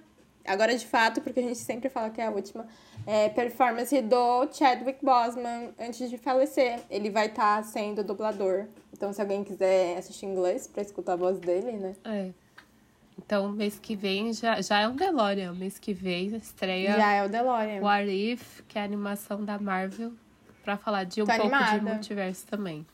agora 0.46 0.76
de 0.76 0.86
fato, 0.86 1.20
porque 1.20 1.40
a 1.40 1.42
gente 1.42 1.58
sempre 1.58 1.88
fala 1.88 2.10
que 2.10 2.20
é 2.20 2.26
a 2.26 2.30
última, 2.30 2.66
é, 3.06 3.28
performance 3.28 4.00
do 4.02 4.48
Chadwick 4.52 5.04
Boseman 5.04 5.70
antes 5.78 6.08
de 6.08 6.18
falecer. 6.18 6.80
Ele 6.90 7.10
vai 7.10 7.26
estar 7.26 7.58
tá 7.58 7.62
sendo 7.62 8.02
dublador. 8.02 8.66
Então, 8.92 9.12
se 9.12 9.20
alguém 9.20 9.42
quiser 9.44 9.96
assistir 9.98 10.26
inglês 10.26 10.66
pra 10.66 10.82
escutar 10.82 11.14
a 11.14 11.16
voz 11.16 11.38
dele, 11.38 11.72
né? 11.72 11.94
É. 12.04 12.30
Então, 13.18 13.50
mês 13.50 13.78
que 13.78 13.94
vem 13.94 14.32
já, 14.32 14.60
já 14.60 14.80
é 14.80 14.88
um 14.88 14.96
DeLorean. 14.96 15.52
Mês 15.54 15.78
que 15.78 15.92
vem 15.92 16.34
estreia. 16.36 16.96
Já 16.96 17.12
é 17.12 17.24
o 17.24 17.28
DeLorean. 17.28 17.80
What 17.80 18.08
If, 18.10 18.62
que 18.68 18.78
é 18.78 18.82
a 18.82 18.84
animação 18.84 19.44
da 19.44 19.58
Marvel, 19.58 20.12
pra 20.64 20.76
falar 20.76 21.04
de 21.04 21.22
um 21.22 21.26
Tô 21.26 21.32
pouco 21.32 21.54
animada. 21.54 21.78
de 21.78 21.84
multiverso 21.84 22.46
também. 22.46 22.86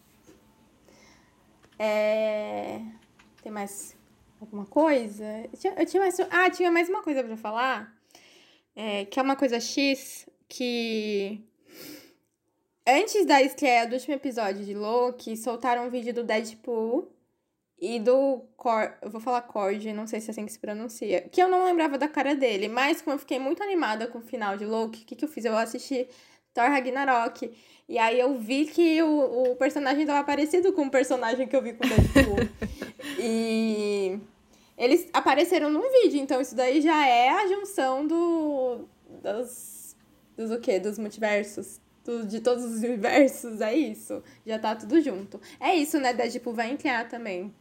É... 1.78 2.80
Tem 3.42 3.52
mais 3.52 3.96
alguma 4.44 4.66
coisa? 4.66 5.24
Eu 5.52 5.58
tinha, 5.58 5.74
eu 5.76 5.86
tinha 5.86 6.02
mais. 6.02 6.20
Ah, 6.30 6.50
tinha 6.50 6.70
mais 6.70 6.88
uma 6.88 7.02
coisa 7.02 7.22
pra 7.22 7.36
falar. 7.36 7.94
É, 8.74 9.04
que 9.04 9.18
é 9.18 9.22
uma 9.22 9.36
coisa 9.36 9.60
X 9.60 10.28
que. 10.48 11.40
Antes 12.86 13.26
da 13.26 13.42
estreia 13.42 13.86
do 13.86 13.94
último 13.94 14.14
episódio 14.14 14.64
de 14.64 14.74
Loki, 14.74 15.36
soltaram 15.36 15.86
um 15.86 15.90
vídeo 15.90 16.14
do 16.14 16.24
Deadpool 16.24 17.12
e 17.78 18.00
do 18.00 18.42
Cor... 18.56 18.94
Eu 19.02 19.10
vou 19.10 19.20
falar 19.20 19.42
Cord, 19.42 19.92
não 19.92 20.06
sei 20.06 20.20
se 20.20 20.28
é 20.28 20.30
assim 20.30 20.46
que 20.46 20.52
se 20.52 20.58
pronuncia. 20.58 21.20
Que 21.28 21.42
eu 21.42 21.48
não 21.48 21.64
lembrava 21.64 21.98
da 21.98 22.08
cara 22.08 22.34
dele, 22.34 22.66
mas 22.66 23.02
como 23.02 23.14
eu 23.14 23.18
fiquei 23.18 23.38
muito 23.38 23.62
animada 23.62 24.06
com 24.06 24.18
o 24.18 24.22
final 24.22 24.56
de 24.56 24.64
Loki, 24.64 25.02
o 25.02 25.04
que, 25.04 25.14
que 25.14 25.24
eu 25.24 25.28
fiz? 25.28 25.44
Eu 25.44 25.56
assisti 25.56 26.08
Thor 26.54 26.70
Ragnarok. 26.70 27.52
E 27.88 27.98
aí 27.98 28.18
eu 28.18 28.38
vi 28.38 28.66
que 28.66 29.02
o, 29.02 29.52
o 29.52 29.56
personagem 29.56 30.06
tava 30.06 30.24
parecido 30.24 30.72
com 30.72 30.86
o 30.86 30.90
personagem 30.90 31.46
que 31.46 31.54
eu 31.54 31.62
vi 31.62 31.74
com 31.74 31.84
o 31.84 31.88
Deadpool. 31.88 32.36
e 33.18 34.20
eles 34.78 35.08
apareceram 35.12 35.70
num 35.70 35.90
vídeo, 35.90 36.20
então 36.20 36.40
isso 36.40 36.54
daí 36.54 36.80
já 36.80 37.06
é 37.06 37.30
a 37.30 37.46
junção 37.48 38.06
do. 38.06 38.88
dos. 39.22 39.96
dos 40.36 40.50
o 40.52 40.60
quê? 40.60 40.78
Dos 40.78 40.98
multiversos. 40.98 41.80
Do, 42.04 42.24
de 42.24 42.40
todos 42.40 42.64
os 42.64 42.78
universos, 42.78 43.60
é 43.60 43.74
isso. 43.76 44.22
Já 44.46 44.58
tá 44.58 44.74
tudo 44.76 45.00
junto. 45.00 45.40
É 45.60 45.74
isso, 45.74 45.98
né? 45.98 46.14
Deadpool 46.14 46.54
vai 46.54 46.70
entrar 46.70 47.06
também. 47.08 47.52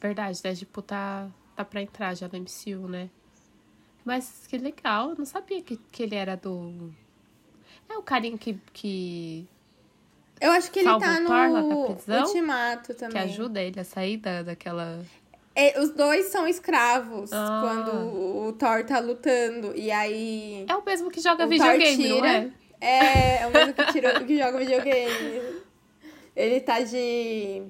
Verdade, 0.00 0.40
Deadpool 0.42 0.82
tá, 0.82 1.28
tá 1.56 1.64
pra 1.64 1.82
entrar 1.82 2.14
já 2.14 2.28
no 2.28 2.38
MCU, 2.38 2.86
né? 2.86 3.10
Mas 4.04 4.46
que 4.46 4.58
legal, 4.58 5.10
eu 5.10 5.16
não 5.16 5.24
sabia 5.24 5.60
que, 5.62 5.76
que 5.76 6.02
ele 6.02 6.14
era 6.14 6.36
do. 6.36 6.94
É 7.88 7.96
o 7.96 8.02
carinha 8.02 8.38
que. 8.38 8.58
que... 8.72 9.48
Eu 10.40 10.50
acho 10.52 10.70
que 10.70 10.80
ele 10.80 10.98
tá 10.98 11.20
no 11.20 11.88
Ultimato 11.88 12.94
também. 12.94 13.12
Que 13.12 13.18
ajuda 13.30 13.62
ele 13.62 13.80
a 13.80 13.84
sair 13.84 14.18
da, 14.18 14.42
daquela. 14.42 15.00
É, 15.54 15.80
os 15.80 15.90
dois 15.90 16.26
são 16.26 16.46
escravos 16.46 17.32
ah. 17.32 17.62
quando 17.62 18.46
o 18.46 18.52
Thor 18.52 18.84
tá 18.84 18.98
lutando. 18.98 19.72
E 19.74 19.90
aí. 19.90 20.66
É 20.68 20.76
o 20.76 20.84
mesmo 20.84 21.10
que 21.10 21.20
joga 21.20 21.46
videogame, 21.46 21.96
tira, 21.96 22.20
não 22.20 22.26
é? 22.26 22.50
É, 22.78 23.42
é 23.42 23.46
o 23.46 23.52
mesmo 23.52 23.72
que, 23.72 23.92
tira, 23.92 24.22
que 24.22 24.38
joga 24.38 24.58
videogame. 24.58 25.62
Ele 26.34 26.60
tá 26.60 26.80
de. 26.80 27.62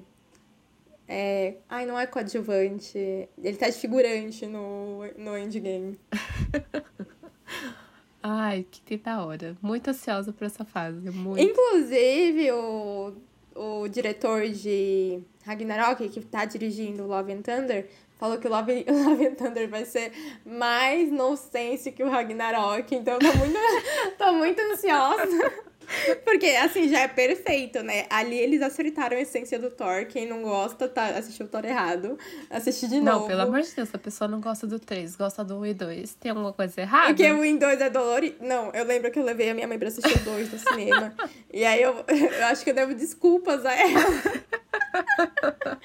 É... 1.07 1.55
Ai, 1.69 1.85
não 1.85 1.97
é 1.97 2.05
coadjuvante. 2.05 3.29
Ele 3.41 3.57
tá 3.57 3.69
de 3.69 3.77
figurante 3.77 4.45
no, 4.45 5.05
no 5.17 5.37
endgame. 5.37 5.97
Ai, 8.29 8.65
que 8.69 8.97
da 8.97 9.23
hora. 9.25 9.55
Muito 9.61 9.89
ansiosa 9.89 10.33
por 10.33 10.45
essa 10.45 10.65
fase. 10.65 11.09
Muito. 11.09 11.41
Inclusive, 11.41 12.51
o, 12.51 13.13
o 13.55 13.87
diretor 13.87 14.49
de 14.49 15.21
Ragnarok, 15.45 16.09
que 16.09 16.19
tá 16.19 16.43
dirigindo 16.43 17.07
Love 17.07 17.31
and 17.31 17.41
Thunder, 17.41 17.87
falou 18.19 18.37
que 18.37 18.45
o 18.45 18.49
Love, 18.49 18.83
Love 18.91 19.27
and 19.27 19.35
Thunder 19.35 19.69
vai 19.69 19.85
ser 19.85 20.11
mais 20.45 21.09
nonsense 21.09 21.89
que 21.93 22.03
o 22.03 22.09
Ragnarok. 22.09 22.93
Então, 22.93 23.17
tô 23.17 23.33
muito, 23.33 23.59
tô 24.19 24.33
muito 24.33 24.61
ansiosa. 24.61 25.66
Porque, 26.23 26.47
assim, 26.47 26.89
já 26.89 27.01
é 27.01 27.07
perfeito, 27.07 27.81
né? 27.81 28.05
Ali 28.09 28.37
eles 28.37 28.61
acertaram 28.61 29.17
a 29.17 29.21
essência 29.21 29.57
do 29.57 29.69
Thor. 29.69 30.05
Quem 30.05 30.27
não 30.27 30.41
gosta, 30.41 30.87
tá, 30.87 31.07
assistiu 31.07 31.45
o 31.45 31.49
Thor 31.49 31.65
errado. 31.65 32.17
Assistir 32.49 32.87
de 32.87 32.99
novo. 32.99 33.21
Não, 33.21 33.27
pelo 33.27 33.41
amor 33.41 33.61
de 33.61 33.73
Deus, 33.73 33.89
a 33.93 33.97
pessoa 33.97 34.27
não 34.27 34.41
gosta 34.41 34.67
do 34.67 34.79
3, 34.79 35.15
gosta 35.15 35.43
do 35.43 35.59
1 35.59 35.65
e 35.67 35.73
2. 35.73 36.13
Tem 36.15 36.29
alguma 36.31 36.53
coisa 36.53 36.81
errada? 36.81 37.07
Porque 37.07 37.31
o 37.31 37.39
1 37.39 37.45
e 37.45 37.57
2 37.57 37.81
é 37.81 37.89
dolorido. 37.89 38.37
Não, 38.41 38.71
eu 38.71 38.85
lembro 38.85 39.11
que 39.11 39.19
eu 39.19 39.23
levei 39.23 39.49
a 39.49 39.53
minha 39.53 39.67
mãe 39.67 39.79
pra 39.79 39.87
assistir 39.87 40.17
o 40.17 40.23
2 40.23 40.51
no 40.51 40.59
cinema. 40.59 41.13
e 41.53 41.63
aí 41.65 41.81
eu, 41.81 42.03
eu 42.07 42.45
acho 42.47 42.63
que 42.63 42.71
eu 42.71 42.75
devo 42.75 42.93
desculpas 42.93 43.65
a 43.65 43.73
ela. 43.73 44.07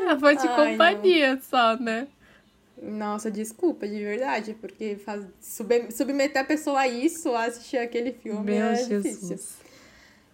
Ela 0.00 0.18
foi 0.18 0.36
de 0.36 0.46
Ai, 0.46 0.70
companhia 0.70 1.34
não. 1.34 1.42
só, 1.42 1.76
né? 1.76 2.06
Nossa, 2.82 3.30
desculpa, 3.30 3.86
de 3.86 4.02
verdade, 4.02 4.54
porque 4.60 4.96
faz, 4.96 5.24
sub, 5.40 5.68
submeter 5.92 6.40
a 6.40 6.44
pessoa 6.44 6.80
a 6.80 6.88
isso, 6.88 7.34
a 7.34 7.44
assistir 7.44 7.76
aquele 7.76 8.12
filme 8.12 8.52
Meu 8.52 8.66
é 8.66 8.74
Jesus. 8.76 9.02
difícil. 9.02 9.38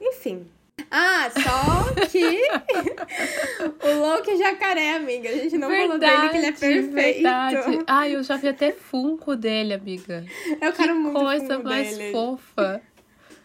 Enfim. 0.00 0.46
Ah, 0.90 1.30
só 1.30 2.06
que 2.06 2.42
o 3.82 3.98
Loki 4.00 4.36
jacaré, 4.36 4.90
amiga. 4.94 5.28
A 5.28 5.32
gente 5.32 5.56
não 5.58 5.68
verdade, 5.68 5.88
falou 5.88 5.98
dele, 5.98 6.28
que 6.30 6.36
ele 6.36 6.46
é 6.46 6.52
perfeito. 6.52 6.92
Verdade. 7.22 7.84
Ai, 7.86 8.14
eu 8.14 8.22
já 8.22 8.36
vi 8.36 8.48
até 8.48 8.72
Funko 8.72 9.34
dele, 9.34 9.74
amiga. 9.74 10.24
Eu 10.60 10.70
que 10.72 10.76
quero 10.78 10.94
muito 10.94 11.18
coisa 11.18 11.56
Funko 11.56 11.68
mais 11.68 11.96
dele. 11.96 12.12
fofa. 12.12 12.82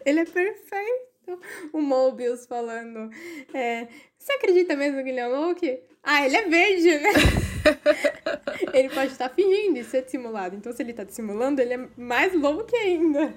Ele 0.04 0.20
é 0.20 0.24
perfeito. 0.24 1.40
O 1.72 1.80
Mobius 1.80 2.46
falando. 2.46 3.10
É, 3.54 3.88
Você 4.18 4.32
acredita 4.34 4.76
mesmo 4.76 5.02
que 5.02 5.08
ele 5.08 5.20
é 5.20 5.26
Loki? 5.26 5.80
Ah, 6.02 6.26
ele 6.26 6.36
é 6.36 6.48
verde, 6.48 6.98
né? 6.98 7.10
ele 8.72 8.88
pode 8.90 9.12
estar 9.12 9.28
fingindo 9.28 9.74
de 9.74 9.84
ser 9.84 10.02
dissimulado. 10.02 10.56
Então, 10.56 10.72
se 10.72 10.82
ele 10.82 10.92
tá 10.92 11.04
dissimulando, 11.04 11.60
ele 11.60 11.74
é 11.74 11.88
mais 11.96 12.34
louco 12.34 12.64
que 12.64 12.76
ainda. 12.76 13.34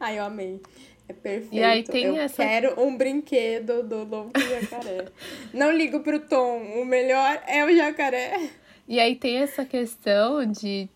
Ai, 0.00 0.18
eu 0.18 0.24
amei. 0.24 0.60
É 1.08 1.12
perfeito. 1.12 1.54
E 1.54 1.64
aí 1.64 1.82
tem 1.82 2.04
eu 2.04 2.16
essa... 2.16 2.42
quero 2.42 2.80
um 2.80 2.96
brinquedo 2.96 3.82
do 3.82 4.04
lobo 4.04 4.30
jacaré. 4.36 5.06
Não 5.54 5.72
ligo 5.72 6.00
pro 6.00 6.20
tom. 6.20 6.62
O 6.80 6.84
melhor 6.84 7.42
é 7.46 7.64
o 7.64 7.74
jacaré. 7.74 8.50
E 8.86 9.00
aí 9.00 9.16
tem 9.16 9.38
essa 9.38 9.64
questão 9.64 10.44
de 10.44 10.88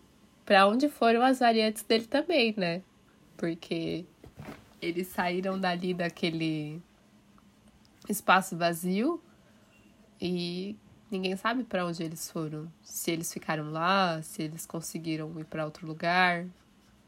para 0.45 0.67
onde 0.67 0.87
foram 0.89 1.23
as 1.23 1.39
variantes 1.39 1.83
dele 1.83 2.05
também, 2.05 2.53
né? 2.55 2.81
Porque 3.37 4.05
eles 4.81 5.07
saíram 5.07 5.59
dali 5.59 5.93
daquele 5.93 6.81
espaço 8.07 8.57
vazio 8.57 9.21
e 10.21 10.75
ninguém 11.13 11.35
sabe 11.37 11.63
para 11.63 11.85
onde 11.85 12.03
eles 12.03 12.29
foram. 12.29 12.67
Se 12.81 13.11
eles 13.11 13.31
ficaram 13.31 13.71
lá, 13.71 14.21
se 14.21 14.41
eles 14.41 14.65
conseguiram 14.65 15.31
ir 15.39 15.45
para 15.45 15.63
outro 15.63 15.85
lugar. 15.85 16.45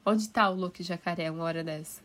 Onde 0.05 0.29
tá 0.29 0.49
o 0.49 0.55
Loki 0.55 0.83
Jacaré 0.83 1.31
uma 1.31 1.43
hora 1.43 1.63
dessa? 1.63 2.01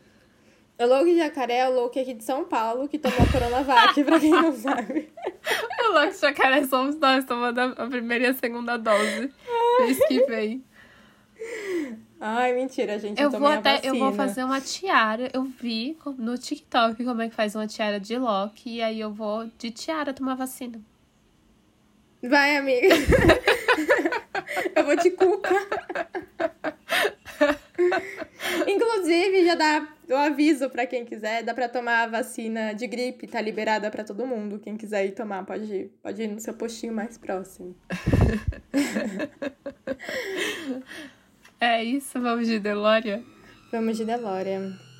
O 0.79 0.85
Loki 0.85 1.15
Jacaré 1.15 1.57
é 1.57 1.69
o 1.69 1.73
Loki 1.73 1.99
aqui 1.99 2.15
de 2.15 2.23
São 2.23 2.45
Paulo 2.45 2.87
que 2.89 2.97
tomou 2.97 3.19
a 3.19 3.31
Coronavac, 3.31 4.03
pra 4.03 4.19
quem 4.19 4.31
não 4.31 4.51
sabe. 4.51 5.11
o 5.87 5.93
Loki 5.93 6.17
Jacaré 6.17 6.65
somos 6.65 6.97
nós 6.97 7.23
tomando 7.23 7.59
a 7.59 7.87
primeira 7.87 8.25
e 8.25 8.27
a 8.27 8.33
segunda 8.33 8.77
dose. 8.77 9.31
Mês 9.79 9.99
que 10.07 10.25
vem. 10.25 10.63
Ai, 12.19 12.53
mentira, 12.53 12.97
gente. 12.97 13.21
Eu, 13.21 13.31
eu 13.31 13.39
vou 13.39 13.47
até, 13.47 13.79
eu 13.83 13.95
vou 13.95 14.11
fazer 14.13 14.43
uma 14.43 14.59
tiara. 14.59 15.29
Eu 15.33 15.43
vi 15.43 15.97
no 16.17 16.35
TikTok 16.37 17.03
como 17.03 17.21
é 17.21 17.29
que 17.29 17.35
faz 17.35 17.53
uma 17.53 17.67
tiara 17.67 17.99
de 17.99 18.17
Loki. 18.17 18.77
E 18.77 18.81
aí 18.81 18.99
eu 18.99 19.13
vou 19.13 19.49
de 19.59 19.69
tiara 19.69 20.13
tomar 20.13 20.33
vacina. 20.33 20.81
Vai, 22.23 22.57
amiga. 22.57 22.87
eu 24.75 24.85
vou 24.85 24.97
te 24.97 25.11
cuca. 25.11 25.55
Inclusive, 28.67 29.45
já 29.45 29.55
dá 29.55 29.87
o 30.09 30.15
aviso 30.15 30.69
para 30.69 30.85
quem 30.85 31.05
quiser, 31.05 31.43
dá 31.43 31.53
para 31.53 31.69
tomar 31.69 32.03
a 32.03 32.07
vacina 32.07 32.73
de 32.73 32.85
gripe, 32.85 33.27
tá 33.27 33.39
liberada 33.41 33.89
para 33.89 34.03
todo 34.03 34.27
mundo. 34.27 34.59
Quem 34.59 34.77
quiser 34.77 35.05
ir 35.05 35.11
tomar, 35.11 35.45
pode 35.45 35.73
ir, 35.73 35.91
pode 36.03 36.21
ir 36.21 36.27
no 36.27 36.39
seu 36.39 36.53
postinho 36.53 36.93
mais 36.93 37.17
próximo. 37.17 37.75
é 41.59 41.83
isso, 41.83 42.21
vamos 42.21 42.47
de 42.47 42.59
Delória? 42.59 43.23
Vamos 43.71 43.97
de 43.97 44.05
Delória. 44.05 44.90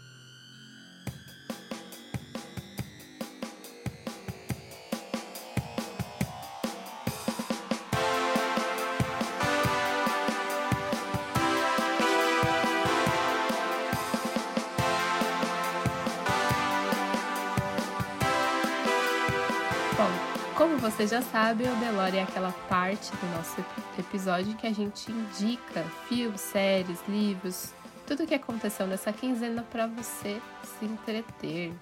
Você 21.02 21.08
já 21.08 21.22
sabe, 21.24 21.64
o 21.64 21.76
Delore 21.78 22.18
é 22.18 22.22
aquela 22.22 22.52
parte 22.70 23.10
do 23.10 23.36
nosso 23.36 23.60
episódio 23.98 24.54
que 24.56 24.68
a 24.68 24.72
gente 24.72 25.12
indica 25.12 25.84
filmes, 26.08 26.40
séries, 26.40 27.00
livros, 27.08 27.74
tudo 28.06 28.22
o 28.22 28.28
que 28.28 28.36
aconteceu 28.36 28.86
nessa 28.86 29.12
quinzena 29.12 29.66
para 29.72 29.88
você 29.88 30.40
se 30.64 30.86
entreter. 30.86 31.74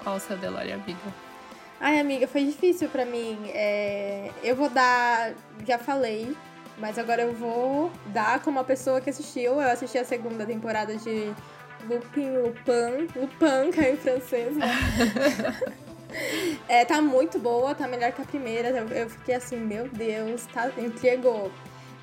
Qual 0.00 0.14
o 0.14 0.20
seu 0.20 0.36
Delore, 0.36 0.70
amiga? 0.70 1.12
Ai, 1.80 1.98
amiga, 1.98 2.28
foi 2.28 2.44
difícil 2.44 2.88
para 2.88 3.04
mim. 3.04 3.36
É... 3.48 4.30
Eu 4.44 4.54
vou 4.54 4.70
dar, 4.70 5.34
já 5.66 5.76
falei, 5.76 6.32
Mas 6.78 7.00
agora 7.00 7.22
eu 7.22 7.32
vou 7.32 7.90
dar 8.12 8.38
como 8.38 8.58
uma 8.58 8.64
pessoa 8.64 9.00
que 9.00 9.10
assistiu. 9.10 9.60
Eu 9.60 9.72
assisti 9.72 9.98
a 9.98 10.04
segunda 10.04 10.46
temporada 10.46 10.94
de 10.94 11.34
Lupin, 11.88 12.30
Lupin, 12.30 13.08
Lupin, 13.16 13.72
que 13.72 13.80
é 13.80 13.92
em 13.92 13.96
francês, 13.96 14.56
né? 14.56 14.68
é, 16.68 16.84
tá 16.84 17.00
muito 17.00 17.38
boa, 17.38 17.74
tá 17.74 17.86
melhor 17.86 18.12
que 18.12 18.22
a 18.22 18.24
primeira. 18.24 18.68
Eu, 18.68 19.08
fiquei 19.08 19.34
assim, 19.34 19.56
meu 19.56 19.88
Deus, 19.88 20.46
tá, 20.46 20.70
entregou. 20.78 21.50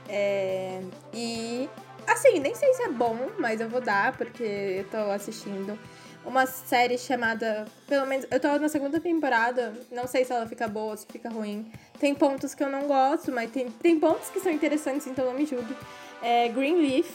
É, 0.08 0.82
e 1.14 1.70
assim, 2.08 2.40
nem 2.40 2.54
sei 2.54 2.74
se 2.74 2.84
é 2.84 2.90
bom, 2.90 3.18
mas 3.40 3.62
eu 3.62 3.70
vou 3.70 3.82
dar, 3.82 4.16
porque 4.18 4.44
eu 4.44 4.84
tô 4.90 5.12
assistindo 5.12 5.78
uma 6.26 6.46
série 6.46 6.98
chamada. 6.98 7.66
Pelo 7.88 8.06
menos. 8.06 8.26
Eu 8.32 8.40
tô 8.40 8.48
na 8.58 8.70
segunda 8.70 9.00
temporada. 9.00 9.74
Não 9.92 10.08
sei 10.08 10.24
se 10.24 10.32
ela 10.32 10.48
fica 10.48 10.68
boa 10.68 10.96
se 10.96 11.06
fica 11.06 11.30
ruim. 11.30 11.72
Tem 12.00 12.14
pontos 12.16 12.54
que 12.54 12.64
eu 12.64 12.70
não 12.70 12.88
gosto, 12.88 13.32
mas 13.32 13.52
tem, 13.52 13.70
tem 13.70 14.00
pontos 14.00 14.30
que 14.30 14.40
são 14.40 14.52
interessantes, 14.52 15.08
então 15.08 15.26
não 15.26 15.34
me 15.34 15.46
julgue. 15.46 15.76
É 16.22 16.48
Greenleaf. 16.50 17.10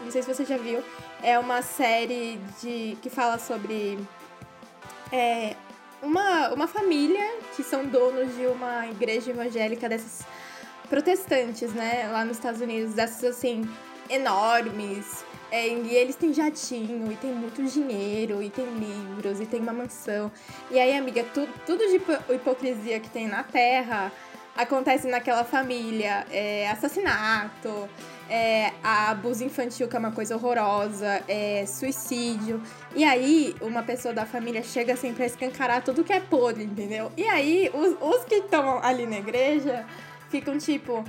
Não 0.00 0.10
sei 0.10 0.22
se 0.22 0.32
você 0.32 0.44
já 0.44 0.56
viu. 0.56 0.82
É 1.22 1.38
uma 1.38 1.62
série 1.62 2.38
de 2.60 2.96
que 3.02 3.10
fala 3.10 3.38
sobre. 3.38 3.98
É, 5.12 5.54
uma, 6.02 6.48
uma 6.52 6.66
família 6.66 7.38
que 7.56 7.62
são 7.62 7.86
donos 7.86 8.34
de 8.36 8.46
uma 8.46 8.86
igreja 8.88 9.30
evangélica 9.30 9.88
dessas 9.88 10.26
protestantes, 10.90 11.72
né? 11.72 12.08
Lá 12.12 12.24
nos 12.24 12.36
Estados 12.36 12.60
Unidos, 12.60 12.94
dessas 12.94 13.24
assim, 13.24 13.68
enormes 14.10 15.24
é, 15.52 15.68
e 15.68 15.94
eles 15.94 16.16
têm 16.16 16.32
jatinho, 16.32 17.12
e 17.12 17.16
tem 17.16 17.30
muito 17.30 17.62
dinheiro, 17.62 18.42
e 18.42 18.48
tem 18.48 18.64
livros, 18.64 19.38
e 19.38 19.44
tem 19.44 19.60
uma 19.60 19.74
mansão. 19.74 20.32
E 20.70 20.80
aí, 20.80 20.96
amiga, 20.96 21.22
tu, 21.34 21.46
tudo 21.66 21.84
de 21.86 22.00
hipocrisia 22.34 22.98
que 22.98 23.10
tem 23.10 23.28
na 23.28 23.44
Terra 23.44 24.10
acontece 24.56 25.06
naquela 25.08 25.44
família. 25.44 26.26
É, 26.30 26.70
assassinato, 26.70 27.86
é, 28.32 28.72
abuso 28.82 29.44
infantil, 29.44 29.86
que 29.86 29.94
é 29.94 29.98
uma 29.98 30.10
coisa 30.10 30.34
horrorosa, 30.36 31.22
é, 31.28 31.66
suicídio. 31.66 32.62
E 32.96 33.04
aí, 33.04 33.54
uma 33.60 33.82
pessoa 33.82 34.14
da 34.14 34.24
família 34.24 34.62
chega 34.62 34.94
assim 34.94 35.12
pra 35.12 35.26
escancarar 35.26 35.84
tudo 35.84 36.02
que 36.02 36.14
é 36.14 36.18
podre, 36.18 36.64
entendeu? 36.64 37.12
E 37.14 37.24
aí, 37.24 37.70
os, 37.74 37.94
os 38.00 38.24
que 38.24 38.36
estão 38.36 38.82
ali 38.82 39.04
na 39.04 39.18
igreja 39.18 39.84
ficam 40.30 40.56
tipo 40.56 41.04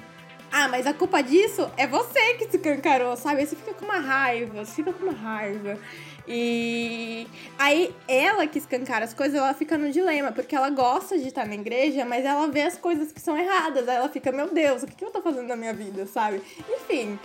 ah, 0.51 0.67
mas 0.67 0.85
a 0.85 0.93
culpa 0.93 1.23
disso 1.23 1.67
é 1.77 1.87
você 1.87 2.35
que 2.35 2.51
se 2.51 2.59
cancarou, 2.59 3.15
sabe? 3.15 3.39
Aí 3.39 3.47
você 3.47 3.55
fica 3.55 3.73
com 3.73 3.85
uma 3.85 3.97
raiva, 3.97 4.63
você 4.63 4.75
fica 4.75 4.93
com 4.93 5.05
uma 5.05 5.13
raiva. 5.13 5.79
E 6.27 7.27
aí 7.57 7.93
ela 8.07 8.47
que 8.47 8.57
escancara 8.57 9.03
as 9.03 9.13
coisas, 9.13 9.35
ela 9.37 9.53
fica 9.53 9.77
no 9.77 9.91
dilema, 9.91 10.31
porque 10.31 10.55
ela 10.55 10.69
gosta 10.69 11.17
de 11.17 11.27
estar 11.27 11.45
na 11.45 11.55
igreja, 11.55 12.05
mas 12.05 12.23
ela 12.25 12.47
vê 12.47 12.61
as 12.61 12.77
coisas 12.77 13.11
que 13.11 13.19
são 13.19 13.37
erradas. 13.37 13.87
Aí 13.87 13.97
ela 13.97 14.09
fica, 14.09 14.31
meu 14.31 14.49
Deus, 14.53 14.83
o 14.83 14.87
que 14.87 15.03
eu 15.03 15.11
tô 15.11 15.21
fazendo 15.21 15.47
na 15.47 15.55
minha 15.55 15.73
vida, 15.73 16.05
sabe? 16.05 16.41
Enfim, 16.69 17.19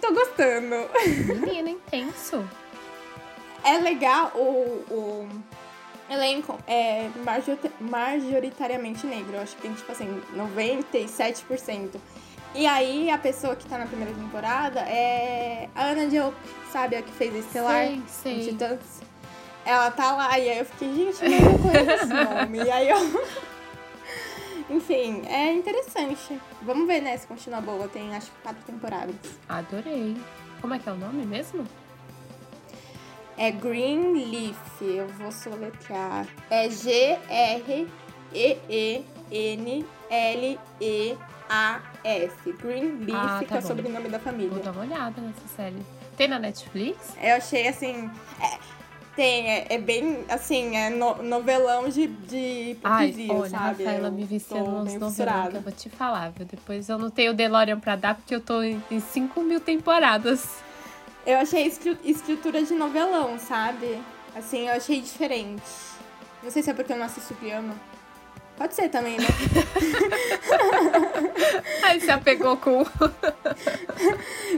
tô 0.00 0.12
gostando. 0.12 0.76
Menina, 1.40 1.70
intenso. 1.70 2.48
É 3.64 3.78
legal 3.78 4.32
o, 4.34 4.84
o 4.90 5.28
elenco 6.08 6.58
é 6.66 7.08
majoritariamente 7.80 9.06
negro. 9.06 9.34
Eu 9.34 9.40
acho 9.40 9.56
que 9.56 9.62
tem, 9.62 9.74
tipo 9.74 9.90
assim, 9.90 10.22
97%. 10.34 11.96
E 12.54 12.66
aí, 12.66 13.08
a 13.10 13.18
pessoa 13.18 13.54
que 13.54 13.64
tá 13.66 13.78
na 13.78 13.86
primeira 13.86 14.12
temporada 14.12 14.80
é 14.80 15.68
a 15.74 15.84
Ana 15.84 16.06
Diop, 16.08 16.34
sabe? 16.72 16.96
A 16.96 17.02
que 17.02 17.12
fez 17.12 17.34
Estelar, 17.34 17.86
sim, 17.86 18.02
sim. 18.08 18.40
Titãs. 18.48 19.00
Ela 19.64 19.90
tá 19.90 20.12
lá, 20.12 20.38
e 20.38 20.50
aí 20.50 20.58
eu 20.58 20.64
fiquei, 20.64 20.92
gente, 20.92 21.18
mas 21.22 21.42
eu 21.42 21.58
conheço 21.58 22.04
esse 22.04 22.06
nome. 22.12 22.58
E 22.64 22.70
aí 22.70 22.88
eu... 22.88 22.98
Enfim, 24.68 25.22
é 25.26 25.52
interessante. 25.52 26.40
Vamos 26.62 26.86
ver, 26.86 27.00
né, 27.02 27.16
se 27.16 27.26
continua 27.26 27.60
boa. 27.60 27.88
Tem, 27.88 28.14
acho 28.14 28.30
que, 28.30 28.38
quatro 28.42 28.62
temporadas. 28.64 29.14
Adorei. 29.48 30.16
Como 30.60 30.74
é 30.74 30.78
que 30.78 30.88
é 30.88 30.92
o 30.92 30.96
nome 30.96 31.24
mesmo? 31.26 31.66
É 33.36 33.50
Greenleaf. 33.50 34.56
Eu 34.80 35.08
vou 35.08 35.32
soletrar. 35.32 36.26
É 36.48 36.68
G-R-E-E-N-L-E 36.68 37.88
a-S. 41.50 42.52
Greenleaf, 42.52 43.18
ah, 43.18 43.38
tá 43.40 43.44
que 43.44 43.54
é 43.54 43.58
o 43.58 43.62
sobrenome 43.62 44.08
da 44.08 44.20
família. 44.20 44.50
Vou 44.50 44.62
dar 44.62 44.70
uma 44.70 44.82
olhada 44.82 45.20
nessa 45.20 45.48
série. 45.56 45.76
Tem 46.16 46.28
na 46.28 46.38
Netflix? 46.38 47.16
Eu 47.20 47.34
achei 47.34 47.66
assim. 47.66 48.08
É, 48.40 48.58
tem, 49.16 49.50
é, 49.50 49.66
é, 49.70 49.78
bem 49.78 50.24
assim, 50.28 50.76
é 50.76 50.90
no, 50.90 51.20
novelão 51.22 51.88
de, 51.88 52.06
de 52.06 52.76
Ai, 52.84 53.26
olha, 53.28 53.50
sabe? 53.50 53.84
Rafaela 53.84 54.10
me 54.10 54.24
viciando 54.24 54.70
nos 54.70 54.94
novelão 54.94 55.50
eu 55.52 55.60
vou 55.60 55.72
te 55.72 55.90
falar, 55.90 56.30
viu? 56.30 56.46
Depois 56.46 56.88
eu 56.88 56.96
não 56.96 57.10
tenho 57.10 57.32
o 57.32 57.34
DeLorean 57.34 57.80
pra 57.80 57.96
dar 57.96 58.14
porque 58.14 58.34
eu 58.34 58.40
tô 58.40 58.62
em, 58.62 58.80
em 58.88 59.00
5 59.00 59.42
mil 59.42 59.60
temporadas. 59.60 60.46
Eu 61.26 61.38
achei 61.38 61.66
escritura 62.04 62.62
de 62.62 62.74
novelão, 62.74 63.38
sabe? 63.38 64.00
Assim, 64.34 64.68
eu 64.68 64.74
achei 64.74 65.00
diferente. 65.00 65.62
Não 66.42 66.50
sei 66.50 66.62
se 66.62 66.70
é 66.70 66.74
porque 66.74 66.92
eu 66.92 66.96
não 66.96 67.06
assisto 67.06 67.34
piano. 67.34 67.74
Pode 68.60 68.74
ser 68.74 68.90
também, 68.90 69.16
né? 69.16 69.24
Aí 71.82 71.98
se 71.98 72.10
apegou 72.10 72.58
com. 72.58 72.84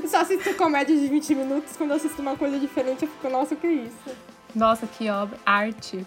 Só 0.08 0.22
assisto 0.22 0.52
comédia 0.54 0.96
de 0.96 1.06
20 1.06 1.36
minutos. 1.36 1.76
Quando 1.76 1.90
eu 1.90 1.96
assisto 1.98 2.20
uma 2.20 2.36
coisa 2.36 2.58
diferente, 2.58 3.04
eu 3.04 3.08
fico, 3.08 3.30
nossa, 3.30 3.54
o 3.54 3.56
que 3.56 3.68
é 3.68 3.70
isso? 3.70 4.16
Nossa, 4.56 4.88
que 4.88 5.08
obra. 5.08 5.38
Arte. 5.46 6.04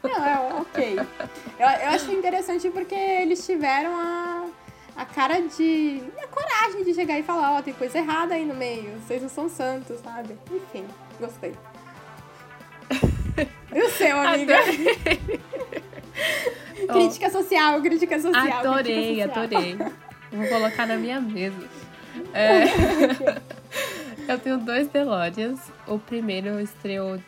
Não, 0.00 0.24
é 0.24 0.38
ok. 0.60 0.96
Eu, 0.96 1.04
eu 1.58 1.88
acho 1.88 2.12
interessante 2.12 2.70
porque 2.70 2.94
eles 2.94 3.44
tiveram 3.44 3.96
a, 3.96 4.46
a 4.96 5.04
cara 5.06 5.40
de. 5.40 6.04
a 6.22 6.28
coragem 6.28 6.84
de 6.84 6.94
chegar 6.94 7.18
e 7.18 7.24
falar: 7.24 7.54
ó, 7.54 7.58
oh, 7.58 7.62
tem 7.64 7.74
coisa 7.74 7.98
errada 7.98 8.36
aí 8.36 8.44
no 8.44 8.54
meio, 8.54 8.96
vocês 9.00 9.20
não 9.20 9.28
são 9.28 9.48
santos, 9.48 9.98
sabe? 10.02 10.38
Enfim, 10.52 10.86
gostei. 11.18 11.52
E 13.74 13.82
o 13.82 13.90
seu, 13.90 14.16
amiga? 14.16 14.54
crítica 16.92 17.30
social, 17.30 17.80
crítica 17.80 18.20
social. 18.20 18.60
Adorei, 18.60 19.16
crítica 19.16 19.28
social. 19.28 19.44
adorei. 19.44 19.76
Vou 20.32 20.48
colocar 20.48 20.86
na 20.86 20.96
minha 20.96 21.20
mesa. 21.20 21.56
É... 22.32 22.64
eu 24.26 24.38
tenho 24.38 24.56
dois 24.56 24.88
DeLoreans. 24.88 25.60
O 25.86 25.98
primeiro 25.98 26.58
estreou 26.58 27.20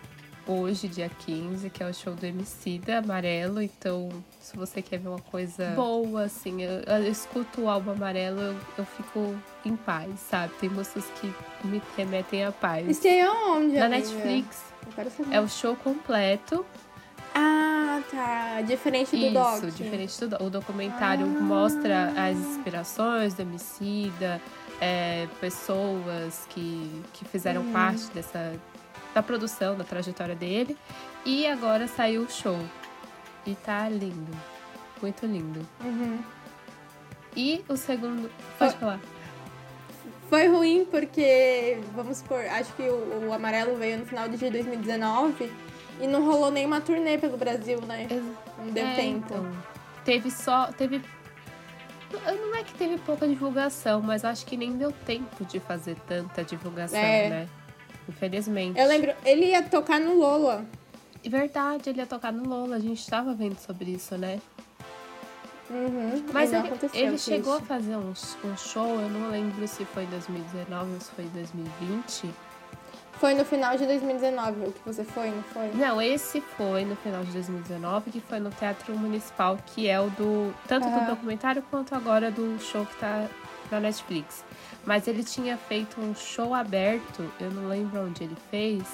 hoje, 0.47 0.89
dia 0.89 1.11
15, 1.11 1.69
que 1.69 1.83
é 1.83 1.87
o 1.87 1.93
show 1.93 2.15
do 2.15 2.25
Emicida, 2.25 2.99
Amarelo. 2.99 3.61
Então, 3.61 4.09
se 4.41 4.57
você 4.57 4.81
quer 4.81 4.99
ver 4.99 5.09
uma 5.09 5.21
coisa 5.21 5.73
boa, 5.77 6.25
assim, 6.25 6.63
eu, 6.63 6.81
eu 6.81 7.11
escuto 7.11 7.63
o 7.63 7.69
álbum 7.69 7.91
Amarelo, 7.91 8.41
eu, 8.41 8.57
eu, 8.79 8.85
fico 8.87 9.37
em 9.65 9.77
paz, 9.77 10.19
sabe? 10.21 10.55
Tem 10.55 10.71
músicas 10.71 11.05
que 11.21 11.33
me 11.67 11.83
remetem 11.97 12.45
à 12.45 12.51
paz. 12.51 12.89
Estreou 12.89 13.57
onde, 13.57 13.77
Na 13.77 13.87
amiga? 13.87 14.09
Netflix. 14.09 14.65
É 15.31 15.41
o 15.41 15.49
show 15.49 15.77
completo. 15.77 16.65
Ah, 17.41 18.03
tá. 18.11 18.63
Diferente 18.63 19.11
do 19.13 19.17
Isso, 19.17 19.35
doc. 19.35 19.57
Isso, 19.63 19.71
diferente 19.71 20.21
do 20.21 20.29
doc. 20.29 20.41
O 20.41 20.51
documentário 20.51 21.25
ah. 21.25 21.41
mostra 21.41 22.13
as 22.17 22.37
inspirações 22.37 23.35
do 23.35 23.43
homicida, 23.45 24.43
é, 24.81 25.29
pessoas 25.41 26.47
que, 26.51 27.03
que 27.13 27.25
fizeram 27.25 27.63
hum. 27.63 27.73
parte 27.73 28.11
dessa 28.11 28.59
da 29.15 29.23
produção, 29.23 29.77
da 29.77 29.85
trajetória 29.85 30.35
dele. 30.35 30.77
E 31.25 31.47
agora 31.47 31.87
saiu 31.87 32.23
o 32.23 32.31
show. 32.31 32.59
E 33.47 33.55
tá 33.55 33.89
lindo. 33.89 34.37
Muito 35.01 35.25
lindo. 35.25 35.67
Uhum. 35.85 36.19
E 37.37 37.65
o 37.69 37.77
segundo. 37.77 38.31
Pode 38.59 38.73
Foi... 38.73 38.81
falar. 38.81 39.01
Foi 40.29 40.47
ruim 40.49 40.87
porque, 40.91 41.79
vamos 41.95 42.19
supor, 42.19 42.41
acho 42.41 42.71
que 42.75 42.83
o, 42.83 43.29
o 43.29 43.33
Amarelo 43.33 43.77
veio 43.77 43.99
no 43.99 44.05
final 44.05 44.29
de 44.29 44.37
2019 44.37 45.51
e 46.01 46.07
não 46.07 46.25
rolou 46.25 46.51
nenhuma 46.51 46.81
turnê 46.81 47.19
pelo 47.19 47.37
Brasil, 47.37 47.81
né? 47.83 48.07
Não 48.59 48.73
deu 48.73 48.87
é, 48.87 48.95
tempo. 48.95 49.27
Então, 49.27 49.53
teve 50.05 50.31
só. 50.31 50.67
Teve. 50.73 51.03
Não 52.11 52.55
é 52.55 52.63
que 52.65 52.73
teve 52.75 52.97
pouca 52.99 53.29
divulgação, 53.29 54.01
mas 54.01 54.25
acho 54.25 54.47
que 54.47 54.57
nem 54.57 54.73
deu 54.73 54.93
tempo 54.93 55.45
de 55.45 55.61
fazer 55.61 55.97
tanta 56.07 56.43
divulgação, 56.43 56.99
é. 56.99 57.29
né? 57.29 57.49
Infelizmente. 58.09 58.79
Eu 58.79 58.89
lembro, 58.89 59.15
ele 59.25 59.47
ia 59.47 59.63
tocar 59.63 60.01
no 60.01 60.15
Lola. 60.19 60.65
Verdade, 61.23 61.91
ele 61.91 61.99
ia 61.99 62.07
tocar 62.07 62.33
no 62.33 62.49
Lola. 62.49 62.77
A 62.77 62.79
gente 62.79 63.07
tava 63.07 63.35
vendo 63.35 63.59
sobre 63.59 63.91
isso, 63.91 64.17
né? 64.17 64.41
Uhum, 65.71 66.25
Mas 66.33 66.51
ele, 66.51 66.69
ele 66.95 67.19
chegou 67.19 67.57
isso. 67.57 67.65
a 67.65 67.67
fazer 67.67 67.97
um, 67.97 68.13
um 68.45 68.57
show, 68.57 68.99
eu 69.01 69.11
não 69.11 69.31
lembro 69.31 69.69
se 69.69 69.85
foi 69.85 70.05
em 70.05 70.07
2019 70.07 70.95
ou 70.95 71.01
se 71.01 71.11
foi 71.11 71.25
em 71.27 71.29
2020. 71.29 72.31
Foi 73.19 73.35
no 73.35 73.45
final 73.45 73.77
de 73.77 73.85
2019 73.85 74.67
o 74.67 74.73
que 74.73 74.81
você 74.87 75.03
foi, 75.03 75.31
não 75.31 75.43
foi? 75.43 75.73
Não, 75.75 76.01
esse 76.01 76.41
foi 76.41 76.85
no 76.85 76.95
final 76.97 77.25
de 77.25 77.33
2019, 77.33 78.13
que 78.13 78.21
foi 78.21 78.39
no 78.39 78.51
Teatro 78.51 78.97
Municipal, 78.97 79.59
que 79.67 79.89
é 79.89 80.01
o 80.01 80.09
do. 80.11 80.55
Tanto 80.69 80.89
do 80.89 81.07
documentário 81.07 81.63
quanto 81.69 81.95
agora 81.95 82.31
do 82.31 82.59
show 82.61 82.87
que 82.87 82.97
tá 82.97 83.27
na 83.73 83.81
Netflix. 83.81 84.45
Mas 84.87 85.09
ele 85.09 85.25
tinha 85.25 85.57
feito 85.57 86.01
um 86.01 86.15
show 86.15 86.55
aberto, 86.55 87.29
eu 87.41 87.51
não 87.51 87.69
lembro 87.69 88.07
onde 88.07 88.23
ele 88.23 88.37
fez. 88.51 88.85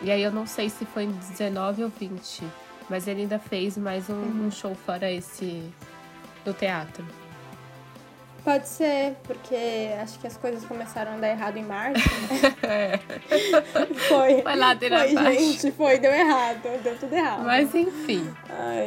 E 0.00 0.10
aí 0.10 0.22
eu 0.22 0.30
não 0.30 0.46
sei 0.46 0.70
se 0.70 0.84
foi 0.84 1.04
em 1.04 1.10
19 1.10 1.84
ou 1.84 1.88
20. 1.90 2.44
Mas 2.88 3.08
ele 3.08 3.22
ainda 3.22 3.38
fez 3.38 3.76
mais 3.76 4.08
um, 4.08 4.14
uhum. 4.14 4.46
um 4.46 4.50
show 4.50 4.74
fora 4.74 5.10
esse 5.10 5.62
do 6.44 6.52
teatro. 6.52 7.04
Pode 8.44 8.68
ser, 8.68 9.14
porque 9.22 9.88
acho 10.02 10.18
que 10.18 10.26
as 10.26 10.36
coisas 10.36 10.62
começaram 10.66 11.14
a 11.14 11.16
dar 11.16 11.28
errado 11.30 11.56
em 11.56 11.64
março, 11.64 12.02
né? 12.62 13.00
Foi. 14.06 14.42
Foi 14.42 14.54
ladeira 14.56 14.98
Foi, 15.00 15.16
abaixo. 15.16 15.38
gente, 15.40 15.72
foi, 15.72 15.98
deu 15.98 16.12
errado, 16.12 16.60
deu 16.82 16.98
tudo 16.98 17.14
errado. 17.14 17.42
Mas 17.42 17.74
enfim, 17.74 18.22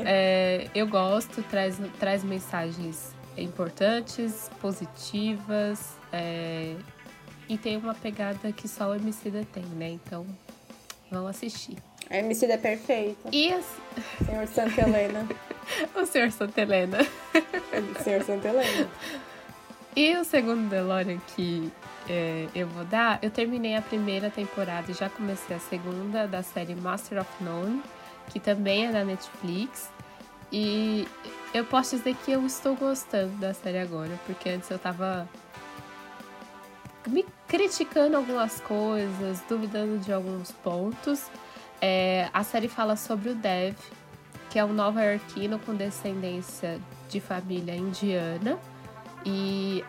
é, 0.05 0.67
eu 0.75 0.85
gosto, 0.87 1.41
traz, 1.43 1.77
traz 1.99 2.23
mensagens 2.23 3.15
importantes, 3.35 4.49
positivas, 4.61 5.95
é, 6.13 6.75
e 7.49 7.57
tem 7.57 7.77
uma 7.77 7.95
pegada 7.95 8.51
que 8.51 8.67
só 8.67 8.89
o 8.91 8.95
Emicida 8.95 9.43
tem, 9.53 9.63
né? 9.63 9.89
Então, 9.89 10.25
vão 11.09 11.25
assistir. 11.25 11.77
A 12.09 12.17
MC 12.17 12.45
é 12.45 12.57
perfeita. 12.57 13.29
E 13.31 13.51
as- 13.51 13.65
Senhor 14.25 14.47
Santa 14.47 14.81
Helena. 14.81 15.27
o 15.95 16.05
Sr. 16.05 16.31
Santa 16.31 16.61
Helena. 16.61 16.99
Senhor 18.03 18.23
Santa 18.23 18.47
Helena. 18.49 18.87
E 19.97 20.15
o 20.15 20.23
segundo 20.23 20.69
DeLorean 20.69 21.17
que 21.35 21.73
é, 22.07 22.47
eu 22.53 22.67
vou 22.67 22.85
dar, 22.85 23.17
eu 23.23 23.31
terminei 23.31 23.75
a 23.75 23.81
primeira 23.81 24.29
temporada 24.29 24.91
e 24.91 24.93
já 24.93 25.09
comecei 25.09 25.55
a 25.55 25.59
segunda 25.59 26.27
da 26.27 26.43
série 26.43 26.75
Master 26.75 27.19
of 27.19 27.43
None, 27.43 27.81
que 28.29 28.39
também 28.39 28.85
é 28.85 28.91
da 28.91 29.03
Netflix. 29.03 29.91
E 30.51 31.07
eu 31.51 31.65
posso 31.65 31.97
dizer 31.97 32.15
que 32.23 32.31
eu 32.31 32.45
estou 32.45 32.75
gostando 32.75 33.35
da 33.37 33.55
série 33.55 33.79
agora, 33.79 34.11
porque 34.27 34.49
antes 34.49 34.69
eu 34.69 34.77
tava 34.77 35.27
me 37.07 37.25
criticando 37.47 38.17
algumas 38.17 38.61
coisas, 38.61 39.41
duvidando 39.49 39.97
de 39.97 40.13
alguns 40.13 40.51
pontos. 40.51 41.25
É, 41.81 42.29
a 42.31 42.43
série 42.43 42.67
fala 42.67 42.95
sobre 42.95 43.29
o 43.29 43.35
Dev, 43.35 43.75
que 44.51 44.59
é 44.59 44.63
um 44.63 44.73
nova-iorquino 44.73 45.57
com 45.57 45.73
descendência 45.73 46.79
de 47.09 47.19
família 47.19 47.75
indiana. 47.75 48.59
E 49.29 49.83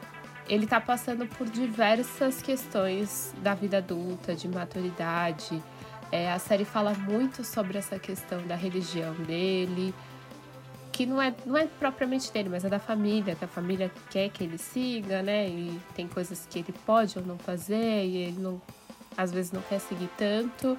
ele 0.48 0.66
tá 0.66 0.80
passando 0.80 1.26
por 1.28 1.48
diversas 1.48 2.42
questões 2.42 3.32
da 3.40 3.54
vida 3.54 3.78
adulta, 3.78 4.34
de 4.34 4.48
maturidade. 4.48 5.62
É, 6.10 6.32
a 6.32 6.40
série 6.40 6.64
fala 6.64 6.92
muito 6.92 7.44
sobre 7.44 7.78
essa 7.78 8.00
questão 8.00 8.44
da 8.48 8.56
religião 8.56 9.14
dele, 9.14 9.94
que 10.90 11.06
não 11.06 11.22
é, 11.22 11.32
não 11.46 11.56
é 11.56 11.66
propriamente 11.66 12.32
dele, 12.32 12.48
mas 12.48 12.64
é 12.64 12.68
da 12.68 12.80
família, 12.80 13.36
que 13.36 13.44
a 13.44 13.48
família 13.48 13.92
quer 14.10 14.28
que 14.30 14.42
ele 14.42 14.58
siga, 14.58 15.22
né? 15.22 15.48
E 15.48 15.80
tem 15.94 16.08
coisas 16.08 16.44
que 16.50 16.58
ele 16.58 16.74
pode 16.84 17.16
ou 17.16 17.24
não 17.24 17.38
fazer, 17.38 18.04
e 18.04 18.16
ele 18.16 18.40
não, 18.40 18.60
às 19.16 19.30
vezes 19.30 19.52
não 19.52 19.62
quer 19.62 19.78
seguir 19.78 20.10
tanto. 20.16 20.76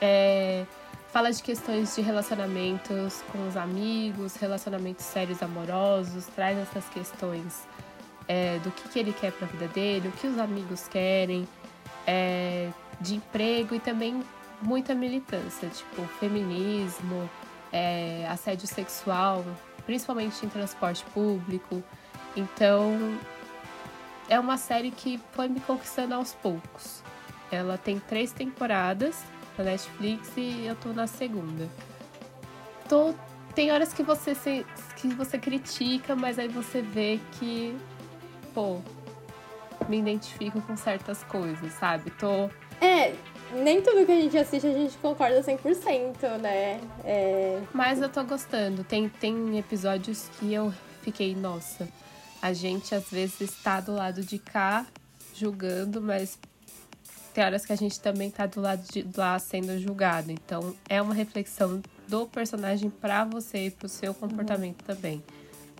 É, 0.00 0.64
fala 1.08 1.32
de 1.32 1.42
questões 1.42 1.96
de 1.96 2.02
relacionamentos 2.02 3.24
com 3.32 3.48
os 3.48 3.56
amigos, 3.56 4.36
relacionamentos 4.36 5.04
sérios 5.04 5.42
amorosos, 5.42 6.26
traz 6.26 6.56
essas 6.58 6.88
questões 6.90 7.66
é, 8.28 8.58
do 8.58 8.70
que, 8.70 8.88
que 8.88 8.98
ele 8.98 9.12
quer 9.12 9.32
para 9.32 9.46
a 9.46 9.50
vida 9.50 9.66
dele, 9.68 10.08
o 10.08 10.12
que 10.12 10.26
os 10.26 10.38
amigos 10.38 10.86
querem, 10.86 11.48
é, 12.06 12.70
de 13.00 13.16
emprego 13.16 13.74
e 13.74 13.80
também 13.80 14.22
muita 14.60 14.94
militância, 14.94 15.68
tipo 15.68 16.02
feminismo, 16.20 17.28
é, 17.72 18.26
assédio 18.28 18.66
sexual, 18.66 19.44
principalmente 19.86 20.44
em 20.44 20.48
transporte 20.48 21.04
público. 21.14 21.82
Então, 22.36 23.18
é 24.28 24.38
uma 24.38 24.56
série 24.56 24.90
que 24.90 25.20
foi 25.32 25.48
me 25.48 25.60
conquistando 25.60 26.14
aos 26.14 26.34
poucos. 26.34 27.02
Ela 27.50 27.78
tem 27.78 27.98
três 27.98 28.32
temporadas 28.32 29.24
na 29.56 29.64
Netflix 29.64 30.32
e 30.36 30.66
eu 30.66 30.76
tô 30.76 30.90
na 30.90 31.06
segunda. 31.06 31.68
Tô, 32.88 33.14
tem 33.54 33.72
horas 33.72 33.92
que 33.92 34.02
você, 34.02 34.34
se, 34.34 34.66
que 34.96 35.08
você 35.08 35.38
critica, 35.38 36.14
mas 36.14 36.38
aí 36.38 36.48
você 36.48 36.82
vê 36.82 37.18
que, 37.32 37.76
pô, 38.58 38.80
me 39.88 40.00
identifico 40.00 40.60
com 40.62 40.76
certas 40.76 41.22
coisas, 41.22 41.72
sabe? 41.74 42.10
Tô 42.10 42.50
É, 42.80 43.14
nem 43.52 43.80
tudo 43.80 44.04
que 44.04 44.10
a 44.10 44.20
gente 44.20 44.36
assiste 44.36 44.66
a 44.66 44.72
gente 44.72 44.98
concorda 44.98 45.40
100%, 45.40 46.38
né? 46.40 46.80
É, 47.04 47.62
Mas 47.72 48.02
eu 48.02 48.08
tô 48.08 48.24
gostando. 48.24 48.82
Tem, 48.82 49.08
tem 49.08 49.56
episódios 49.56 50.28
que 50.38 50.52
eu 50.52 50.74
fiquei, 51.02 51.36
nossa, 51.36 51.88
a 52.42 52.52
gente 52.52 52.96
às 52.96 53.08
vezes 53.08 53.40
está 53.42 53.78
do 53.78 53.92
lado 53.92 54.22
de 54.24 54.40
cá 54.40 54.84
julgando, 55.32 56.02
mas 56.02 56.36
tem 57.32 57.44
horas 57.44 57.64
que 57.64 57.72
a 57.72 57.76
gente 57.76 58.00
também 58.00 58.28
tá 58.28 58.44
do 58.46 58.60
lado 58.60 58.82
de 58.92 59.06
lá 59.16 59.38
sendo 59.38 59.78
julgado. 59.78 60.32
Então 60.32 60.74
é 60.88 61.00
uma 61.00 61.14
reflexão 61.14 61.80
do 62.08 62.26
personagem 62.26 62.90
pra 62.90 63.24
você 63.24 63.66
e 63.66 63.70
pro 63.70 63.88
seu 63.88 64.12
comportamento 64.12 64.82
também. 64.82 65.22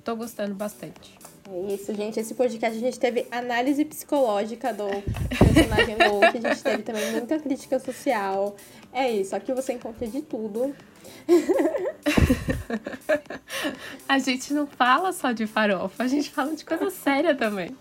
Tô 0.04 0.14
gostando 0.14 0.54
bastante. 0.54 1.17
É 1.50 1.74
isso, 1.74 1.94
gente. 1.94 2.20
Esse 2.20 2.34
podcast 2.34 2.76
a 2.76 2.80
gente 2.80 2.98
teve 2.98 3.26
análise 3.30 3.84
psicológica 3.84 4.72
do 4.72 4.86
personagem 5.28 5.96
Luke, 5.96 6.38
a 6.38 6.50
gente 6.50 6.62
teve 6.62 6.82
também 6.82 7.12
muita 7.12 7.38
crítica 7.38 7.78
social. 7.78 8.54
É 8.92 9.10
isso, 9.10 9.34
aqui 9.34 9.52
você 9.52 9.72
encontra 9.72 10.06
de 10.06 10.22
tudo. 10.22 10.74
A 14.08 14.18
gente 14.18 14.52
não 14.52 14.66
fala 14.66 15.12
só 15.12 15.32
de 15.32 15.46
farofa, 15.46 16.02
a 16.02 16.06
gente 16.08 16.30
fala 16.30 16.54
de 16.54 16.64
coisa 16.64 16.90
séria 16.90 17.34
também. 17.34 17.76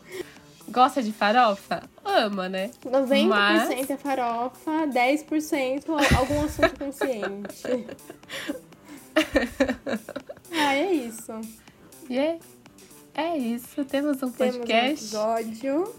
Gosta 0.70 1.02
de 1.02 1.14
farofa? 1.14 1.84
Ama, 2.04 2.50
né? 2.50 2.72
90% 2.86 3.28
Mas- 3.28 3.90
é 3.90 3.98
farofa, 3.98 4.88
10% 4.88 5.86
algum 6.18 6.44
assunto 6.44 6.78
consciente. 6.78 7.88
ah, 10.52 10.76
é 10.76 10.92
isso. 10.92 11.32
E 12.10 12.18
é, 13.18 13.38
isso. 13.38 13.84
Temos 13.84 14.18
um 14.24 14.32
Temos 14.32 14.56
um 14.56 14.60
podcast. 14.60 15.06
episódio. 15.06 15.94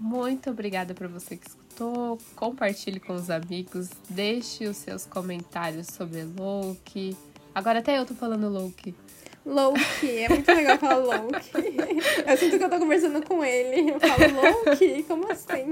Muito 0.00 0.50
obrigada 0.50 0.94
para 0.94 1.06
você 1.06 1.36
que 1.36 1.46
escutou. 1.46 2.18
Compartilhe 2.34 2.98
com 2.98 3.14
os 3.14 3.30
amigos. 3.30 3.90
Deixe 4.08 4.66
os 4.66 4.76
seus 4.76 5.04
comentários 5.06 5.86
sobre 5.88 6.24
Loki. 6.24 7.16
Agora 7.54 7.78
até 7.78 7.98
eu 7.98 8.04
tô 8.04 8.14
falando 8.14 8.48
Loki. 8.48 8.94
Loki, 9.44 10.18
é 10.18 10.28
muito 10.28 10.50
legal 10.52 10.76
falar 10.78 11.22
Loki. 11.22 11.52
Eu 12.26 12.36
sinto 12.36 12.58
que 12.58 12.64
eu 12.64 12.68
tô 12.68 12.78
conversando 12.80 13.24
com 13.24 13.44
ele. 13.44 13.92
Eu 13.92 14.00
falo 14.00 14.64
Loki, 14.66 15.04
como 15.04 15.30
assim? 15.30 15.70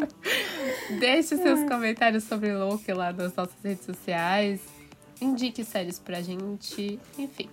Deixe 1.01 1.37
seus 1.37 1.69
comentários 1.69 2.23
sobre 2.23 2.55
Loki 2.55 2.93
lá 2.93 3.13
nas 3.13 3.35
nossas 3.35 3.57
redes 3.65 3.85
sociais. 3.85 4.61
Indique 5.21 5.65
séries 5.65 5.99
pra 5.99 6.23
gente. 6.23 7.01
Enfim. 7.19 7.49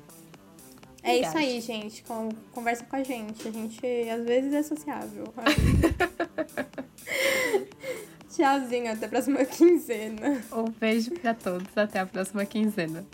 É 1.03 1.17
isso 1.17 1.29
Obrigada. 1.31 1.39
aí, 1.39 1.61
gente. 1.61 2.03
Con- 2.03 2.29
Conversa 2.51 2.83
com 2.85 2.95
a 2.95 3.03
gente. 3.03 3.47
A 3.47 3.51
gente 3.51 3.79
às 4.09 4.23
vezes 4.25 4.53
é 4.53 4.61
sociável. 4.63 5.25
Tchauzinho, 8.29 8.91
até 8.91 9.05
a 9.05 9.09
próxima 9.09 9.43
quinzena. 9.45 10.41
Um 10.51 10.65
beijo 10.79 11.11
pra 11.11 11.33
todos. 11.33 11.67
Até 11.75 11.99
a 11.99 12.05
próxima 12.05 12.45
quinzena. 12.45 13.05